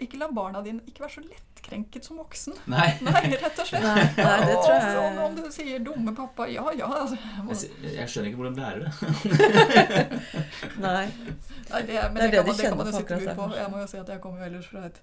ikke 0.00 0.18
la 0.18 0.26
barna 0.34 0.58
dine 0.64 0.82
ikke 0.90 1.04
være 1.04 1.12
så 1.14 1.22
lettkrenket 1.22 2.04
som 2.08 2.16
voksen. 2.18 2.56
Nei. 2.66 2.88
Nei, 3.06 3.20
rett 3.38 3.60
og 3.62 3.68
slett. 3.68 3.84
Nei, 4.18 4.38
det 4.48 4.56
tror 4.58 4.72
jeg- 4.74 4.96
Og 4.98 5.04
Om, 5.04 5.18
om 5.28 5.36
du 5.38 5.44
sier 5.54 5.78
'dumme 5.84 6.14
pappa', 6.16 6.48
ja 6.50 6.64
ja. 6.74 6.88
Altså, 7.48 7.68
jeg 7.82 8.08
skjønner 8.10 8.32
ikke 8.32 8.40
hvordan 8.42 8.58
lærer 8.58 8.80
det. 8.84 8.90
Nei. 10.86 11.06
nei, 11.70 11.82
det, 11.86 11.94
men 12.10 12.14
Det 12.14 12.26
er 12.26 12.30
det, 12.30 12.44
det 12.44 12.44
kan 12.44 12.44
man, 12.44 12.56
de 12.56 12.58
det 12.58 12.68
kan 12.68 12.76
man 12.76 12.86
jo 12.86 12.92
på 12.92 12.98
sitte 12.98 13.14
akkurat 13.14 13.36
på. 13.38 13.48
der. 13.52 13.60
Jeg 13.62 13.70
må 13.70 13.78
jo 13.84 13.86
si 13.94 13.98
at 14.02 14.08
jeg 14.08 14.20
kommer 14.20 14.38
jo 14.42 14.50
ellers 14.50 14.66
fra 14.72 14.84
et 14.90 15.00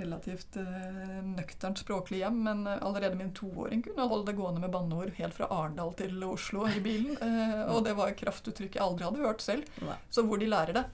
relativt 0.00 0.56
uh, 0.58 1.20
nøkternt 1.36 1.78
språklig 1.78 2.18
hjem, 2.24 2.40
men 2.48 2.64
eh, 2.66 2.80
allerede 2.82 3.14
min 3.14 3.30
toåring 3.30 3.84
kunne 3.84 4.08
holde 4.10 4.26
det 4.26 4.34
gående 4.40 4.58
med 4.64 4.72
banneord 4.74 5.12
helt 5.20 5.36
fra 5.36 5.46
Arendal 5.54 5.92
til 5.94 6.16
Oslo 6.26 6.64
i 6.66 6.80
bilen. 6.82 7.14
Uh, 7.20 7.76
og 7.76 7.84
det 7.86 7.92
var 7.94 8.10
kraftuttrykk 8.18 8.74
jeg 8.74 8.82
aldri 8.82 9.04
hadde 9.06 9.22
hørt 9.22 9.44
selv. 9.44 9.68
Nei. 9.86 9.94
Så 10.10 10.24
hvor 10.26 10.40
de 10.42 10.48
lærer 10.50 10.74
det, 10.80 10.84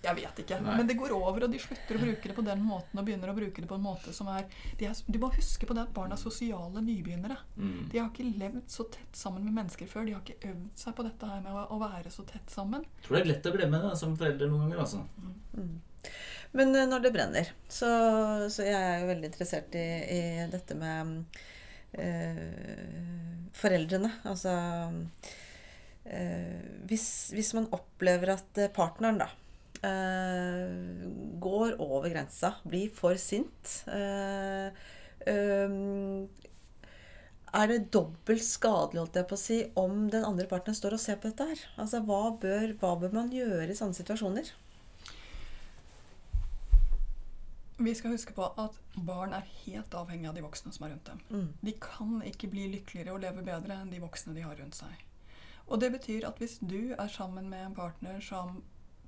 jeg 0.00 0.16
vet 0.16 0.38
ikke. 0.42 0.58
Nei. 0.64 0.74
Men 0.80 0.88
det 0.88 0.96
går 0.96 1.12
over, 1.12 1.44
og 1.44 1.52
de 1.52 1.58
slutter 1.60 1.98
å 1.98 2.00
bruke 2.00 2.30
det 2.30 2.36
på 2.36 2.44
den 2.46 2.62
måten 2.64 3.00
og 3.00 3.04
begynner 3.04 3.32
å 3.32 3.36
bruke 3.36 3.60
det 3.60 3.68
på 3.68 3.76
en 3.76 3.84
måte 3.84 4.14
som 4.16 4.30
er 4.32 4.46
De, 4.78 4.86
er, 4.88 4.96
Du 5.04 5.18
må 5.20 5.28
huske 5.34 5.68
på 5.68 5.76
det 5.76 5.84
at 5.84 5.92
barn 5.96 6.14
er 6.14 6.20
sosiale 6.20 6.80
nybegynnere. 6.84 7.36
Mm. 7.56 7.90
De 7.92 8.00
har 8.00 8.08
ikke 8.08 8.30
levd 8.40 8.64
så 8.72 8.86
tett 8.92 9.20
sammen 9.20 9.44
med 9.44 9.58
mennesker 9.58 9.90
før. 9.90 10.08
De 10.08 10.16
har 10.16 10.24
ikke 10.24 10.54
øvd 10.54 10.80
seg 10.80 10.96
på 10.96 11.04
dette 11.04 11.28
her 11.28 11.44
med 11.44 11.52
å, 11.52 11.66
å 11.76 11.80
være 11.82 12.12
så 12.14 12.24
tett 12.28 12.52
sammen. 12.52 12.86
Jeg 12.96 13.06
tror 13.06 13.18
det 13.18 13.22
er 13.22 13.30
lett 13.34 13.50
å 13.50 13.54
glemme 13.58 13.82
det 13.84 13.92
som 14.00 14.16
forelder 14.16 14.52
noen 14.52 14.66
ganger. 14.70 14.84
altså. 14.86 15.04
Mm. 15.58 15.76
Men 16.56 16.74
eh, 16.74 16.88
når 16.88 17.04
det 17.04 17.12
brenner, 17.14 17.52
så, 17.68 17.90
så 18.48 18.64
jeg 18.66 18.80
er 18.80 19.02
jo 19.02 19.10
veldig 19.12 19.30
interessert 19.30 19.76
i, 19.78 19.86
i 20.16 20.22
dette 20.50 20.78
med 20.80 21.42
eh, 21.92 23.44
foreldrene. 23.60 24.14
Altså 24.32 24.56
eh, 26.08 26.64
hvis, 26.88 27.06
hvis 27.36 27.52
man 27.58 27.68
opplever 27.76 28.34
at 28.38 28.64
eh, 28.64 28.72
partneren 28.72 29.20
da 29.20 29.28
går 31.40 31.78
over 31.80 32.10
grensa, 32.12 32.54
blir 32.68 32.90
for 32.92 33.16
sint 33.16 33.70
eh, 33.88 34.68
eh, 35.24 35.76
er 37.50 37.66
det 37.66 37.90
dobbelt 37.90 38.44
skadelig 38.46 39.00
holdt 39.00 39.16
jeg 39.18 39.26
på 39.30 39.36
å 39.36 39.40
si, 39.40 39.58
om 39.80 40.04
den 40.12 40.26
andre 40.26 40.46
partneren 40.50 40.76
står 40.78 40.94
og 40.94 41.02
ser 41.02 41.18
på 41.18 41.30
dette 41.32 41.46
her? 41.48 41.62
Altså, 41.82 42.02
hva 42.06 42.36
bør, 42.38 42.74
hva 42.78 42.92
bør 43.00 43.16
man 43.16 43.32
gjøre 43.34 43.72
i 43.72 43.78
sånne 43.78 43.96
situasjoner? 43.98 44.52
Vi 47.80 47.94
skal 47.96 48.14
huske 48.14 48.36
på 48.36 48.44
at 48.60 48.76
barn 48.94 49.32
er 49.34 49.48
helt 49.64 49.94
avhengig 49.96 50.28
av 50.28 50.36
de 50.36 50.44
voksne 50.44 50.70
som 50.76 50.86
er 50.86 50.92
rundt 50.92 51.10
dem. 51.10 51.22
Mm. 51.32 51.48
De 51.64 51.74
kan 51.80 52.20
ikke 52.28 52.50
bli 52.52 52.68
lykkeligere 52.76 53.16
og 53.16 53.22
leve 53.24 53.42
bedre 53.46 53.80
enn 53.80 53.90
de 53.90 54.02
voksne 54.02 54.36
de 54.36 54.44
har 54.44 54.58
rundt 54.60 54.76
seg. 54.76 55.06
Og 55.66 55.80
det 55.80 55.90
betyr 55.94 56.28
at 56.28 56.38
hvis 56.38 56.58
du 56.60 56.92
er 56.92 57.10
sammen 57.10 57.48
med 57.50 57.64
en 57.64 57.74
partner 57.74 58.20
som 58.22 58.60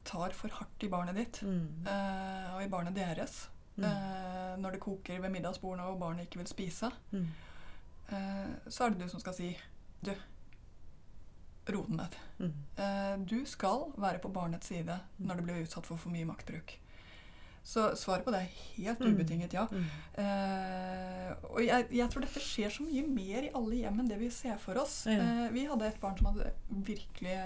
tar 0.05 0.31
for 0.35 0.49
hardt 0.49 0.83
i 0.85 0.88
barnet 0.88 1.15
ditt, 1.17 1.43
Mm. 1.43 1.87
uh, 1.87 2.55
og 2.57 2.62
i 2.65 2.69
barnet 2.69 2.95
deres, 2.95 3.49
Mm. 3.77 3.85
uh, 3.85 4.57
når 4.61 4.73
det 4.73 4.81
koker 4.81 5.21
ved 5.21 5.31
middagsbordene 5.33 5.87
og 5.88 5.99
barnet 6.01 6.27
ikke 6.27 6.38
vil 6.43 6.47
spise, 6.47 6.91
Mm. 7.12 7.27
uh, 8.12 8.49
så 8.69 8.85
er 8.85 8.91
det 8.91 8.99
du 9.01 9.09
som 9.09 9.21
skal 9.21 9.35
si 9.35 9.57
Du, 10.05 10.12
ro 11.73 11.85
den 11.87 11.97
ned. 11.97 12.15
Mm. 12.41 13.25
Du 13.27 13.45
skal 13.47 13.93
være 13.97 14.19
på 14.19 14.33
barnets 14.33 14.67
side 14.67 14.97
når 15.21 15.37
det 15.37 15.45
blir 15.45 15.62
utsatt 15.62 15.87
for 15.87 15.97
for 15.97 16.11
mye 16.11 16.25
maktbruk. 16.27 16.73
Så 17.65 17.93
svaret 17.95 18.25
på 18.25 18.33
det 18.33 18.41
er 18.41 18.83
helt 18.83 18.99
Mm. 18.99 19.15
ubetinget 19.15 19.53
ja. 19.55 19.67
Mm. 19.71 19.85
Og 21.55 21.61
jeg, 21.65 21.87
jeg 21.93 22.11
tror 22.11 22.21
dette 22.25 22.41
skjer 22.43 22.69
så 22.75 22.83
mye 22.83 23.07
mer 23.07 23.43
i 23.47 23.53
alle 23.55 23.77
hjem 23.85 24.01
enn 24.03 24.09
det 24.11 24.19
vi 24.19 24.31
ser 24.31 24.59
for 24.59 24.75
oss. 24.83 25.05
Ja. 25.07 25.49
Vi 25.55 25.65
hadde 25.71 25.87
et 25.87 26.01
barn 26.01 26.17
som 26.19 26.27
hadde 26.33 26.51
virkelig 26.71 27.37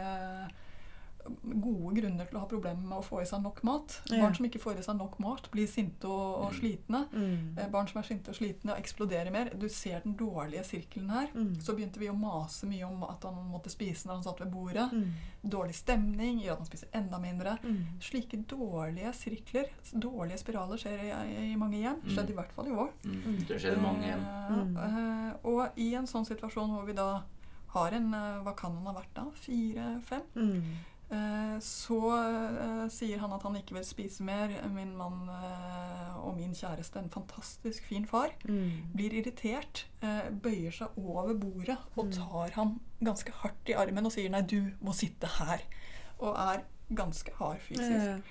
gode 1.43 1.95
grunner 2.01 2.27
til 2.29 2.37
å 2.39 2.41
ha 2.43 2.49
problemer 2.51 2.83
med 2.83 2.99
å 2.99 3.05
få 3.05 3.21
i 3.23 3.27
seg 3.29 3.43
nok 3.43 3.63
mat. 3.67 4.01
Ja. 4.11 4.23
Barn 4.23 4.35
som 4.35 4.47
ikke 4.49 4.61
får 4.63 4.79
i 4.81 4.85
seg 4.87 4.97
nok 4.99 5.19
mat, 5.23 5.49
blir 5.53 5.67
sinte 5.71 6.05
og, 6.09 6.45
og 6.47 6.53
Mm. 6.53 6.59
slitne. 6.61 7.01
Mm. 7.13 7.59
Eh, 7.59 7.69
Barn 7.71 7.87
som 7.89 7.99
er 8.01 8.07
sinte 8.09 8.29
og 8.31 8.37
slitne 8.39 8.73
og 8.73 8.79
eksploderer 8.83 9.31
mer. 9.33 9.51
Du 9.55 9.69
ser 9.69 10.01
den 10.05 10.15
dårlige 10.17 10.65
sirkelen 10.65 11.11
her. 11.11 11.29
Mm. 11.35 11.55
Så 11.61 11.75
begynte 11.77 11.99
vi 12.01 12.09
å 12.09 12.17
mase 12.19 12.67
mye 12.67 12.85
om 12.87 13.03
at 13.05 13.23
han 13.25 13.35
måtte 13.51 13.71
spise 13.71 14.07
når 14.09 14.15
han 14.15 14.23
satt 14.25 14.41
ved 14.41 14.53
bordet. 14.53 14.91
Mm. 14.93 15.13
Dårlig 15.47 15.75
stemning 15.75 16.41
gjør 16.43 16.53
at 16.53 16.59
han 16.59 16.67
spiser 16.67 16.89
enda 16.95 17.19
mindre. 17.23 17.59
Mm. 17.63 17.85
Slike 18.01 18.37
dårlige 18.51 19.13
sirkler, 19.15 19.69
dårlige 19.93 20.39
spiraler, 20.43 20.77
skjer 20.77 21.05
i, 21.07 21.53
i 21.53 21.57
mange 21.57 21.79
hjem. 21.79 22.01
Mm. 22.03 22.11
Skjedde 22.15 22.31
i 22.35 22.37
hvert 22.41 22.53
fall 22.53 22.67
i 22.67 22.75
vår. 22.75 22.91
Mm. 23.05 23.39
Det 23.47 23.61
skjer 23.63 23.77
i 23.79 23.81
mange 23.83 24.07
hjem. 24.07 24.27
Eh, 24.77 24.99
eh, 25.31 25.33
og 25.45 25.79
i 25.79 25.95
en 25.95 26.07
sånn 26.11 26.27
situasjon 26.27 26.71
hvor 26.75 26.85
vi 26.87 26.93
da 26.99 27.23
har 27.77 27.93
en 27.93 28.13
eh, 28.15 28.43
Hva 28.43 28.55
kan 28.57 28.73
han 28.79 28.87
ha 28.87 28.93
vært 28.97 29.15
da? 29.15 29.25
Fire-fem? 29.43 30.23
Eh, 31.11 31.59
så 31.63 31.99
eh, 32.19 32.89
sier 32.91 33.21
han 33.23 33.31
at 33.37 33.45
han 33.47 33.55
ikke 33.61 33.77
vil 33.77 33.85
spise 33.87 34.25
mer. 34.27 34.51
Min 34.75 34.97
mann 34.99 35.29
eh, 35.31 36.17
og 36.19 36.37
min 36.37 36.55
kjæreste, 36.57 36.99
en 36.99 37.11
fantastisk 37.15 37.85
fin 37.87 38.07
far, 38.07 38.33
Mm. 38.49 38.91
blir 38.95 39.15
irritert, 39.21 39.85
bøyer 40.43 40.73
seg 40.75 40.89
over 40.99 41.35
bordet 41.35 41.79
og 41.97 42.07
Mm. 42.07 42.13
tar 42.13 42.51
ham 42.57 42.81
ganske 43.03 43.31
hardt 43.43 43.69
i 43.69 43.75
armen 43.75 44.07
og 44.07 44.13
sier 44.13 44.29
'nei, 44.31 44.43
du 44.43 44.73
må 44.83 44.93
sitte 44.95 45.27
her'. 45.39 45.63
Og 46.19 46.35
er 46.37 46.65
ganske 46.95 47.31
hard 47.39 47.61
fysisk. 47.61 48.23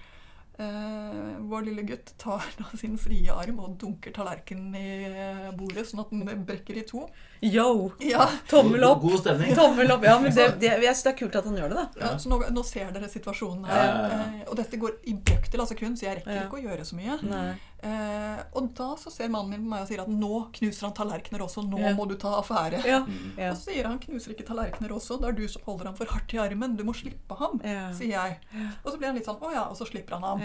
Eh, 0.58 1.36
vår 1.52 1.66
lille 1.66 1.84
gutt 1.84 2.14
tar 2.18 2.42
da 2.58 2.64
sin 2.78 2.98
frie 2.98 3.28
arm 3.30 3.60
og 3.60 3.78
dunker 3.78 4.14
tallerkenen 4.16 4.74
i 4.76 5.52
bordet, 5.58 5.86
sånn 5.86 6.00
at 6.00 6.10
den 6.12 6.46
brekker 6.46 6.78
i 6.78 6.84
to. 6.88 7.10
Yo! 7.46 7.92
Ja, 8.02 8.26
Tommel 8.50 8.84
opp! 8.88 9.02
God, 9.04 9.12
god 9.12 9.20
stemning. 9.22 9.54
Tommel 9.56 9.92
opp. 9.94 10.04
Ja, 10.08 10.16
men 10.20 10.34
det, 10.34 10.48
det, 10.62 10.72
jeg 10.72 10.96
synes 10.96 11.04
det 11.06 11.12
er 11.14 11.18
kult 11.20 11.36
at 11.40 11.46
han 11.50 11.58
gjør 11.60 11.70
det, 11.74 11.78
da. 11.78 11.86
ja, 12.02 12.12
Så 12.22 12.32
nå, 12.32 12.40
nå 12.56 12.64
ser 12.66 12.90
dere 12.96 13.10
situasjonen 13.12 13.66
her. 13.70 13.82
Ja, 13.86 13.94
ja, 13.94 14.10
ja. 14.10 14.26
Eh, 14.42 14.50
og 14.50 14.58
dette 14.60 14.80
går 14.82 14.98
i 15.12 15.14
brøkdel 15.30 15.62
av 15.64 15.70
sekund, 15.70 16.00
så 16.00 16.08
jeg 16.10 16.20
rekker 16.22 16.34
Ja. 16.40 16.44
ikke 16.48 16.60
å 16.60 16.64
gjøre 16.66 16.86
så 16.90 16.98
mye. 16.98 17.18
Eh, 17.86 18.40
og 18.58 18.70
da 18.78 18.88
så 18.98 19.12
ser 19.14 19.30
mannen 19.30 19.52
min 19.54 19.66
på 19.68 19.70
meg 19.76 19.84
og 19.86 19.90
sier 19.92 20.02
at 20.02 20.10
nå 20.10 20.40
knuser 20.58 20.88
han 20.88 20.96
tallerkener 20.98 21.44
også, 21.46 21.62
nå 21.70 21.80
Ja. 21.84 21.92
må 21.94 22.08
du 22.10 22.16
ta 22.18 22.32
affære. 22.40 22.80
Ja. 22.88 23.04
Mm. 23.06 23.36
Ja. 23.38 23.52
Og 23.52 23.58
så 23.60 23.70
sier 23.70 23.86
han 23.92 24.00
knuser 24.02 24.34
ikke 24.34 24.48
tallerkener 24.48 24.90
også, 24.96 25.20
det 25.22 25.30
er 25.30 25.38
du 25.38 25.46
som 25.52 25.62
holder 25.68 25.92
ham 25.92 25.96
for 26.00 26.06
hardt 26.10 26.34
i 26.34 26.38
armen, 26.42 26.76
du 26.80 26.84
må 26.88 26.96
slippe 26.98 27.38
ham, 27.38 27.62
Ja. 27.64 27.92
sier 27.94 28.10
jeg. 28.16 28.40
Og 28.84 28.92
så 28.92 28.98
blir 28.98 29.08
han 29.12 29.16
litt 29.20 29.26
sånn 29.30 29.38
å 29.40 29.54
ja, 29.54 29.68
og 29.70 29.78
så 29.78 29.86
slipper 29.86 30.18
han 30.18 30.24
ham. 30.24 30.42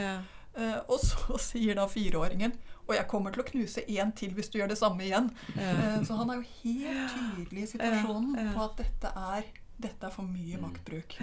Eh, 0.56 0.78
og 0.90 0.98
så 1.00 1.38
sier 1.50 1.78
da 1.78 1.86
fireåringen 1.86 2.56
og 2.90 2.96
jeg 2.96 3.06
kommer 3.06 3.30
til 3.30 3.42
å 3.44 3.46
knuse 3.46 3.84
én 3.86 4.10
til 4.18 4.32
hvis 4.34 4.48
du 4.50 4.56
gjør 4.58 4.72
det 4.72 4.78
samme 4.80 5.04
igjen. 5.06 5.28
Eh, 5.54 6.00
så 6.02 6.16
han 6.18 6.30
er 6.32 6.40
jo 6.40 6.46
helt 6.64 7.12
tydelig 7.14 7.62
i 7.62 7.68
situasjonen 7.76 8.48
på 8.56 8.64
at 8.64 8.80
dette 8.80 9.12
er, 9.14 9.44
dette 9.78 10.08
er 10.08 10.14
for 10.14 10.26
mye 10.26 10.58
Mm. 10.58 10.64
maktbruk. 10.66 11.14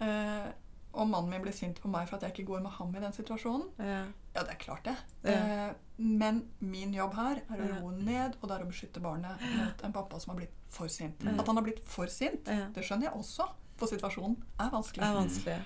Uh, 0.00 0.50
og 0.92 1.06
mannen 1.08 1.30
min 1.30 1.42
blir 1.44 1.54
sint 1.54 1.80
på 1.80 1.88
meg 1.88 2.08
for 2.08 2.16
at 2.18 2.22
jeg 2.26 2.34
ikke 2.34 2.48
går 2.50 2.62
med 2.64 2.72
ham 2.76 2.92
i 2.96 3.00
den 3.00 3.12
situasjonen. 3.16 3.66
Ja. 3.78 4.02
Ja, 4.34 4.42
det 4.44 4.52
er 4.56 4.60
klart 4.60 4.84
det. 4.84 4.96
Ja. 5.24 5.32
Eh, 5.70 5.74
men 5.96 6.42
min 6.60 6.92
jobb 6.94 7.14
her 7.16 7.40
er 7.48 7.62
å 7.64 7.68
roe 7.80 7.92
ned, 7.96 8.36
og 8.40 8.48
det 8.50 8.56
er 8.58 8.64
å 8.64 8.68
beskytte 8.68 9.00
barnet 9.04 9.40
mot 9.56 9.84
en 9.86 9.92
pappa 9.94 10.20
som 10.20 10.34
har 10.34 10.40
blitt 10.42 10.56
for 10.68 10.88
sint. 10.92 11.22
Ja. 11.24 11.32
At 11.38 11.46
han 11.48 11.56
har 11.56 11.64
blitt 11.66 11.80
for 11.88 12.10
sint, 12.12 12.44
det 12.44 12.84
skjønner 12.84 13.08
jeg 13.08 13.16
også, 13.22 13.48
for 13.80 13.88
situasjonen 13.88 14.36
er 14.60 14.70
vanskelig. 14.74 15.06
Er 15.06 15.16
vanskelig. 15.16 15.58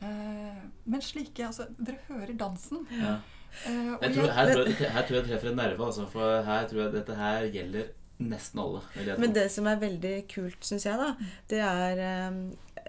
Eh, 0.00 0.62
men 0.84 1.02
slike 1.02 1.46
Altså, 1.46 1.68
dere 1.78 1.98
hører 2.08 2.34
dansen. 2.38 2.84
Ja. 2.92 3.18
Eh, 3.66 3.94
Jeg 4.02 4.14
tror, 4.14 4.30
her, 4.36 4.52
tror 4.54 4.66
jeg, 4.68 4.90
her 4.94 5.06
tror 5.08 5.16
jeg 5.18 5.28
treffer 5.30 5.50
en 5.50 5.56
nerve, 5.56 5.84
altså, 5.86 6.06
for 6.10 6.42
her 6.46 6.68
tror 6.68 6.84
jeg 6.84 6.92
dette 6.98 7.16
her 7.18 7.48
gjelder 7.54 7.88
nesten 8.18 8.60
alle. 8.60 8.80
Men 9.18 9.34
det 9.34 9.46
som 9.54 9.66
er 9.70 9.78
veldig 9.78 10.14
kult, 10.30 10.64
syns 10.66 10.86
jeg, 10.88 10.98
da, 10.98 11.12
det 11.50 11.60
er 11.62 12.00
eh, 12.02 12.40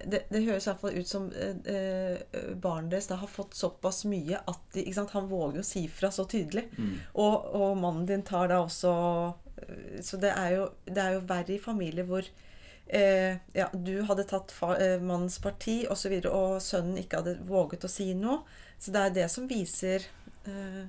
det, 0.10 0.24
det 0.32 0.44
høres 0.46 0.66
i 0.66 0.70
hvert 0.72 0.82
fall 0.82 0.98
ut 0.98 1.10
som 1.10 1.28
eh, 1.36 2.18
barnet 2.62 2.94
deres 2.94 3.10
da 3.12 3.18
har 3.20 3.30
fått 3.32 3.58
såpass 3.58 4.04
mye 4.10 4.40
at 4.40 4.62
de, 4.74 4.84
ikke 4.86 4.98
sant, 5.02 5.14
han 5.18 5.30
våger 5.32 5.62
å 5.62 5.68
si 5.68 5.86
fra 5.92 6.12
så 6.14 6.26
tydelig. 6.30 6.66
Mm. 6.78 6.94
Og, 7.14 7.50
og 7.60 7.78
mannen 7.82 8.08
din 8.10 8.26
tar 8.26 8.50
da 8.52 8.62
også 8.64 8.94
Så 10.06 10.18
det 10.22 10.32
er 10.32 10.54
jo, 10.56 10.70
det 10.88 11.04
er 11.04 11.18
jo 11.18 11.26
verre 11.28 11.56
i 11.58 11.60
familier 11.62 12.08
hvor 12.08 12.24
eh, 12.90 13.38
ja, 13.54 13.70
du 13.74 14.02
hadde 14.08 14.26
tatt 14.30 14.54
eh, 14.80 14.98
mannens 15.02 15.40
parti 15.44 15.82
osv., 15.86 15.92
og, 15.92 15.98
så 15.98 16.10
videre, 16.14 16.32
og 16.34 16.62
sønnen 16.64 16.98
ikke 17.02 17.22
hadde 17.22 17.38
våget 17.48 17.86
å 17.86 17.92
si 17.92 18.12
noe. 18.18 18.42
Så 18.80 18.94
det 18.96 19.06
er 19.06 19.16
det 19.18 19.28
som 19.32 19.48
viser 19.50 20.06
eh, 20.48 20.84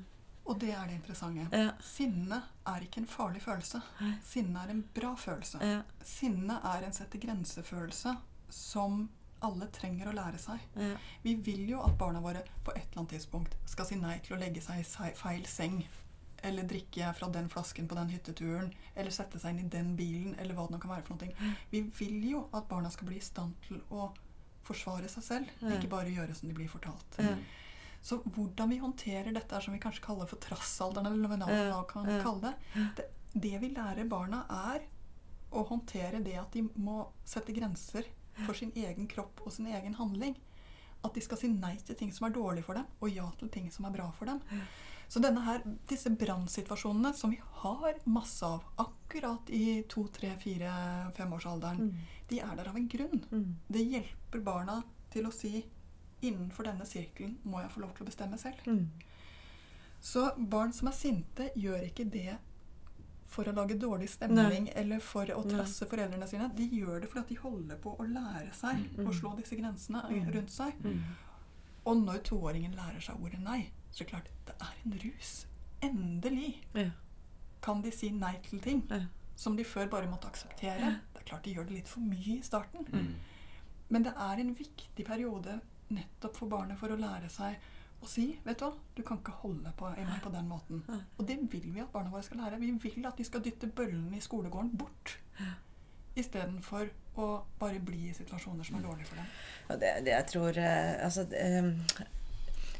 Og 0.46 0.58
det 0.62 0.72
er 0.74 0.86
det 0.86 0.98
interessante. 0.98 1.46
ja, 1.56 1.72
Sinne 1.82 2.42
er 2.70 2.84
ikke 2.86 3.02
en 3.02 3.08
farlig 3.10 3.42
følelse. 3.42 3.80
Sinne 4.26 4.64
er 4.64 4.74
en 4.74 4.84
bra 4.94 5.14
følelse. 5.18 5.62
ja, 5.62 5.80
Sinne 6.06 6.60
er 6.74 6.86
en 6.86 6.94
sette 6.96 7.18
grensefølelse 7.22 8.16
som 8.50 9.08
alle 9.40 9.66
trenger 9.72 10.10
å 10.10 10.14
lære 10.14 10.38
seg. 10.38 10.60
ja, 10.76 10.94
Vi 11.22 11.34
vil 11.34 11.68
jo 11.70 11.80
at 11.82 11.96
barna 11.98 12.20
våre 12.20 12.42
på 12.64 12.74
et 12.74 12.82
eller 12.90 13.02
annet 13.02 13.14
tidspunkt 13.16 13.56
skal 13.66 13.86
si 13.88 13.96
nei 13.96 14.18
til 14.24 14.36
å 14.36 14.40
legge 14.40 14.60
seg 14.64 14.82
i 14.82 15.14
feil 15.16 15.46
seng. 15.48 15.80
Eller 16.42 16.62
drikke 16.64 17.12
fra 17.14 17.29
den 17.29 17.48
flasken 17.53 17.88
på 17.88 17.94
den 17.98 18.09
hytteturen. 18.14 18.72
Eller 18.94 19.11
sette 19.11 19.38
seg 19.38 19.55
inn 19.57 19.66
i 19.66 19.70
den 19.72 19.94
bilen, 19.96 20.35
eller 20.38 20.55
hva 20.55 20.66
det 20.68 20.76
nå 20.76 20.81
kan 20.83 20.90
være 20.94 21.07
for 21.07 21.16
noe. 21.20 21.55
Vi 21.70 21.81
vil 21.98 22.31
jo 22.31 22.44
at 22.57 22.68
barna 22.68 22.90
skal 22.90 23.09
bli 23.11 23.16
i 23.20 23.24
stand 23.24 23.55
til 23.68 23.81
å 23.90 24.11
forsvare 24.64 25.09
seg 25.09 25.22
selv, 25.24 25.50
ikke 25.74 25.88
bare 25.90 26.12
gjøre 26.14 26.35
som 26.37 26.48
de 26.48 26.55
blir 26.55 26.68
fortalt. 26.68 27.18
Så 28.03 28.16
hvordan 28.24 28.70
vi 28.70 28.79
håndterer 28.81 29.33
dette 29.35 29.59
som 29.61 29.74
vi 29.74 29.81
kanskje 29.83 30.05
kaller 30.05 30.26
for 30.26 30.40
trassalderen, 30.40 31.07
eller 31.12 31.29
hva 31.29 31.35
vi 31.37 31.40
nå 31.42 31.83
kan 31.90 32.07
kalle 32.22 32.53
det, 32.55 32.85
det 32.96 33.09
Det 33.33 33.59
vi 33.62 33.68
lærer 33.74 34.09
barna, 34.11 34.44
er 34.50 34.81
å 35.53 35.62
håndtere 35.68 36.18
det 36.22 36.35
at 36.38 36.53
de 36.53 36.62
må 36.76 37.09
sette 37.24 37.53
grenser 37.53 38.05
for 38.46 38.55
sin 38.55 38.72
egen 38.74 39.07
kropp 39.07 39.40
og 39.44 39.53
sin 39.53 39.66
egen 39.66 39.94
handling. 39.94 40.35
At 41.05 41.14
de 41.14 41.20
skal 41.20 41.38
si 41.38 41.48
nei 41.48 41.76
til 41.76 41.96
ting 41.96 42.11
som 42.12 42.26
er 42.26 42.35
dårlig 42.35 42.64
for 42.64 42.74
dem, 42.74 42.87
og 43.00 43.09
ja 43.11 43.26
til 43.38 43.48
ting 43.48 43.70
som 43.72 43.85
er 43.87 43.90
bra 43.94 44.11
for 44.12 44.26
dem. 44.26 44.40
Så 45.10 45.18
her, 45.42 45.62
disse 45.90 46.10
brannsituasjonene 46.14 47.10
som 47.18 47.30
vi 47.34 47.40
har 47.64 47.94
masse 48.06 48.46
av 48.46 48.62
akkurat 48.78 49.50
i 49.50 49.82
to, 49.90 50.04
tre, 50.14 50.36
fire, 50.38 51.10
femårsalderen, 51.16 51.80
Mm. 51.80 51.94
de 52.28 52.38
er 52.40 52.56
der 52.56 52.68
av 52.68 52.76
en 52.76 52.88
grunn. 52.88 53.24
mm, 53.32 53.54
Det 53.70 53.82
hjelper 53.90 54.40
barna 54.44 54.82
til 55.10 55.24
å 55.26 55.32
si 55.32 55.64
innenfor 56.22 56.62
denne 56.64 56.84
sirkelen 56.86 57.38
må 57.44 57.60
jeg 57.60 57.70
få 57.70 57.80
lov 57.80 57.94
til 57.96 58.06
å 58.06 58.10
bestemme 58.10 58.38
selv. 58.38 58.62
mm. 58.66 58.86
Så 60.00 60.30
barn 60.38 60.72
som 60.72 60.88
er 60.88 60.92
sinte, 60.92 61.50
gjør 61.56 61.82
ikke 61.90 62.08
det 62.10 62.36
for 63.26 63.44
å 63.44 63.52
lage 63.54 63.76
dårlig 63.78 64.08
stemning 64.08 64.68
eller 64.74 64.98
for 65.00 65.26
å 65.26 65.44
Nei. 65.44 65.54
trasse 65.56 65.86
foreldrene 65.86 66.26
sine. 66.28 66.48
De 66.56 66.68
gjør 66.68 67.00
det 67.02 67.10
fordi 67.10 67.28
de 67.28 67.34
holder 67.42 67.76
på 67.76 67.96
å 67.98 68.06
lære 68.06 68.52
seg 68.54 68.96
Mm. 68.96 69.06
å 69.06 69.12
slå 69.12 69.36
disse 69.36 69.56
grensene 69.56 70.02
Mm. 70.08 70.32
rundt 70.32 70.50
seg. 70.50 70.72
Mm. 70.82 71.02
Og 71.86 71.96
når 71.96 72.18
toåringen 72.22 72.74
lærer 72.74 73.00
seg 73.00 73.16
ordet 73.22 73.40
nei, 73.40 73.66
så 73.92 74.05
klart 74.07 74.29
det 74.46 74.55
er 74.61 74.74
en 74.85 74.98
rus. 75.05 75.46
Endelig 75.83 76.61
Ja. 76.74 76.90
kan 77.62 77.83
de 77.83 77.90
si 77.90 78.11
nei 78.11 78.37
til 78.42 78.61
ting 78.61 78.83
Ja. 78.90 79.00
som 79.37 79.57
de 79.57 79.64
før 79.64 79.88
bare 79.90 80.07
måtte 80.11 80.26
akseptere. 80.29 80.98
Det 81.12 81.20
er 81.20 81.24
klart 81.26 81.42
de 81.44 81.55
gjør 81.55 81.66
det 81.66 81.74
litt 81.74 81.88
for 81.88 82.00
mye 82.00 82.38
i 82.38 82.42
starten. 82.42 82.87
Mm. 82.92 83.14
Men 83.88 84.03
det 84.03 84.12
er 84.16 84.40
en 84.40 84.55
viktig 84.55 85.05
periode 85.07 85.61
nettopp 85.90 86.37
for 86.37 86.46
barnet 86.48 86.79
for 86.79 86.88
å 86.88 86.96
lære 87.00 87.29
seg 87.31 87.57
å 88.03 88.07
si 88.09 88.38
Vet 88.44 88.59
du 88.59 88.64
hva, 88.64 88.72
du 88.96 89.03
kan 89.03 89.18
ikke 89.18 89.33
holde 89.42 89.72
på 89.76 89.90
i 89.98 90.05
meg 90.05 90.22
på 90.22 90.31
den 90.33 90.48
måten. 90.48 90.83
Og 91.18 91.26
det 91.26 91.38
vil 91.53 91.72
vi 91.74 91.81
at 91.81 91.92
barna 91.92 92.09
våre 92.11 92.22
skal 92.22 92.38
lære. 92.38 92.61
Vi 92.61 92.70
vil 92.70 93.07
at 93.07 93.16
de 93.18 93.24
skal 93.24 93.40
dytte 93.42 93.66
bøllene 93.66 94.16
i 94.16 94.20
skolegården 94.20 94.76
bort. 94.79 95.18
Istedenfor 96.16 96.88
å 97.16 97.26
bare 97.59 97.79
bli 97.81 98.09
i 98.09 98.14
situasjoner 98.14 98.64
som 98.66 98.76
er 98.79 98.83
dårlige 98.83 99.07
for 99.07 99.16
dem. 99.20 99.26
Ja, 99.68 99.76
det, 99.76 99.90
det 100.07 100.12
jeg 100.14 100.26
tror 100.33 100.59
eh, 100.59 101.05
Altså 101.05 101.24
det, 101.24 101.76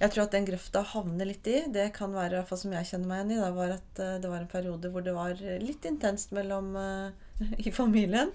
Jeg 0.00 0.12
tror 0.14 0.24
at 0.24 0.32
den 0.32 0.46
grøfta 0.48 0.80
havner 0.94 1.28
litt 1.28 1.46
i, 1.50 1.58
det 1.72 1.90
kan 1.96 2.14
være, 2.14 2.32
i 2.32 2.38
hvert 2.40 2.48
fall 2.48 2.60
som 2.62 2.72
jeg 2.72 2.88
kjenner 2.88 3.10
meg 3.10 3.18
igjen 3.20 3.32
i, 3.36 3.40
da, 3.42 3.50
var 3.56 3.74
at 3.76 4.00
eh, 4.00 4.16
det 4.22 4.30
var 4.32 4.40
en 4.40 4.50
periode 4.50 4.90
hvor 4.92 5.04
det 5.04 5.12
var 5.16 5.34
litt 5.60 5.84
intenst 5.88 6.32
mellom 6.36 6.70
eh, 6.80 7.48
i 7.68 7.72
familien. 7.74 8.32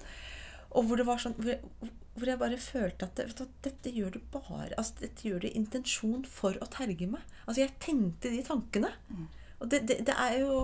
Og 0.75 0.86
hvor 0.86 0.99
det 0.99 1.08
var 1.08 1.21
sånn 1.23 1.38
hvor 1.39 1.54
jeg, 1.56 1.89
hvor 2.15 2.30
jeg 2.30 2.39
bare 2.39 2.60
følte 2.62 3.08
at 3.08 3.17
det, 3.17 3.25
vet 3.32 3.41
du, 3.41 3.56
dette 3.65 3.91
gjør 3.95 4.13
du 4.15 4.19
bare 4.32 4.69
altså 4.80 5.01
Dette 5.01 5.25
gjør 5.28 5.41
du 5.43 5.47
i 5.49 5.56
intensjon 5.58 6.21
for 6.30 6.56
å 6.63 6.67
terge 6.71 7.10
meg. 7.12 7.23
Altså 7.45 7.63
Jeg 7.65 7.73
tenkte 7.84 8.32
de 8.32 8.43
tankene. 8.45 8.91
Mm. 9.10 9.25
Og 9.63 9.69
det, 9.71 9.82
det, 9.88 9.97
det 10.08 10.15
er 10.19 10.38
jo 10.41 10.56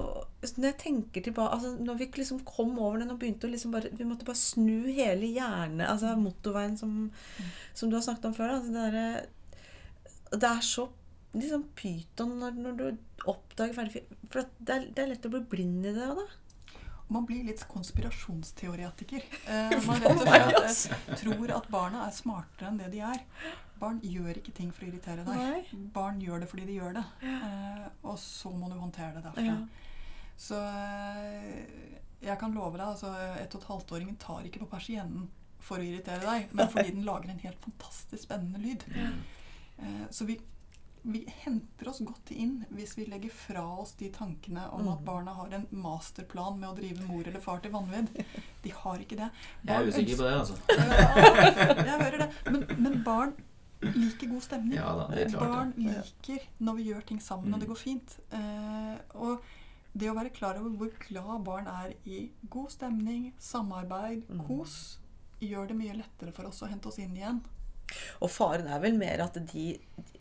Når 0.44 0.66
jeg 0.68 0.78
tenker 0.82 1.24
tilbake 1.24 1.56
altså 1.56 1.70
Når 1.80 2.00
vi 2.02 2.08
liksom 2.20 2.42
kom 2.44 2.74
over 2.76 3.00
den 3.00 3.14
og 3.14 3.22
begynte 3.22 3.48
å 3.48 3.52
liksom 3.54 3.72
bare 3.72 3.88
Vi 3.96 4.04
måtte 4.04 4.28
bare 4.28 4.36
snu 4.36 4.90
hele 4.92 5.30
hjernen 5.32 5.86
Altså 5.86 6.12
motorveien 6.20 6.76
som, 6.76 7.06
som 7.72 7.88
du 7.88 7.96
har 7.96 8.04
snakket 8.04 8.28
om 8.28 8.36
før. 8.36 8.58
Altså 8.58 8.74
det, 8.76 8.90
derre- 8.92 9.30
det 10.32 10.48
er 10.48 10.62
så 10.66 10.88
liksom 11.36 11.66
pyton 11.76 12.38
når, 12.40 12.60
når 12.60 12.78
du 12.80 12.86
oppdager 13.30 13.76
ferdig 13.76 14.04
For 14.32 14.48
det, 14.60 14.76
er, 14.76 14.88
det 14.92 15.04
er 15.04 15.12
lett 15.14 15.28
å 15.28 15.32
bli 15.34 15.44
blind 15.54 15.86
i 15.88 15.94
det 15.96 16.08
òg, 16.08 16.22
da. 16.22 16.78
Man 17.12 17.26
blir 17.28 17.44
litt 17.44 17.66
konspirasjonsteoretiker. 17.68 19.26
Eh, 19.52 19.74
man 19.84 20.00
rett 20.00 20.56
og 20.62 20.70
slett 20.72 21.10
tror 21.20 21.52
at 21.58 21.68
barna 21.72 22.06
er 22.08 22.16
smartere 22.16 22.70
enn 22.70 22.80
det 22.80 22.88
de 22.94 23.02
er. 23.04 23.20
Barn 23.82 23.98
gjør 24.06 24.38
ikke 24.38 24.54
ting 24.56 24.70
for 24.72 24.86
å 24.86 24.92
irritere 24.92 25.26
deg. 25.28 25.42
Nei. 25.42 25.82
Barn 25.92 26.22
gjør 26.24 26.44
det 26.44 26.48
fordi 26.52 26.68
de 26.70 26.78
gjør 26.78 26.96
det. 27.00 27.04
Eh, 27.28 27.88
og 28.06 28.16
så 28.22 28.54
må 28.56 28.70
du 28.72 28.78
håndtere 28.80 29.18
det 29.18 29.26
derfra. 29.26 29.44
Ja. 29.44 29.58
Så 30.40 30.62
eh, 30.62 32.00
jeg 32.22 32.38
kan 32.40 32.56
love 32.56 32.78
deg, 32.78 32.86
altså 32.88 33.12
ett 33.42 33.58
og 33.58 33.64
et 33.64 33.70
halvt-åringen 33.74 34.18
tar 34.22 34.48
ikke 34.48 34.64
på 34.64 34.72
persiennen 34.72 35.28
for 35.62 35.82
å 35.82 35.86
irritere 35.86 36.24
deg, 36.24 36.54
men 36.58 36.70
fordi 36.72 36.96
den 36.96 37.06
lager 37.06 37.34
en 37.34 37.44
helt 37.44 37.60
fantastisk 37.66 38.24
spennende 38.24 38.62
lyd. 38.62 38.86
Mm. 39.82 40.02
Eh, 40.02 40.08
Så 40.12 40.26
vi, 40.26 40.40
vi 41.04 41.26
henter 41.44 41.88
oss 41.90 42.00
godt 42.06 42.30
inn 42.32 42.66
hvis 42.72 42.96
vi 42.98 43.06
legger 43.10 43.32
fra 43.34 43.64
oss 43.82 43.94
de 43.98 44.10
tankene 44.14 44.68
om 44.72 44.88
at 44.90 45.00
Mm. 45.00 45.06
barna 45.06 45.34
har 45.34 45.54
en 45.54 45.68
masterplan 45.72 46.60
med 46.60 46.70
å 46.70 46.76
drive 46.76 47.08
mor 47.08 47.24
eller 47.28 47.40
far 47.40 47.60
til 47.60 47.72
vanvidd. 47.72 48.10
De 48.64 48.70
har 48.70 48.98
ikke 49.00 49.18
det. 49.18 49.32
Jeg 49.66 49.76
er 49.76 49.88
usikker 49.88 50.18
på 50.18 50.28
det, 50.28 50.36
altså. 50.40 50.56
Ja, 50.70 51.86
jeg 51.86 52.02
hører 52.04 52.18
det. 52.18 52.30
Men, 52.52 52.68
men 52.84 53.04
barn 53.04 53.34
liker 53.82 54.30
god 54.30 54.44
stemning. 54.46 54.76
Ja 54.78 54.92
da, 54.96 55.08
klart. 55.10 55.40
Barn 55.56 55.74
liker 55.78 56.46
når 56.62 56.76
vi 56.78 56.84
gjør 56.92 57.06
ting 57.08 57.20
sammen, 57.20 57.54
og 57.54 57.60
det 57.60 57.68
Mm. 57.68 57.74
går 57.74 57.82
fint. 57.82 58.20
Eh, 58.32 58.98
og 59.16 59.42
det 59.98 60.08
å 60.08 60.14
være 60.16 60.30
klar 60.32 60.56
over 60.60 60.70
hvor 60.70 60.92
glad 61.08 61.44
barn 61.44 61.68
er 61.68 61.96
i 62.06 62.30
god 62.50 62.70
stemning, 62.70 63.34
samarbeid, 63.40 64.28
Mm. 64.30 64.46
kos, 64.48 65.00
gjør 65.42 65.68
det 65.68 65.76
mye 65.78 65.98
lettere 65.98 66.32
for 66.32 66.46
oss 66.46 66.62
å 66.62 66.70
hente 66.70 66.86
oss 66.88 67.00
inn 67.00 67.16
igjen. 67.18 67.42
Og 68.22 68.32
faren 68.32 68.70
er 68.72 68.82
vel 68.84 68.98
mer 69.00 69.24
at 69.26 69.38
de 69.52 69.66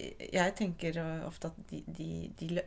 Jeg 0.01 0.55
tenker 0.59 0.97
ofte 1.27 1.51
at 1.51 1.59
de, 1.71 1.83
de, 1.87 2.63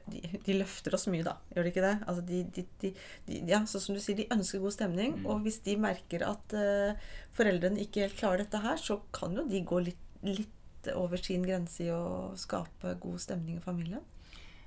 de, 0.45 0.55
løfter 0.55 0.95
oss 0.97 1.07
mye, 1.09 1.25
da. 1.25 1.37
Gjør 1.53 1.65
de 1.65 1.73
ikke 1.73 1.85
det? 1.85 1.93
Altså 2.07 2.25
de, 2.27 2.41
de, 2.55 2.65
de, 2.81 2.93
de, 3.27 3.39
ja, 3.49 3.63
sånn 3.69 3.85
som 3.87 3.97
du 3.97 4.01
sier, 4.03 4.19
de 4.19 4.29
ønsker 4.33 4.61
god 4.63 4.75
stemning. 4.75 5.17
Mm. 5.19 5.29
Og 5.31 5.45
hvis 5.47 5.61
de 5.65 5.77
merker 5.81 6.25
at 6.27 6.57
uh, 6.57 7.13
foreldrene 7.37 7.81
ikke 7.83 8.05
helt 8.05 8.19
klarer 8.19 8.43
dette 8.43 8.61
her, 8.63 8.77
så 8.81 8.99
kan 9.15 9.35
jo 9.37 9.47
de 9.49 9.63
gå 9.65 9.81
litt, 9.89 10.09
litt 10.27 10.91
over 10.93 11.21
sin 11.21 11.45
grense 11.45 11.85
i 11.85 11.91
å 11.93 12.33
skape 12.39 12.97
god 13.01 13.21
stemning 13.23 13.57
i 13.57 13.63
familien. 13.63 14.03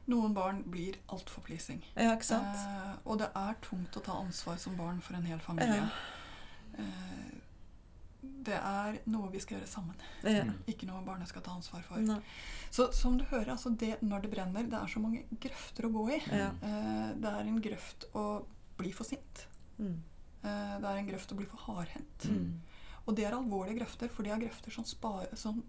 Noen 0.07 0.35
barn 0.35 0.61
blir 0.71 0.95
altfor 1.11 1.43
pleasing. 1.43 1.81
Ja, 1.97 2.13
ikke 2.15 2.29
sant? 2.29 2.55
Eh, 2.55 2.93
og 3.11 3.19
det 3.23 3.27
er 3.35 3.57
tungt 3.65 3.97
å 3.99 4.03
ta 4.07 4.21
ansvar 4.23 4.61
som 4.63 4.77
barn 4.79 5.01
for 5.03 5.19
en 5.19 5.27
hel 5.27 5.41
familie. 5.43 5.83
Ja. 5.83 6.85
Eh, 6.85 7.33
det 8.47 8.55
er 8.55 8.99
noe 9.07 9.31
vi 9.33 9.39
skal 9.41 9.59
gjøre 9.59 9.69
sammen, 9.69 9.95
Ja. 10.25 10.45
Mm. 10.45 10.55
ikke 10.69 10.87
noe 10.87 11.05
barnet 11.05 11.29
skal 11.29 11.43
ta 11.43 11.51
ansvar 11.53 11.83
for. 11.83 11.97
Nei. 11.99 12.21
Så 12.71 12.93
som 12.93 13.17
du 13.19 13.25
hører, 13.25 13.51
altså 13.53 13.71
det, 13.77 14.03
når 14.03 14.23
det 14.23 14.31
brenner, 14.31 14.63
det 14.63 14.73
er 14.75 14.87
så 14.87 15.01
mange 15.01 15.25
grøfter 15.41 15.85
å 15.89 15.93
gå 15.93 16.09
i. 16.17 16.21
Ja. 16.31 16.51
Eh, 16.63 17.15
det 17.17 17.25
er 17.33 17.41
en 17.47 17.61
grøft 17.63 18.05
å 18.15 18.45
bli 18.79 18.93
for 18.93 19.05
sint. 19.05 19.47
Mm. 19.79 20.03
Eh, 20.45 20.79
det 20.81 20.85
er 20.85 20.97
en 20.99 21.09
grøft 21.09 21.33
å 21.33 21.37
bli 21.37 21.47
for 21.47 21.57
hardhendt. 21.67 22.25
Mm. 22.31 22.61
Og 23.07 23.15
det 23.17 23.25
er 23.25 23.33
alvorlige 23.37 23.79
grøfter, 23.81 24.09
for 24.09 24.23
det 24.23 24.33
er 24.33 24.39
grøfter 24.49 24.71
som, 24.73 24.85
spar, 24.85 25.27
som 25.35 25.63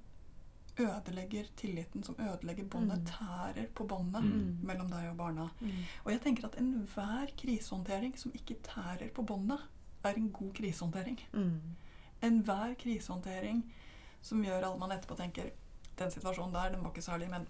ødelegger 0.77 1.45
tilliten, 1.57 2.03
som 2.03 2.15
ødelegger 2.19 2.65
båndet, 2.69 2.99
Mm. 2.99 3.05
tærer 3.05 3.67
på 3.73 3.87
båndet 3.87 4.23
Mm. 4.23 4.57
mellom 4.63 4.87
deg 4.89 5.09
og 5.09 5.17
barna. 5.17 5.49
Mm. 5.61 5.71
Og 6.05 6.11
jeg 6.11 6.21
tenker 6.21 6.45
at 6.45 6.55
enhver 6.57 7.27
krisehåndtering 7.37 8.15
som 8.17 8.31
ikke 8.31 8.55
tærer 8.61 9.09
på 9.13 9.25
båndet, 9.25 9.59
er 10.03 10.13
en 10.15 10.29
god 10.31 10.53
krisehåndtering. 10.53 11.19
Mm. 11.33 11.61
Enhver 12.21 12.75
krisehåndtering 12.79 13.63
som 14.21 14.43
gjør 14.43 14.63
at 14.71 14.79
man 14.79 14.91
etterpå 14.91 15.15
tenker 15.17 15.51
den 15.97 16.11
situasjonen 16.11 16.53
der, 16.53 16.69
den 16.73 16.83
var 16.83 16.91
ikke 16.91 17.01
særlig, 17.05 17.29
men 17.29 17.47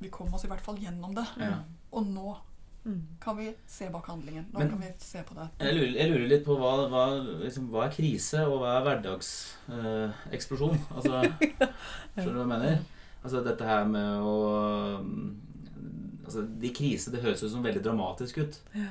vi 0.00 0.08
kom 0.10 0.32
oss 0.34 0.44
i 0.44 0.48
hvert 0.50 0.60
fall 0.62 0.76
gjennom 0.78 1.14
det. 1.14 1.26
Ja. 1.38 1.58
Og 1.92 2.06
nå 2.06 2.36
Mm. 2.84 3.00
kan 3.20 3.36
vi 3.38 3.46
se 3.66 3.86
bak 3.88 4.06
handlingen. 4.06 4.44
Nå 4.52 4.58
Men- 4.58 4.68
kan 4.68 4.78
vi 4.80 4.86
se 4.98 5.22
på 5.22 5.34
det. 5.34 5.48
Jeg 5.58 5.74
lurer, 5.74 5.94
jeg 5.96 6.10
lurer 6.10 6.28
litt 6.28 6.44
på 6.44 6.56
hva, 6.58 6.86
hva, 6.90 7.04
liksom, 7.42 7.70
hva 7.70 7.86
er 7.86 7.90
krise, 7.94 8.42
og 8.46 8.60
hva 8.60 8.74
er 8.76 8.84
hverdagseksplosjon? 8.84 10.78
altså, 10.94 11.22
skjønner 12.16 12.34
du 12.34 12.38
hva 12.38 12.44
jeg 12.44 12.52
mener? 12.52 12.78
Altså 13.24 13.40
dette 13.44 13.64
her 13.64 13.84
med 13.88 14.20
å 14.20 15.00
mm, 15.00 15.40
altså, 16.26 16.44
De 16.60 16.70
krise, 16.76 17.10
det 17.10 17.22
høres 17.22 17.40
jo 17.40 17.48
som 17.48 17.64
veldig 17.64 17.82
dramatisk 17.86 18.38
ut. 18.44 18.60
Ja. 18.74 18.90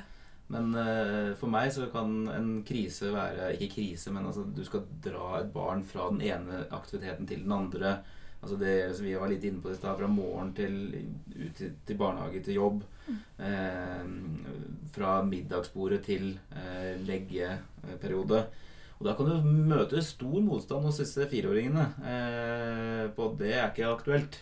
Men 0.52 0.74
uh, 0.76 1.32
for 1.40 1.48
meg 1.48 1.70
så 1.72 1.86
kan 1.88 2.26
en 2.28 2.48
krise 2.68 3.08
være 3.14 3.54
Ikke 3.54 3.78
krise, 3.78 4.10
men 4.12 4.26
altså 4.28 4.44
du 4.44 4.60
skal 4.66 4.84
dra 5.04 5.38
et 5.38 5.48
barn 5.54 5.80
fra 5.88 6.10
den 6.12 6.20
ene 6.20 6.66
aktiviteten 6.68 7.26
til 7.30 7.46
den 7.46 7.54
andre. 7.56 7.94
Altså 8.44 8.58
det 8.60 8.74
som 8.92 9.06
vi 9.06 9.14
var 9.16 9.30
litt 9.32 9.44
inne 9.48 9.62
på 9.64 9.72
i 9.72 9.78
stad, 9.78 9.96
fra 9.96 10.10
morgen 10.10 10.50
til, 10.52 10.74
ut 11.32 11.54
til, 11.56 11.70
til 11.88 11.96
barnehage 11.96 12.42
til 12.44 12.58
jobb. 12.58 12.82
Eh, 13.38 14.04
fra 14.94 15.14
middagsbordet 15.26 16.02
til 16.06 16.34
eh, 16.52 16.94
leggeperiode. 17.04 18.44
Og 18.98 19.06
da 19.08 19.14
kan 19.16 19.28
du 19.28 19.48
møte 19.68 20.02
stor 20.04 20.36
motstand 20.44 20.86
hos 20.86 21.00
disse 21.02 21.26
fireåringene 21.28 21.86
eh, 22.12 23.06
på 23.16 23.30
at 23.30 23.38
det 23.40 23.54
er 23.54 23.64
ikke 23.70 23.90
aktuelt. 23.90 24.38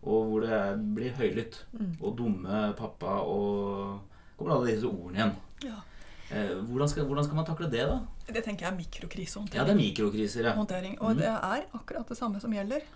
Og 0.00 0.30
hvor 0.30 0.46
det 0.46 0.54
er, 0.56 0.78
blir 0.96 1.18
høylytt. 1.18 1.60
Mm. 1.74 1.90
Og 2.00 2.16
dumme 2.18 2.62
pappa 2.78 3.18
og 3.26 4.09
Kommer 4.40 4.56
alle 4.56 4.72
disse 4.72 4.88
ordene 4.88 5.18
igjen. 5.20 5.36
Ja. 5.68 5.76
Eh, 6.30 6.54
hvordan, 6.64 6.88
skal, 6.88 7.04
hvordan 7.10 7.26
skal 7.26 7.36
man 7.36 7.46
takle 7.48 7.68
det, 7.68 7.84
da? 7.90 8.00
Det 8.30 8.42
tenker 8.46 8.64
jeg 8.64 8.72
er 8.72 8.78
Ja, 9.52 9.64
det 9.66 9.74
er 9.74 9.78
mikrokriser, 9.80 10.46
ja. 10.48 10.54
Håndtering. 10.56 10.96
Og 11.02 11.10
Mm. 11.12 11.18
det 11.20 11.26
er 11.28 11.66
akkurat 11.76 12.08
det 12.08 12.16
samme 12.16 12.40
som 12.40 12.52
gjelder. 12.54 12.86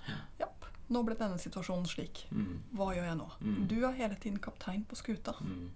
Japp. 0.41 0.65
Nå 0.89 1.03
ble 1.05 1.17
denne 1.19 1.37
situasjonen 1.41 1.87
slik. 1.89 2.25
Mm, 2.31 2.61
Hva 2.77 2.95
gjør 2.95 3.05
jeg 3.09 3.17
nå? 3.19 3.29
Mm. 3.41 3.67
Du 3.69 3.75
er 3.85 3.93
hele 3.99 4.17
tiden 4.21 4.39
kaptein 4.39 4.85
på 4.89 4.97
skuta. 4.97 5.35
mm. 5.41 5.69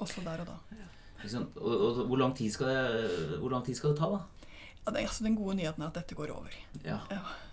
Også 0.00 0.24
der 0.24 0.40
og 0.42 0.46
da. 0.46 0.58
Sant? 1.28 1.56
Og, 1.56 1.72
og 1.80 2.06
hvor, 2.08 2.18
lang 2.18 2.34
tid 2.34 2.50
skal 2.50 2.66
det, 2.66 3.38
hvor 3.38 3.50
lang 3.52 3.64
tid 3.64 3.76
skal 3.78 3.92
det 3.92 3.98
ta, 4.00 4.08
da? 4.10 4.20
Ja, 4.86 4.90
det, 4.92 5.04
altså, 5.06 5.24
den 5.24 5.36
gode 5.38 5.54
nyheten 5.54 5.82
er 5.84 5.86
at 5.92 5.94
dette 5.94 6.16
går 6.18 6.32
over. 6.34 6.50
Ja. 6.84 6.98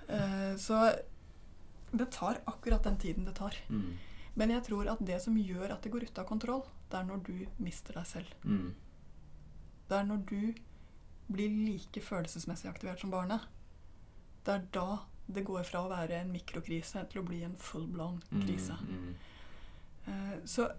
Uh, 0.09 0.55
så 0.57 0.95
det 1.93 2.09
tar 2.15 2.39
akkurat 2.49 2.83
den 2.83 2.97
tiden 2.97 3.25
det 3.25 3.35
tar. 3.37 3.53
Mm, 3.69 3.93
Men 4.35 4.49
jeg 4.55 4.63
tror 4.63 4.89
at 4.89 4.99
det 5.05 5.21
som 5.21 5.35
gjør 5.37 5.71
at 5.75 5.81
det 5.83 5.91
går 5.91 6.03
ut 6.09 6.17
av 6.17 6.25
kontroll, 6.25 6.63
det 6.89 6.97
er 6.99 7.05
når 7.05 7.23
du 7.27 7.35
mister 7.61 7.93
deg 7.99 8.07
selv. 8.07 8.33
mm, 8.43 8.73
Det 9.89 9.97
er 9.97 10.03
når 10.03 10.25
du 10.29 10.53
blir 11.29 11.49
like 11.49 12.01
følelsesmessig 12.01 12.69
aktivert 12.69 12.99
som 12.99 13.11
barnet. 13.13 13.45
Det 14.45 14.53
er 14.53 14.67
da 14.73 14.99
det 15.29 15.45
går 15.45 15.63
fra 15.67 15.83
å 15.85 15.89
være 15.91 16.23
en 16.23 16.31
mikrokrise 16.33 17.03
til 17.11 17.21
å 17.21 17.27
bli 17.27 17.43
en 17.45 17.57
full 17.61 17.85
blown 17.87 18.21
mm, 18.31 18.41
krise. 18.41 18.77
mm. 18.81 19.15
mm. 20.07 20.45
Så 20.45 20.71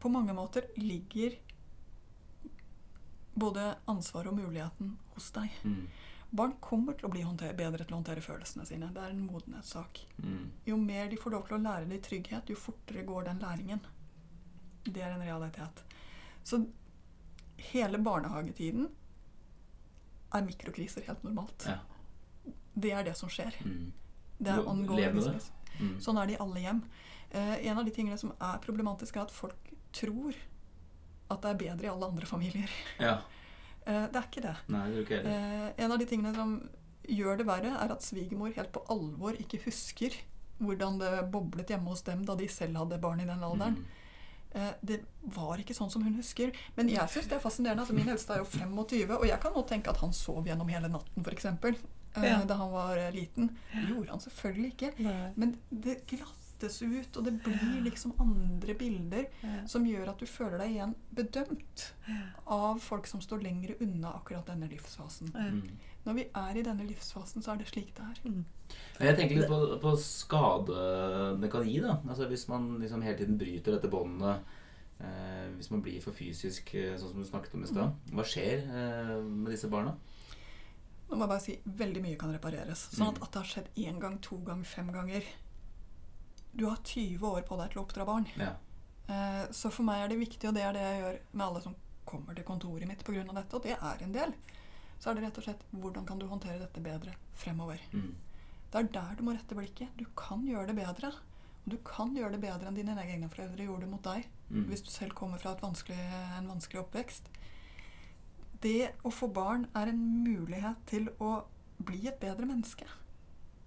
på 0.00 0.08
mange 0.08 0.32
måter 0.32 0.70
ligger 0.76 1.36
både 3.34 3.74
ansvaret 3.90 4.30
og 4.32 4.38
muligheten 4.38 4.94
hos 5.14 5.28
deg. 5.36 5.52
Mm, 5.64 5.84
Barn 6.30 6.52
kommer 6.62 6.94
til 6.94 7.08
å 7.08 7.10
bli 7.10 7.24
bedre 7.58 7.84
til 7.84 7.92
å 7.92 7.98
håndtere 7.98 8.22
følelsene 8.22 8.64
sine. 8.64 8.88
Det 8.94 9.02
er 9.02 9.10
en 9.10 9.24
modenhetssak. 9.26 10.06
mm. 10.22 10.50
Jo 10.66 10.76
mer 10.76 11.08
de 11.10 11.16
får 11.16 11.30
lov 11.30 11.46
til 11.48 11.56
å 11.58 11.62
lære 11.64 11.88
det 11.90 11.98
i 11.98 12.04
trygghet, 12.08 12.50
jo 12.50 12.56
fortere 12.56 13.02
går 13.04 13.24
den 13.24 13.42
læringen. 13.42 13.80
Det 14.92 15.04
er 15.04 15.14
en 15.14 15.24
realitet. 15.24 15.84
Så 16.42 16.62
hele 17.70 17.98
barnehagetiden 17.98 18.88
er 20.34 20.46
mikrokriser 20.46 21.04
helt 21.06 21.24
normalt. 21.26 21.66
Ja. 21.66 21.78
Det 22.74 22.92
er 22.94 23.06
det 23.06 23.16
som 23.18 23.30
skjer. 23.32 23.56
Mm. 23.64 23.90
Det 24.38 24.52
er 24.52 24.68
ongoing 24.68 25.16
business. 25.16 25.50
Mm. 25.78 25.96
Sånn 26.02 26.18
er 26.20 26.28
det 26.28 26.38
i 26.38 26.40
alle 26.42 26.62
hjem. 26.62 26.80
Eh, 27.30 27.66
en 27.66 27.78
av 27.78 27.84
de 27.86 27.92
tingene 27.94 28.18
som 28.18 28.32
er 28.36 28.62
problematisk, 28.64 29.16
er 29.16 29.26
at 29.26 29.34
folk 29.34 29.72
tror 29.96 30.36
at 31.30 31.42
det 31.44 31.50
er 31.52 31.60
bedre 31.60 31.86
i 31.86 31.92
alle 31.92 32.08
andre 32.10 32.30
familier. 32.30 32.80
Ja. 33.02 33.20
Eh, 33.88 34.02
det 34.12 34.18
er 34.18 34.26
ikke 34.26 34.42
det. 34.44 34.50
Nei, 34.68 34.80
det 34.92 34.96
er 34.98 35.04
ikke. 35.06 35.18
Eh, 35.24 35.68
en 35.86 35.92
av 35.94 35.98
de 35.98 36.06
tingene 36.06 36.34
som 36.36 36.50
gjør 37.08 37.38
det 37.40 37.46
verre, 37.48 37.70
er 37.80 37.94
at 37.94 38.04
svigermor 38.04 38.52
helt 38.52 38.68
på 38.74 38.82
alvor 38.92 39.38
ikke 39.40 39.62
husker 39.64 40.18
hvordan 40.60 40.98
det 41.00 41.12
boblet 41.32 41.72
hjemme 41.72 41.88
hos 41.88 42.04
dem 42.04 42.26
da 42.28 42.36
de 42.36 42.44
selv 42.52 42.76
hadde 42.82 42.98
barn 43.00 43.22
i 43.24 43.26
den 43.26 43.40
alderen. 43.40 43.78
Mm. 43.80 43.99
Eh, 44.54 44.72
det 44.82 45.00
var 45.36 45.60
ikke 45.62 45.74
sånn 45.76 45.90
som 45.92 46.02
hun 46.02 46.16
husker. 46.18 46.50
Men 46.76 46.88
jeg 46.90 47.06
syns 47.12 47.28
det 47.30 47.36
er 47.38 47.44
fascinerende. 47.44 47.84
Altså, 47.84 47.94
min 47.94 48.08
eldste 48.08 48.34
er 48.34 48.42
jo 48.42 48.48
25, 48.50 49.16
og 49.20 49.26
jeg 49.28 49.40
kan 49.40 49.52
nå 49.54 49.62
tenke 49.68 49.90
at 49.92 50.00
han 50.02 50.12
sov 50.16 50.44
gjennom 50.48 50.68
hele 50.72 50.88
natten, 50.90 51.22
f.eks. 51.24 51.44
Eh, 51.44 52.24
Ja. 52.26 52.40
Da 52.44 52.56
han 52.58 52.72
var 52.72 52.96
eh, 52.98 53.12
liten. 53.14 53.52
Det 53.72 53.84
gjorde 53.92 54.10
han 54.10 54.20
selvfølgelig 54.20 54.72
ikke. 54.74 54.92
Nei. 55.06 55.32
Men 55.36 55.52
det 55.70 56.00
glattes 56.60 56.82
ut, 56.82 57.16
og 57.16 57.24
det 57.24 57.32
blir 57.42 57.82
liksom 57.84 58.12
andre 58.20 58.74
bilder 58.74 59.26
Ja. 59.42 59.66
som 59.66 59.84
gjør 59.84 60.08
at 60.10 60.18
du 60.18 60.26
føler 60.26 60.58
deg 60.58 60.70
igjen 60.74 60.94
bedømt 61.14 61.92
av 62.46 62.78
folk 62.80 63.06
som 63.06 63.20
står 63.20 63.42
lenger 63.42 63.76
unna 63.80 64.12
akkurat 64.14 64.46
denne 64.46 64.68
livsfasen. 64.68 65.32
Mm. 65.34 65.70
Når 66.06 66.14
vi 66.14 66.24
er 66.34 66.56
i 66.56 66.62
denne 66.62 66.86
livsfasen, 66.86 67.42
så 67.42 67.52
er 67.52 67.56
det 67.58 67.68
slik 67.68 67.94
det 67.96 68.02
er. 68.02 68.28
Mm. 68.30 68.44
Jeg 69.00 69.16
tenker 69.16 69.36
litt 69.36 69.48
på, 69.48 69.80
på 69.80 69.96
skade 69.98 71.40
det 71.40 71.50
kan 71.50 71.66
gi. 71.66 71.80
da 71.80 71.98
Altså 72.08 72.28
Hvis 72.28 72.48
man 72.48 72.78
liksom 72.80 73.02
hele 73.02 73.18
tiden 73.18 73.38
bryter 73.38 73.72
dette 73.72 73.90
båndet 73.90 74.40
eh, 75.00 75.48
Hvis 75.56 75.70
man 75.72 75.82
blir 75.82 76.00
for 76.00 76.12
fysisk, 76.12 76.74
eh, 76.74 76.96
sånn 76.96 77.10
som 77.10 77.20
du 77.20 77.26
snakket 77.28 77.54
om 77.54 77.64
i 77.64 77.66
stad. 77.66 77.92
Hva 78.12 78.22
skjer 78.24 78.62
eh, 78.62 79.20
med 79.24 79.50
disse 79.52 79.68
barna? 79.68 79.96
Nå 81.10 81.16
må 81.16 81.24
jeg 81.26 81.28
bare 81.28 81.42
si 81.42 81.58
veldig 81.66 82.02
mye 82.04 82.16
kan 82.16 82.30
repareres. 82.32 82.88
Sånn 82.94 83.08
at, 83.08 83.16
Mm. 83.18 83.22
at 83.24 83.32
det 83.32 83.40
har 83.42 83.48
skjedd 83.50 83.68
én 83.76 83.98
gang, 84.00 84.18
to 84.20 84.36
gang, 84.46 84.62
fem 84.64 84.92
ganger 84.92 85.24
Du 86.52 86.66
har 86.66 86.76
20 86.84 87.26
år 87.26 87.42
på 87.46 87.56
deg 87.60 87.72
til 87.72 87.80
å 87.80 87.84
oppdra 87.84 88.06
barn. 88.08 88.26
Ja. 88.38 88.54
Eh, 89.10 89.44
så 89.54 89.70
for 89.70 89.86
meg 89.86 90.04
er 90.04 90.12
det 90.12 90.20
viktig, 90.20 90.48
og 90.48 90.54
det 90.56 90.64
er 90.66 90.74
det 90.76 90.82
jeg 90.86 91.02
gjør 91.02 91.20
med 91.32 91.46
alle 91.46 91.62
som 91.64 91.76
kommer 92.10 92.34
til 92.34 92.44
kontoret 92.44 92.88
mitt 92.88 93.04
pga. 93.06 93.22
dette, 93.22 93.56
og 93.56 93.62
det 93.62 93.76
er 93.76 94.02
en 94.02 94.12
del, 94.12 94.34
så 94.98 95.10
er 95.10 95.14
det 95.14 95.24
rett 95.24 95.38
og 95.38 95.44
slett 95.44 95.64
hvordan 95.70 96.06
kan 96.06 96.18
du 96.18 96.26
håndtere 96.26 96.58
dette 96.58 96.82
bedre 96.84 97.14
fremover. 97.34 97.80
Mm. 97.92 98.14
Det 98.70 98.78
er 98.78 98.92
der 98.94 99.14
du 99.18 99.22
må 99.26 99.34
rette 99.34 99.56
blikket. 99.56 99.88
Du 99.96 100.04
kan 100.16 100.46
gjøre 100.46 100.66
det 100.70 100.76
bedre. 100.76 101.12
Og 101.64 101.72
du 101.74 101.76
kan 101.84 102.14
gjøre 102.16 102.32
det 102.32 102.40
bedre 102.40 102.68
enn 102.68 102.76
dine 102.76 102.94
egne 102.96 103.28
foreldre 103.28 103.66
gjorde 103.66 103.86
det 103.86 103.90
mot 103.90 104.02
deg 104.02 104.28
Mm. 104.50 104.64
hvis 104.66 104.82
du 104.82 104.90
selv 104.90 105.14
kommer 105.14 105.38
fra 105.38 105.54
vanskelig, 105.54 105.96
en 106.38 106.48
vanskelig 106.48 106.80
oppvekst. 106.80 107.28
Det 108.60 108.90
å 109.04 109.12
få 109.14 109.28
barn 109.32 109.68
er 109.76 109.86
en 109.92 110.24
mulighet 110.24 110.76
til 110.86 111.06
å 111.20 111.44
bli 111.78 112.08
et 112.08 112.18
bedre 112.18 112.46
menneske. 112.46 112.84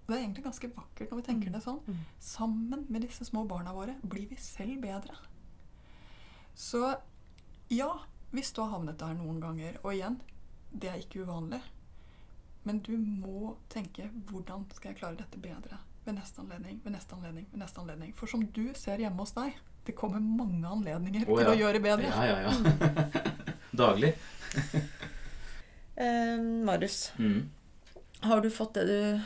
Det 0.08 0.16
er 0.18 0.22
egentlig 0.24 0.44
ganske 0.44 0.70
vakkert 0.76 1.12
når 1.14 1.20
vi 1.22 1.26
tenker 1.30 1.54
det 1.54 1.62
sånn. 1.64 1.80
Mm. 1.88 2.00
Sammen 2.20 2.86
med 2.92 3.06
disse 3.06 3.26
små 3.28 3.46
barna 3.48 3.72
våre 3.76 3.96
blir 4.04 4.28
vi 4.30 4.36
selv 4.42 4.82
bedre. 4.84 5.16
Så 6.56 6.82
ja, 7.74 7.88
hvis 8.36 8.52
du 8.54 8.62
har 8.62 8.74
havnet 8.76 9.00
der 9.00 9.14
noen 9.18 9.40
ganger, 9.42 9.78
og 9.84 9.94
igjen, 9.96 10.20
det 10.74 10.90
er 10.92 11.00
ikke 11.02 11.24
uvanlig, 11.24 11.62
men 12.68 12.80
du 12.84 12.94
må 12.98 13.56
tenke 13.72 14.10
hvordan 14.30 14.66
skal 14.76 14.92
jeg 14.92 15.00
klare 15.02 15.20
dette 15.20 15.40
bedre 15.42 15.80
ved 16.06 16.18
neste 16.18 16.42
anledning, 16.44 16.82
ved 16.84 16.94
neste 16.98 17.16
anledning, 17.16 17.48
ved 17.52 17.60
neste 17.64 17.80
anledning. 17.82 18.12
For 18.16 18.28
som 18.28 18.44
du 18.56 18.66
ser 18.76 19.00
hjemme 19.00 19.24
hos 19.24 19.32
deg, 19.38 19.56
det 19.88 19.96
kommer 20.00 20.20
mange 20.24 20.68
anledninger 20.68 21.28
Å, 21.28 21.38
til 21.40 21.52
å 21.54 21.58
gjøre 21.60 21.80
bedre. 21.84 22.12
Ja, 22.12 22.28
ja, 22.28 22.52
ja. 22.52 23.24
Daglig. 23.84 24.14
Eh, 25.96 26.38
Marius, 26.66 27.12
Mm. 27.18 27.50
har 28.22 28.42
du 28.42 28.50
fått 28.50 28.74
det 28.74 28.86
du 28.88 29.22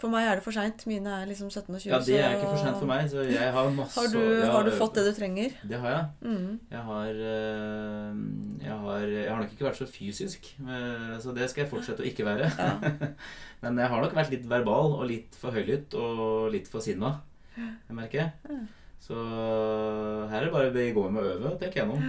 For 0.00 0.08
meg 0.08 0.24
er 0.30 0.38
det 0.38 0.44
for 0.44 0.56
seint. 0.56 0.82
Mine 0.88 1.12
er 1.12 1.28
liksom 1.28 1.50
17 1.50 1.74
og 1.74 1.80
20. 1.82 1.90
Ja, 1.90 1.98
det 2.06 2.16
er 2.16 2.36
ikke 2.38 2.48
for 2.54 2.62
sent 2.62 2.78
for 2.80 2.88
meg, 2.88 3.04
så 3.12 3.24
jeg 3.26 3.52
har 3.52 3.72
masse 3.76 4.00
Har 4.00 4.08
du, 4.14 4.20
har, 4.40 4.52
har 4.54 4.64
du 4.64 4.72
fått 4.78 4.96
det 4.96 5.04
du 5.10 5.12
trenger? 5.18 5.58
Det 5.68 5.80
har 5.82 5.92
jeg. 5.92 6.06
Mm. 6.24 6.54
Jeg 6.72 6.84
har, 6.88 7.20
eh, 7.34 8.22
jeg 8.64 8.78
har 8.86 9.04
Jeg 9.10 9.28
har 9.28 9.42
nok 9.42 9.52
ikke 9.56 9.68
vært 9.68 9.80
så 9.82 9.88
fysisk, 9.90 10.48
eh, 10.64 11.12
så 11.20 11.36
det 11.36 11.50
skal 11.52 11.66
jeg 11.66 11.72
fortsette 11.74 12.04
å 12.04 12.08
ikke 12.08 12.24
være. 12.28 12.48
Ja. 12.48 12.72
Men 13.62 13.82
jeg 13.82 13.92
har 13.92 14.04
nok 14.06 14.16
vært 14.16 14.32
litt 14.32 14.48
verbal 14.48 14.96
og 14.96 15.04
litt 15.10 15.36
for 15.36 15.52
høylytt 15.52 15.92
og 16.00 16.48
litt 16.54 16.70
for 16.70 16.80
sinna, 16.84 17.18
jeg 17.58 17.96
merker. 17.96 18.32
Ja. 18.48 18.62
Så 19.00 19.20
her 19.20 20.40
er 20.40 20.48
det 20.48 20.54
bare 20.54 20.72
å 20.72 20.90
gå 20.96 21.06
med 21.12 21.22
å 21.24 21.36
øve, 21.36 21.54
tenker 21.60 21.82
jeg 21.82 21.92
nå. 21.92 22.00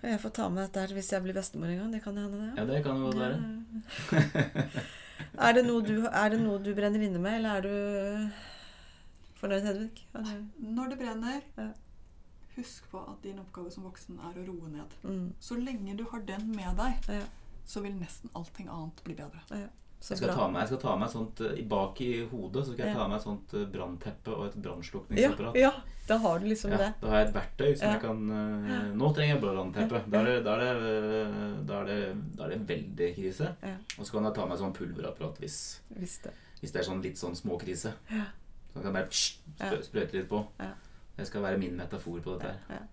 Jeg 0.00 0.22
får 0.22 0.32
ta 0.38 0.46
med 0.48 0.62
dette 0.64 0.80
her 0.86 0.94
hvis 0.96 1.10
jeg 1.12 1.26
blir 1.26 1.36
bestemor 1.36 1.68
en 1.68 1.82
gang. 1.82 1.92
Det 1.92 2.00
kan 2.06 2.16
hende, 2.16 2.38
det. 2.40 2.50
Ja, 2.56 2.64
det 2.70 2.80
kan 2.86 3.02
jo 3.02 3.10
godt 3.10 3.20
være. 3.20 4.86
Er 5.38 5.52
det, 5.56 5.64
du, 5.66 6.06
er 6.06 6.28
det 6.32 6.40
noe 6.40 6.58
du 6.62 6.72
brenner 6.74 7.00
inne 7.06 7.18
med, 7.22 7.36
eller 7.40 7.50
er 7.50 7.60
du 7.62 8.30
fornøyd, 9.40 9.62
Hedvig? 9.64 9.90
Du... 10.14 10.32
Når 10.76 10.88
det 10.94 10.98
brenner, 11.00 11.40
Ja. 11.58 11.68
husk 12.56 12.88
på 12.90 12.98
at 13.08 13.22
din 13.24 13.38
oppgave 13.38 13.70
som 13.72 13.84
voksen 13.86 14.18
er 14.18 14.40
å 14.40 14.46
roe 14.46 14.68
ned. 14.68 14.96
Mm. 15.02 15.32
Så 15.40 15.56
lenge 15.56 15.96
du 15.96 16.04
har 16.10 16.20
den 16.28 16.50
med 16.56 16.76
deg, 16.76 17.08
Ja. 17.08 17.22
så 17.64 17.80
vil 17.80 17.92
nesten 18.00 18.30
allting 18.34 18.68
annet 18.68 19.02
bli 19.04 19.14
bedre. 19.14 19.40
Så 19.48 19.60
Jeg 20.00 20.16
skal, 20.16 20.30
ta 20.32 20.46
med, 20.48 20.60
jeg 20.62 20.68
skal 20.70 20.78
ta 20.80 20.92
med 20.96 21.06
et 21.06 21.12
sånt 21.12 21.40
eh, 21.44 21.58
Bak 21.68 22.00
i 22.00 22.26
hodet 22.30 22.62
så 22.66 22.72
skal 22.72 22.86
jeg 22.86 22.94
Ja. 22.94 23.00
ta 23.02 23.08
med 23.08 23.16
et 23.18 23.22
sånt 23.26 23.52
eh, 23.54 23.66
brannteppe 23.68 24.32
og 24.32 24.46
et 24.46 24.54
ja, 24.56 24.60
brannslukningsapparat. 24.64 25.54
ja, 25.60 25.70
da 26.08 26.16
har 26.18 26.38
du 26.40 26.46
liksom 26.46 26.70
Ja, 26.72 26.78
det. 26.78 26.88
da 27.02 27.08
har 27.08 27.18
jeg 27.20 27.28
et 27.28 27.34
verktøy 27.34 27.76
som 27.76 27.86
Ja. 27.86 27.92
jeg 27.92 28.00
kan 28.00 28.30
eh, 28.30 28.94
Nå 28.96 29.10
trenger 29.14 29.34
jeg 29.34 29.42
brannteppe. 29.42 30.00
Da 30.10 30.22
da 30.24 30.24
det, 30.24 31.66
da 31.66 31.84
da 31.84 32.44
er 32.46 32.48
det 32.56 32.68
veldig 32.68 33.14
krise. 33.16 33.54
Ja. 33.62 33.74
Og 33.98 34.06
så 34.06 34.12
kan 34.12 34.24
jeg 34.24 34.34
ta 34.34 34.46
med 34.46 34.58
sånn 34.58 34.72
pulverapparat 34.74 35.38
hvis, 35.38 35.80
Hvis 35.96 36.18
det. 36.24 36.32
hvis 36.60 36.72
det 36.72 36.80
er 36.80 36.88
sånn 36.90 37.02
litt 37.02 37.18
sånn 37.18 37.36
småkrise. 37.36 37.92
Ja. 38.10 38.24
Så 38.72 38.80
kan 38.82 38.94
jeg 38.94 39.10
bare 39.58 39.82
sprøyte 39.82 40.12
litt 40.16 40.28
på. 40.30 40.46
Ja. 40.60 40.72
Det 41.16 41.26
skal 41.26 41.42
være 41.42 41.58
min 41.58 41.76
metafor 41.76 42.20
på 42.24 42.38
dette 42.38 42.56
her. 42.68 42.86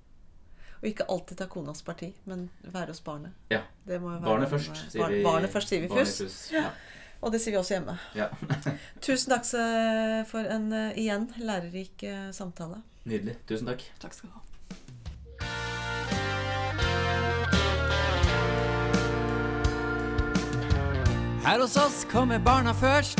Og 0.81 0.87
ikke 0.91 1.07
alltid 1.09 1.37
ta 1.39 1.47
konas 1.49 1.81
parti, 1.81 2.11
men 2.29 2.49
være 2.61 2.91
hos 2.93 3.01
barnet. 3.01 3.31
Ja. 3.49 3.61
Det 3.87 3.97
må 4.01 4.11
jo 4.13 4.19
være 4.19 4.29
Barnet 4.29 4.49
først, 4.51 4.83
sier 4.91 5.01
Bar- 5.03 5.15
vi. 5.15 5.23
Barnet 5.25 5.49
først, 5.55 5.67
sier 5.73 5.81
vi 5.81 5.89
først. 5.89 6.51
Ja. 6.53 6.69
Og 7.21 7.31
det 7.33 7.41
sier 7.41 7.55
vi 7.55 7.57
også 7.57 7.73
hjemme. 7.73 7.95
ja. 8.15 8.27
Tusen 9.01 9.33
takk 9.33 9.47
for 10.29 10.45
en 10.53 10.67
eh, 10.73 10.91
igjen 11.01 11.25
lærerik 11.41 12.03
eh, 12.05 12.27
samtale. 12.31 12.83
Nydelig. 13.09 13.39
Tusen 13.49 13.65
takk. 13.71 13.87
Takk 14.03 14.13
skal 14.13 14.29
du 14.29 14.35
ha. 14.37 15.47
Her 21.43 21.59
hos 21.61 21.77
oss 21.77 22.05
kommer 22.11 22.39
barna 22.39 22.73
først. 22.73 23.19